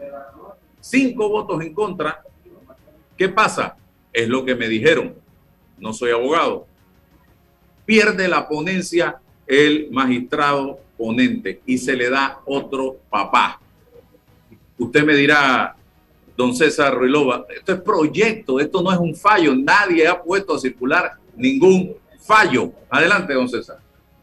cinco 0.81 1.29
votos 1.29 1.61
en 1.61 1.73
contra, 1.73 2.21
¿qué 3.15 3.29
pasa? 3.29 3.77
Es 4.11 4.27
lo 4.27 4.43
que 4.43 4.55
me 4.55 4.67
dijeron. 4.67 5.21
No 5.81 5.93
soy 5.93 6.11
abogado. 6.11 6.65
Pierde 7.85 8.29
la 8.29 8.47
ponencia 8.47 9.19
el 9.47 9.89
magistrado 9.91 10.79
ponente 10.97 11.61
y 11.65 11.77
se 11.77 11.95
le 11.95 12.09
da 12.09 12.39
otro 12.45 12.97
papá. 13.09 13.59
Usted 14.77 15.03
me 15.03 15.15
dirá, 15.15 15.75
don 16.37 16.55
César 16.55 16.95
Ruilova, 16.95 17.45
esto 17.53 17.73
es 17.73 17.81
proyecto, 17.81 18.59
esto 18.59 18.81
no 18.81 18.91
es 18.91 18.97
un 18.97 19.15
fallo, 19.15 19.53
nadie 19.55 20.07
ha 20.07 20.21
puesto 20.21 20.55
a 20.55 20.59
circular 20.59 21.13
ningún 21.35 21.95
fallo. 22.19 22.71
Adelante, 22.89 23.33
don 23.33 23.49
César. 23.49 23.79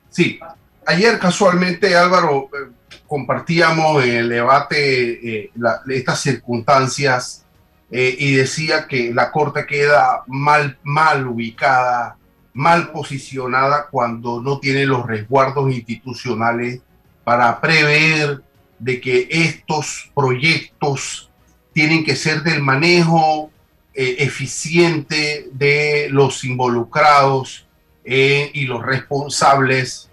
Sí, 0.09 0.39
ayer 0.87 1.19
casualmente 1.19 1.95
Álvaro 1.95 2.49
eh, 2.55 2.73
compartíamos 3.07 4.03
en 4.05 4.15
el 4.15 4.29
debate 4.29 5.43
eh, 5.45 5.51
estas 5.89 6.21
circunstancias 6.21 7.45
eh, 7.91 8.17
y 8.19 8.35
decía 8.35 8.87
que 8.87 9.13
la 9.15 9.31
Corte 9.31 9.67
queda 9.67 10.23
mal, 10.27 10.79
mal 10.83 11.27
ubicada, 11.27 12.17
mal 12.53 12.93
posicionada 12.93 13.87
cuando 13.91 14.41
no 14.41 14.59
tiene 14.59 14.87
los 14.87 15.07
resguardos 15.07 15.73
institucionales 15.73 16.81
para 17.25 17.61
prever 17.61 18.43
de 18.79 19.01
que 19.01 19.29
estos 19.31 20.11
proyectos 20.15 21.31
tienen 21.73 22.05
que 22.05 22.17
ser 22.17 22.43
del 22.43 22.63
manejo 22.63 23.51
eficiente 23.95 25.49
de 25.53 26.09
los 26.11 26.45
involucrados 26.45 27.67
y 28.05 28.65
los 28.65 28.85
responsables 28.85 30.09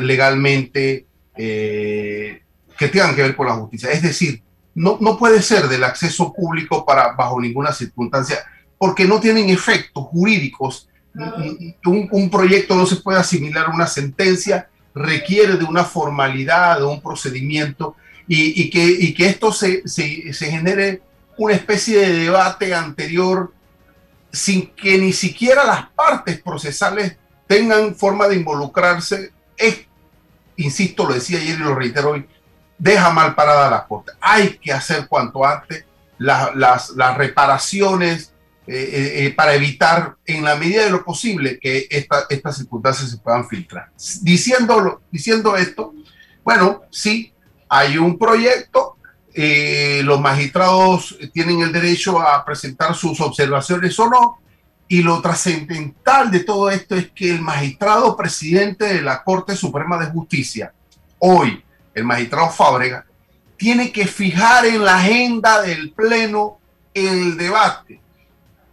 legalmente 0.00 1.06
eh, 1.36 2.40
que 2.78 2.88
tengan 2.88 3.14
que 3.14 3.22
ver 3.22 3.36
con 3.36 3.46
la 3.46 3.54
justicia. 3.54 3.90
Es 3.90 4.02
decir, 4.02 4.42
no, 4.76 4.98
no 5.00 5.18
puede 5.18 5.40
ser 5.40 5.68
del 5.68 5.82
acceso 5.82 6.32
público 6.32 6.84
para 6.84 7.12
bajo 7.14 7.40
ninguna 7.40 7.72
circunstancia, 7.72 8.44
porque 8.78 9.06
no 9.06 9.18
tienen 9.18 9.48
efectos 9.48 10.04
jurídicos. 10.04 10.88
Un, 11.86 12.08
un 12.12 12.30
proyecto 12.30 12.76
no 12.76 12.84
se 12.84 12.96
puede 12.96 13.18
asimilar 13.18 13.66
a 13.66 13.74
una 13.74 13.86
sentencia, 13.86 14.68
requiere 14.94 15.56
de 15.56 15.64
una 15.64 15.82
formalidad, 15.82 16.78
de 16.78 16.84
un 16.84 17.00
procedimiento, 17.00 17.96
y, 18.28 18.62
y, 18.62 18.70
que, 18.70 18.84
y 18.84 19.14
que, 19.14 19.26
esto 19.26 19.50
se, 19.50 19.86
se, 19.88 20.32
se, 20.34 20.50
genere 20.50 21.00
una 21.38 21.54
especie 21.54 21.98
de 21.98 22.12
debate 22.24 22.74
anterior 22.74 23.54
sin 24.32 24.66
que 24.74 24.98
ni 24.98 25.12
siquiera 25.12 25.64
las 25.64 25.86
partes 25.90 26.42
procesales 26.42 27.16
tengan 27.46 27.94
forma 27.94 28.28
de 28.28 28.36
involucrarse, 28.36 29.30
es 29.56 29.86
insisto, 30.56 31.06
lo 31.06 31.14
decía 31.14 31.38
ayer 31.38 31.56
y 31.56 31.62
lo 31.62 31.74
reitero 31.74 32.10
hoy, 32.10 32.26
deja 32.78 33.10
mal 33.10 33.34
parada 33.34 33.70
la 33.70 33.86
Corte. 33.86 34.12
Hay 34.20 34.58
que 34.58 34.72
hacer 34.72 35.06
cuanto 35.08 35.44
antes 35.44 35.84
las, 36.18 36.90
las, 36.90 37.16
reparaciones 37.16 38.32
eh, 38.66 38.74
eh, 38.74 39.26
eh, 39.26 39.34
para 39.34 39.54
evitar, 39.54 40.16
en 40.24 40.44
la 40.44 40.56
medida 40.56 40.84
de 40.84 40.90
lo 40.90 41.04
posible, 41.04 41.58
que 41.60 41.86
estas 41.90 42.56
circunstancias 42.56 43.10
se 43.10 43.18
puedan 43.18 43.48
filtrar. 43.48 43.90
Diciéndolo, 44.22 45.02
diciendo 45.10 45.56
esto, 45.56 45.94
bueno, 46.42 46.82
sí, 46.90 47.32
hay 47.68 47.98
un 47.98 48.18
proyecto, 48.18 48.96
los 50.02 50.18
magistrados 50.20 51.18
tienen 51.34 51.60
el 51.60 51.70
derecho 51.70 52.18
a 52.20 52.42
presentar 52.42 52.94
sus 52.94 53.20
observaciones 53.20 53.98
o 53.98 54.08
no, 54.08 54.38
y 54.88 55.02
lo 55.02 55.20
trascendental 55.20 56.30
de 56.30 56.40
todo 56.40 56.70
esto 56.70 56.94
es 56.94 57.10
que 57.10 57.30
el 57.30 57.42
magistrado 57.42 58.16
presidente 58.16 58.84
de 58.86 59.02
la 59.02 59.24
Corte 59.24 59.56
Suprema 59.56 59.98
de 59.98 60.06
Justicia, 60.06 60.72
hoy, 61.18 61.64
el 61.96 62.04
magistrado 62.04 62.50
Fábrega, 62.50 63.06
tiene 63.56 63.90
que 63.90 64.06
fijar 64.06 64.66
en 64.66 64.84
la 64.84 64.98
agenda 64.98 65.62
del 65.62 65.90
Pleno 65.90 66.58
el 66.92 67.36
debate. 67.36 68.00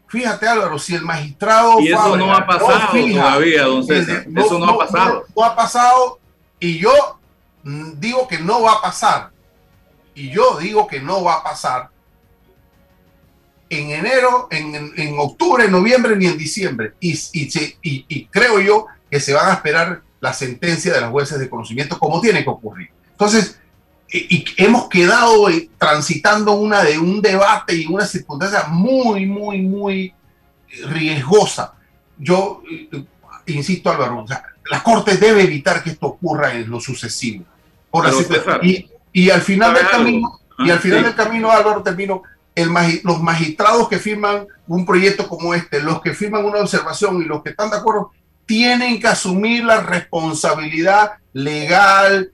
Fíjate, 0.08 0.48
Álvaro, 0.48 0.78
si 0.78 0.94
el 0.94 1.02
magistrado. 1.02 1.80
Y 1.80 1.88
eso 1.88 2.18
no 2.18 2.32
ha 2.32 2.46
pasado 2.46 2.92
todavía, 2.92 3.64
don 3.64 3.84
César. 3.84 4.28
eso 4.36 4.60
no, 4.60 4.70
ha 4.70 4.78
pasado. 4.78 5.26
no 5.36 5.44
ha 5.44 5.56
pasado. 5.56 6.20
Y 6.60 6.78
yo 6.78 7.20
digo 7.64 8.28
que 8.28 8.38
no 8.40 8.62
va 8.62 8.74
a 8.74 8.82
pasar. 8.82 9.32
Y 10.14 10.30
yo 10.30 10.58
digo 10.60 10.86
que 10.86 11.00
no 11.00 11.24
va 11.24 11.36
a 11.36 11.44
pasar 11.44 11.90
en 13.70 13.90
enero, 13.90 14.48
en, 14.52 15.16
octubre, 15.18 15.66
en 15.66 15.72
noviembre 15.72 16.16
ni 16.16 16.28
en 16.28 16.38
diciembre. 16.38 16.94
Y, 17.00 17.18
y, 17.82 18.26
creo 18.28 18.60
yo 18.60 18.86
que 19.10 19.20
se 19.20 19.34
van 19.34 19.50
a 19.50 19.54
esperar 19.54 20.02
la 20.20 20.34
sentencia 20.34 20.94
de 20.94 21.02
los 21.02 21.10
jueces 21.10 21.40
de 21.40 21.50
conocimiento 21.50 21.98
como 21.98 22.22
tiene 22.22 22.44
que 22.44 22.50
ocurrir. 22.50 22.90
Entonces, 23.14 23.60
y, 24.12 24.46
hemos 24.58 24.90
quedado 24.90 25.50
eh, 25.50 25.70
transitando 25.78 26.54
una 26.54 26.84
de 26.84 27.00
un 27.00 27.22
debate 27.22 27.76
y 27.76 27.88
una 27.88 28.06
circunstancia 28.06 28.66
muy, 28.68 29.26
muy, 29.26 29.62
muy 29.62 30.14
riesgosa. 30.86 31.74
Yo 32.18 32.62
eh, 32.70 32.90
insisto, 33.48 33.90
Álvaro, 33.90 34.26
la 34.70 34.84
Corte 34.84 35.18
debe 35.18 35.44
evitar 35.44 35.84
que 35.84 35.92
esto 35.92 36.08
ocurra 36.08 36.54
en 36.54 36.70
lo 36.70 36.80
sucesivo. 36.80 37.46
Por 37.90 38.06
y, 38.62 38.90
y, 39.12 39.30
al 39.30 39.42
final 39.42 39.74
del 39.74 39.88
camino, 39.88 40.40
y 40.60 40.70
al 40.70 40.80
final 40.80 41.04
del 41.04 41.16
camino, 41.16 41.52
Álvaro, 41.52 41.84
termino 41.84 42.24
los 43.04 43.22
magistrados 43.22 43.90
que 43.90 44.00
firman 44.00 44.48
un 44.68 44.86
proyecto 44.86 45.28
como 45.28 45.54
este, 45.54 45.82
los 45.82 46.02
que 46.02 46.14
firman 46.14 46.46
una 46.46 46.60
observación 46.60 47.22
y 47.22 47.26
los 47.26 47.42
que 47.42 47.50
están 47.52 47.70
de 47.70 47.78
acuerdo, 47.78 48.12
tienen 48.46 49.00
que 49.00 49.08
asumir 49.08 49.64
la 49.64 49.82
responsabilidad 49.82 51.14
legal, 51.34 52.32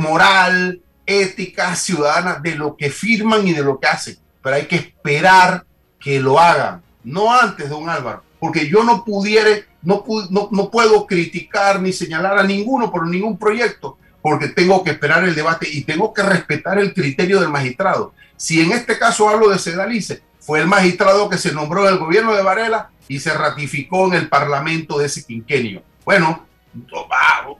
moral, 0.00 0.80
ética, 1.06 1.76
ciudadana 1.76 2.40
de 2.42 2.54
lo 2.56 2.76
que 2.76 2.90
firman 2.90 3.46
y 3.46 3.52
de 3.52 3.62
lo 3.62 3.78
que 3.78 3.88
hacen. 3.88 4.18
Pero 4.42 4.56
hay 4.56 4.66
que 4.66 4.76
esperar 4.76 5.64
que 5.98 6.18
lo 6.20 6.40
hagan, 6.40 6.82
no 7.04 7.32
antes, 7.32 7.68
don 7.68 7.88
Álvaro, 7.88 8.22
porque 8.38 8.68
yo 8.68 8.82
no 8.84 9.04
pudiera, 9.04 9.50
no, 9.82 10.04
no, 10.30 10.48
no 10.50 10.70
puedo 10.70 11.06
criticar 11.06 11.80
ni 11.80 11.92
señalar 11.92 12.38
a 12.38 12.42
ninguno 12.42 12.90
por 12.90 13.06
ningún 13.06 13.38
proyecto, 13.38 13.98
porque 14.22 14.48
tengo 14.48 14.82
que 14.82 14.92
esperar 14.92 15.24
el 15.24 15.34
debate 15.34 15.68
y 15.70 15.82
tengo 15.82 16.14
que 16.14 16.22
respetar 16.22 16.78
el 16.78 16.94
criterio 16.94 17.40
del 17.40 17.50
magistrado. 17.50 18.14
Si 18.36 18.60
en 18.60 18.72
este 18.72 18.98
caso 18.98 19.28
hablo 19.28 19.50
de 19.50 19.58
Sedalice, 19.58 20.22
fue 20.38 20.60
el 20.60 20.66
magistrado 20.66 21.28
que 21.28 21.38
se 21.38 21.52
nombró 21.52 21.86
en 21.86 21.94
el 21.94 21.98
gobierno 21.98 22.34
de 22.34 22.42
Varela 22.42 22.90
y 23.08 23.20
se 23.20 23.34
ratificó 23.34 24.06
en 24.06 24.14
el 24.14 24.28
parlamento 24.28 24.98
de 24.98 25.06
ese 25.06 25.24
quinquenio. 25.24 25.82
Bueno, 26.04 26.46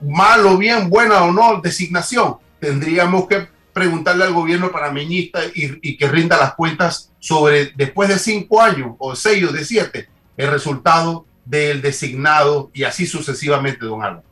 mal 0.01 0.45
o 0.45 0.57
bien, 0.57 0.89
buena 0.89 1.23
o 1.23 1.31
no 1.31 1.61
designación, 1.61 2.37
tendríamos 2.59 3.27
que 3.27 3.47
preguntarle 3.73 4.25
al 4.25 4.33
gobierno 4.33 4.71
panameñista 4.71 5.45
y, 5.45 5.79
y, 5.81 5.97
que 5.97 6.07
rinda 6.07 6.37
las 6.37 6.55
cuentas 6.55 7.11
sobre, 7.19 7.71
después 7.75 8.09
de 8.09 8.19
cinco 8.19 8.61
años 8.61 8.95
o 8.99 9.15
seis 9.15 9.43
o 9.47 9.51
de 9.51 9.63
siete, 9.63 10.09
el 10.37 10.49
resultado 10.49 11.25
del 11.45 11.81
designado 11.81 12.69
y 12.73 12.83
así 12.83 13.05
sucesivamente, 13.05 13.85
don 13.85 14.03
Álvaro. 14.03 14.23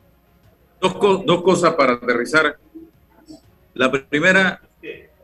Dos, 0.80 1.24
dos 1.26 1.42
cosas 1.42 1.74
para 1.74 1.94
aterrizar. 1.94 2.58
La 3.74 3.90
primera, 3.92 4.60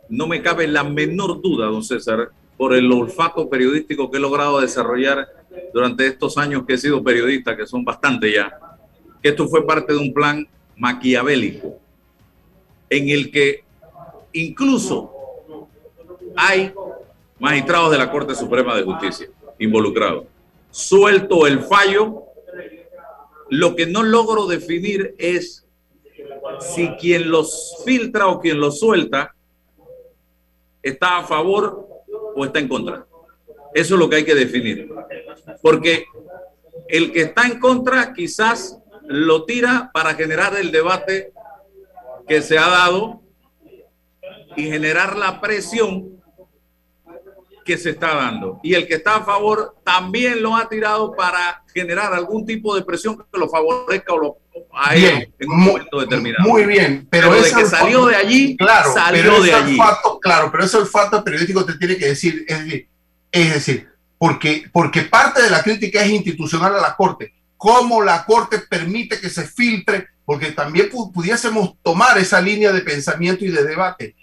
no 0.09 0.26
me 0.26 0.42
cabe 0.42 0.66
la 0.66 0.84
menor 0.84 1.40
duda, 1.40 1.66
don 1.66 1.82
César, 1.82 2.30
por 2.57 2.74
el 2.74 2.90
olfato 2.90 3.48
periodístico 3.48 4.11
que 4.11 4.16
he 4.16 4.20
logrado 4.20 4.61
desarrollar 4.61 5.28
durante 5.72 6.07
estos 6.07 6.38
años 6.38 6.64
que 6.66 6.74
he 6.74 6.78
sido 6.78 7.02
periodista, 7.02 7.57
que 7.57 7.66
son 7.66 7.84
bastante 7.84 8.32
ya, 8.32 8.59
que 9.23 9.31
esto 9.31 9.49
fue 9.49 9.67
parte 9.67 9.93
de 9.93 9.99
un 9.99 10.12
plan 10.12 10.47
maquiavélico 10.77 11.79
en 12.91 13.09
el 13.09 13.31
que 13.31 13.64
incluso 14.33 15.12
hay 16.37 16.73
magistrados 17.39 17.91
de 17.91 17.99
la 17.99 18.11
Corte 18.11 18.35
Suprema 18.35 18.77
de 18.77 18.83
Justicia 18.83 19.29
involucrados. 19.59 20.27
Suelto 20.71 21.47
el 21.47 21.61
fallo, 21.61 22.25
lo 23.49 23.75
que 23.75 23.87
no 23.87 24.03
logro 24.03 24.47
definir 24.47 25.14
es 25.19 25.67
si 26.61 26.89
quien 26.97 27.31
los 27.31 27.77
filtra 27.85 28.29
o 28.29 28.41
quien 28.41 28.61
los 28.61 28.79
suelta 28.79 29.35
está 30.83 31.19
a 31.19 31.25
favor 31.25 31.89
o 32.35 32.45
está 32.45 32.59
en 32.59 32.69
contra. 32.69 33.07
Eso 33.75 33.95
es 33.95 34.01
lo 34.01 34.09
que 34.09 34.17
hay 34.17 34.25
que 34.25 34.35
definir. 34.35 34.89
Porque 35.62 36.05
el 36.89 37.12
que 37.12 37.23
está 37.23 37.47
en 37.47 37.59
contra 37.59 38.12
quizás 38.12 38.79
lo 39.09 39.44
tira 39.44 39.90
para 39.92 40.14
generar 40.14 40.57
el 40.57 40.70
debate 40.72 41.32
que 42.28 42.42
se 42.42 42.59
ha 42.59 42.68
dado 42.68 43.22
y 44.57 44.64
generar 44.64 45.16
la 45.16 45.40
presión 45.40 46.16
que 47.64 47.76
se 47.76 47.90
está 47.90 48.14
dando. 48.14 48.61
Y 48.62 48.74
el 48.74 48.86
que 48.86 48.94
está 48.94 49.16
a 49.16 49.24
favor 49.24 49.74
también 49.84 50.40
lo 50.42 50.54
ha 50.57 50.68
tirado 50.68 51.14
para 51.14 51.64
generar 51.74 52.14
algún 52.14 52.46
tipo 52.46 52.74
de 52.76 52.82
presión 52.82 53.16
que 53.16 53.38
lo 53.38 53.48
favorezca 53.48 54.12
o 54.14 54.18
lo, 54.18 54.36
a 54.72 54.94
él 54.94 55.32
en 55.38 55.50
un 55.50 55.61
momento 55.64 56.00
determinado. 56.00 56.48
Muy 56.48 56.64
bien, 56.64 57.07
pero, 57.11 57.32
de 57.32 57.42
que 57.50 57.66
salió 57.66 58.07
de 58.07 58.14
allí, 58.16 58.57
claro, 58.57 58.92
salió 58.94 59.22
pero 59.22 59.42
de 59.42 59.52
allí. 59.52 59.76
olfato- 59.76 60.20
claro, 60.20 60.48
pero 60.52 60.64
ese 60.64 60.76
olfato 60.76 61.22
periodístico 61.24 61.64
te 61.64 61.74
tiene 61.76 61.96
que 61.96 62.07
decir, 62.07 62.44
es 62.46 62.64
decir, 62.64 62.88
es 63.32 63.54
decir, 63.54 63.88
porque, 64.16 64.64
porque 64.72 65.02
parte 65.02 65.42
de 65.42 65.50
la 65.50 65.62
crítica 65.62 66.02
es 66.02 66.11
institucional 66.11 66.74
a 66.76 66.80
la 66.80 66.94
Corte. 66.96 67.34
¿Cómo 67.57 68.02
la 68.02 68.24
Corte 68.24 68.59
permite 68.68 69.18
que 69.20 69.30
se 69.30 69.46
filtre? 69.46 70.09
Porque 70.24 70.52
también 70.52 70.90
pu- 70.90 71.12
pudiésemos 71.12 71.74
tomar 71.82 72.18
esa 72.18 72.40
línea 72.40 72.72
de 72.72 72.80
pensamiento 72.80 73.44
y 73.44 73.48
de 73.50 73.64
debate, 73.64 74.14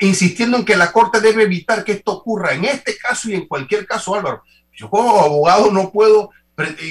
insistiendo 0.00 0.56
en 0.56 0.64
que 0.64 0.76
la 0.76 0.90
Corte 0.92 1.20
debe 1.20 1.44
evitar 1.44 1.84
que 1.84 1.92
esto 1.92 2.12
ocurra 2.12 2.52
en 2.54 2.64
este 2.64 2.96
caso 2.96 3.30
y 3.30 3.34
en 3.34 3.46
cualquier 3.46 3.86
caso, 3.86 4.14
Álvaro. 4.14 4.42
Yo 4.74 4.88
como 4.90 5.20
abogado 5.20 5.70
no 5.70 5.90
puedo, 5.90 6.30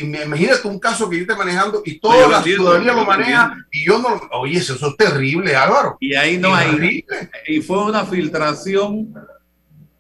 imagínate 0.01 0.67
un 0.67 0.79
caso 0.79 1.09
que 1.09 1.17
yo 1.17 1.21
esté 1.23 1.35
manejando 1.35 1.81
y 1.85 1.99
toda 1.99 2.27
la 2.27 2.37
entiendo, 2.37 2.63
ciudadanía 2.63 2.93
lo 2.93 3.05
maneja 3.05 3.43
entiendo. 3.43 3.65
y 3.71 3.85
yo 3.85 3.99
no, 3.99 4.21
oye, 4.39 4.57
eso, 4.59 4.75
eso 4.75 4.87
es 4.89 4.97
terrible, 4.97 5.55
Álvaro. 5.55 5.97
Y 5.99 6.15
ahí 6.15 6.37
no 6.37 6.53
hay. 6.55 7.03
Y 7.47 7.61
fue 7.61 7.83
una 7.83 8.05
filtración, 8.05 9.13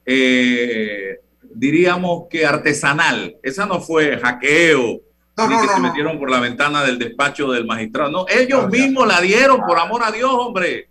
eh, 0.05 1.19
diríamos 1.53 2.23
que 2.29 2.45
artesanal. 2.45 3.35
Esa 3.43 3.65
no 3.65 3.81
fue 3.81 4.17
hackeo, 4.17 4.99
No, 5.47 5.73
se 5.73 5.79
metieron 5.79 6.19
por 6.19 6.29
la 6.29 6.39
ventana 6.39 6.83
del 6.83 6.97
despacho 6.99 7.51
del 7.51 7.65
magistrado. 7.65 8.11
No, 8.11 8.25
ellos 8.29 8.69
mismos 8.69 9.07
la 9.07 9.19
dieron, 9.21 9.61
por 9.61 9.79
amor 9.79 10.03
a 10.03 10.11
Dios, 10.11 10.31
hombre, 10.31 10.89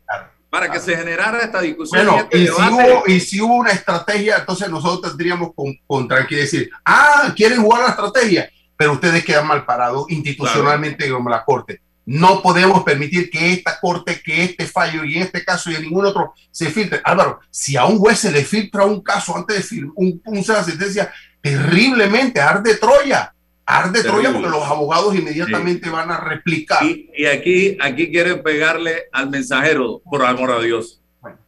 para 0.48 0.70
que 0.70 0.80
se 0.80 0.96
generara 0.96 1.38
esta 1.40 1.60
discusión. 1.60 2.06
Bueno, 2.06 2.28
y 2.32 2.38
y 2.38 2.44
este 2.44 2.54
si, 2.54 2.60
debate. 2.60 2.92
hubo, 2.92 3.02
y 3.06 3.20
si 3.20 3.40
hubo 3.40 3.54
una 3.54 3.70
estrategia, 3.70 4.38
entonces 4.38 4.68
nosotros 4.68 5.12
tendríamos 5.12 5.50
con, 5.54 5.74
con 5.86 6.08
tranquilidad 6.08 6.44
decir, 6.46 6.70
ah, 6.84 7.32
quieren 7.36 7.62
jugar 7.62 7.82
la 7.82 7.90
estrategia, 7.90 8.50
pero 8.76 8.92
ustedes 8.92 9.24
quedan 9.24 9.46
mal 9.46 9.64
parados 9.64 10.06
institucionalmente 10.10 11.08
como 11.10 11.30
la 11.30 11.44
Corte. 11.44 11.80
No 12.06 12.42
podemos 12.42 12.82
permitir 12.82 13.30
que 13.30 13.52
esta 13.52 13.78
Corte, 13.78 14.20
que 14.24 14.42
este 14.42 14.66
fallo 14.66 15.04
y 15.04 15.16
en 15.16 15.22
este 15.22 15.44
caso 15.44 15.70
y 15.70 15.76
en 15.76 15.82
ningún 15.82 16.06
otro 16.06 16.34
se 16.50 16.68
filtre. 16.70 17.00
Álvaro, 17.04 17.40
si 17.50 17.76
a 17.76 17.84
un 17.84 17.98
juez 17.98 18.18
se 18.18 18.32
le 18.32 18.44
filtra 18.44 18.84
un 18.84 19.00
caso 19.02 19.36
antes 19.36 19.56
de 19.58 19.62
fil- 19.62 19.92
un, 19.94 20.20
una 20.24 20.64
sentencia, 20.64 21.12
terriblemente, 21.40 22.40
arde 22.40 22.74
Troya. 22.76 23.32
Arde 23.78 24.02
Troya 24.02 24.28
Terrible. 24.28 24.32
porque 24.32 24.48
los 24.58 24.68
abogados 24.68 25.14
inmediatamente 25.14 25.88
van 25.90 26.10
a 26.10 26.18
replicar. 26.20 26.82
Y, 26.84 27.10
y 27.16 27.26
aquí, 27.26 27.76
aquí 27.80 28.10
quieren 28.10 28.42
pegarle 28.42 29.04
al 29.12 29.30
mensajero, 29.30 30.00
por 30.10 30.24
amor 30.24 30.50
a 30.52 30.60
Dios. 30.60 31.00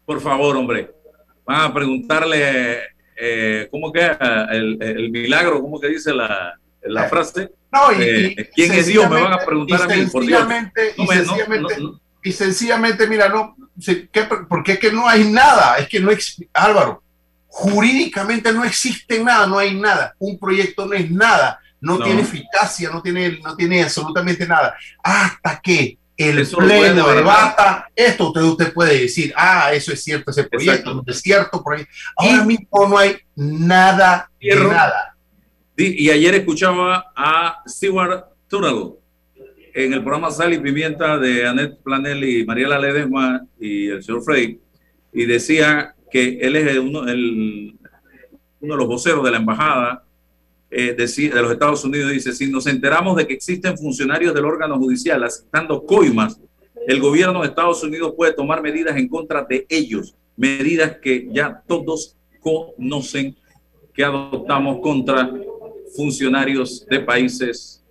Por 0.07 0.20
favor, 0.20 0.57
hombre. 0.57 0.91
Van 1.45 1.61
a 1.62 1.75
preguntarle, 1.75 2.79
eh, 3.16 3.68
¿cómo 3.70 3.93
que 3.93 4.01
el, 4.51 4.79
el 4.83 5.11
milagro? 5.11 5.61
¿Cómo 5.61 5.81
que 5.81 5.89
dice 5.89 6.12
la, 6.12 6.59
la 6.83 7.09
frase? 7.09 7.51
No, 7.73 7.91
y, 7.93 8.03
Eh, 8.03 8.51
¿Quién 8.55 8.73
es 8.73 8.87
Dios? 8.87 9.09
Me 9.11 9.20
van 9.23 9.33
a 9.33 9.39
preguntar 9.39 9.83
a 9.83 9.87
mí, 9.87 10.07
por 10.07 10.25
Dios. 10.27 10.47
No 10.47 10.55
y 10.97 11.07
me- 11.07 11.16
no, 11.16 11.25
sencillamente- 11.25 11.81
no, 11.81 12.01
y 12.23 12.33
sencillamente, 12.33 13.07
mira, 13.07 13.29
no, 13.29 13.57
se- 13.81 14.09
¿qué- 14.09 14.29
porque 14.49 14.73
es 14.73 14.79
que 14.79 14.93
no 14.93 15.09
hay 15.09 15.25
nada, 15.25 15.77
es 15.79 15.89
que 15.89 15.99
no 15.99 16.11
Álvaro, 16.53 17.03
jurídicamente 17.49 18.53
no 18.53 18.64
existe 18.64 19.23
nada, 19.23 19.47
no 19.47 19.59
hay 19.59 19.79
nada, 19.79 20.14
un 20.18 20.39
proyecto 20.39 20.87
no 20.87 20.95
es 20.95 21.11
nada, 21.11 21.61
no, 21.83 21.99
No. 21.99 22.05
tiene 22.05 22.22
eficacia, 22.22 22.89
no 22.91 23.03
tiene, 23.03 23.39
no 23.45 23.55
tiene 23.55 23.83
absolutamente 23.83 24.47
nada, 24.47 24.74
hasta 25.03 25.61
que 25.61 25.99
el 26.16 26.39
Eso 26.39 26.57
pleno 26.59 27.09
debata, 27.09 27.89
esto 27.97 28.28
usted, 28.28 28.43
usted 28.43 28.72
puede 28.72 29.01
decir, 29.01 29.33
ah, 29.37 29.72
eso 29.72 29.93
es 29.93 30.03
cierto, 30.03 30.30
ese 30.30 30.45
proyecto, 30.45 30.95
no 30.95 31.03
es 31.07 31.20
cierto, 31.20 31.62
por 31.62 31.74
ahí. 31.76 31.85
ahora 32.16 32.45
mismo 32.45 32.89
no 32.89 32.97
hay 32.97 33.16
nada, 33.37 34.30
de 34.41 34.55
nada. 34.57 35.16
Y 35.76 36.09
ayer 36.11 36.35
escuchaba 36.37 37.12
a 37.16 37.62
Stewart 37.66 38.24
Tunnel 38.47 38.93
en 39.74 39.95
el 39.95 40.01
programa 40.03 40.30
Sal 40.30 40.53
y 40.53 40.59
Pimienta 40.59 41.18
de 41.18 41.49
Annette 41.49 41.83
Planel 41.83 42.22
y 42.22 42.45
Mariela 42.45 42.78
Ledesma 42.78 43.41
y 43.59 43.89
el 43.89 44.05
señor 44.05 44.22
Frey, 44.22 44.61
y 45.12 45.24
decía 45.24 45.95
que 46.11 46.39
él 46.41 46.57
es 46.57 46.78
uno, 46.78 47.09
el- 47.09 47.74
uno 48.61 48.74
de 48.74 48.78
los 48.78 48.87
voceros 48.87 49.24
de 49.24 49.30
la 49.33 49.39
embajada 49.39 50.05
eh, 50.75 50.95
de, 50.97 51.29
de 51.29 51.43
los 51.43 51.53
Estados 51.53 51.85
Unidos. 51.85 52.11
Dice, 52.11 52.33
si 52.33 52.51
nos 52.51 52.66
enteramos 52.66 53.14
de 53.16 53.27
que 53.27 53.35
existen 53.35 53.77
funcionarios 53.77 54.33
del 54.33 54.47
órgano 54.47 54.79
judicial 54.79 55.23
aceptando 55.23 55.85
coimas, 55.85 56.41
el 56.87 56.99
gobierno 56.99 57.43
de 57.43 57.49
Estados 57.49 57.83
Unidos 57.83 58.14
puede 58.16 58.33
tomar 58.33 58.62
medidas 58.62 58.97
en 58.97 59.07
contra 59.07 59.43
de 59.43 59.66
ellos, 59.68 60.14
medidas 60.35 60.97
que 61.03 61.29
ya 61.31 61.62
todos 61.66 62.16
conocen 62.41 63.37
que 63.93 64.03
adoptamos 64.03 64.81
contra 64.81 65.31
funcionarios 65.95 66.87
de 66.87 67.01
países 67.01 67.85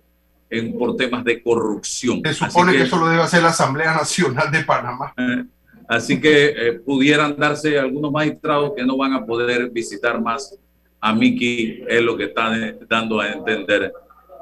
en, 0.50 0.76
por 0.76 0.96
temas 0.96 1.24
de 1.24 1.40
corrupción. 1.40 2.20
Se 2.24 2.34
supone 2.34 2.72
que, 2.72 2.78
que, 2.78 2.84
eso 2.84 2.98
lo 2.98 3.08
debe 3.08 3.22
hacer 3.22 3.42
la 3.42 3.50
Asamblea 3.50 3.94
Nacional 3.94 4.50
de 4.50 4.64
Panamá. 4.64 5.14
eh, 5.18 5.44
así 5.88 6.20
que 6.20 6.46
eh, 6.48 6.72
pudieran 6.80 7.36
darse 7.36 7.78
algunos 7.78 8.10
magistrados 8.10 8.72
que 8.76 8.84
no 8.84 8.96
van 8.96 9.12
a 9.12 9.24
poder 9.24 9.70
visitar 9.70 10.20
más 10.20 10.58
a 11.02 11.12
Miki, 11.12 11.82
es 11.88 12.00
lo 12.00 12.16
que 12.16 12.24
está 12.24 12.52
dando 12.88 13.20
a 13.20 13.28
entender 13.28 13.92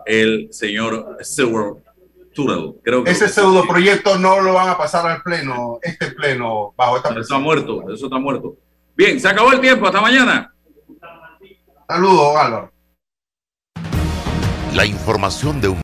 el 0.04 0.48
señor 0.52 1.16
Seward 1.22 1.78
Turrell. 2.34 2.74
Creo 2.84 3.02
que 3.02 3.10
Ese 3.10 3.28
pseudo 3.28 3.66
proyecto 3.66 4.18
no 4.18 4.40
lo 4.42 4.52
van 4.52 4.68
a 4.68 4.76
pasar 4.76 5.10
al 5.10 5.22
pleno, 5.22 5.78
este 5.82 6.10
pleno, 6.12 6.74
bajo 6.76 6.98
esta 6.98 7.08
Eso 7.10 7.20
está 7.20 7.38
muerto, 7.38 7.90
eso 7.90 8.06
está 8.06 8.18
muerto. 8.18 8.56
Bien, 8.94 9.18
se 9.18 9.28
acabó 9.28 9.52
el 9.52 9.60
tiempo, 9.60 9.86
hasta 9.86 10.02
mañana. 10.02 10.54
Saludos, 11.88 12.36
Álvaro. 12.36 12.72
La 14.74 14.84
información 14.84 15.62
de 15.62 15.68
un 15.68 15.78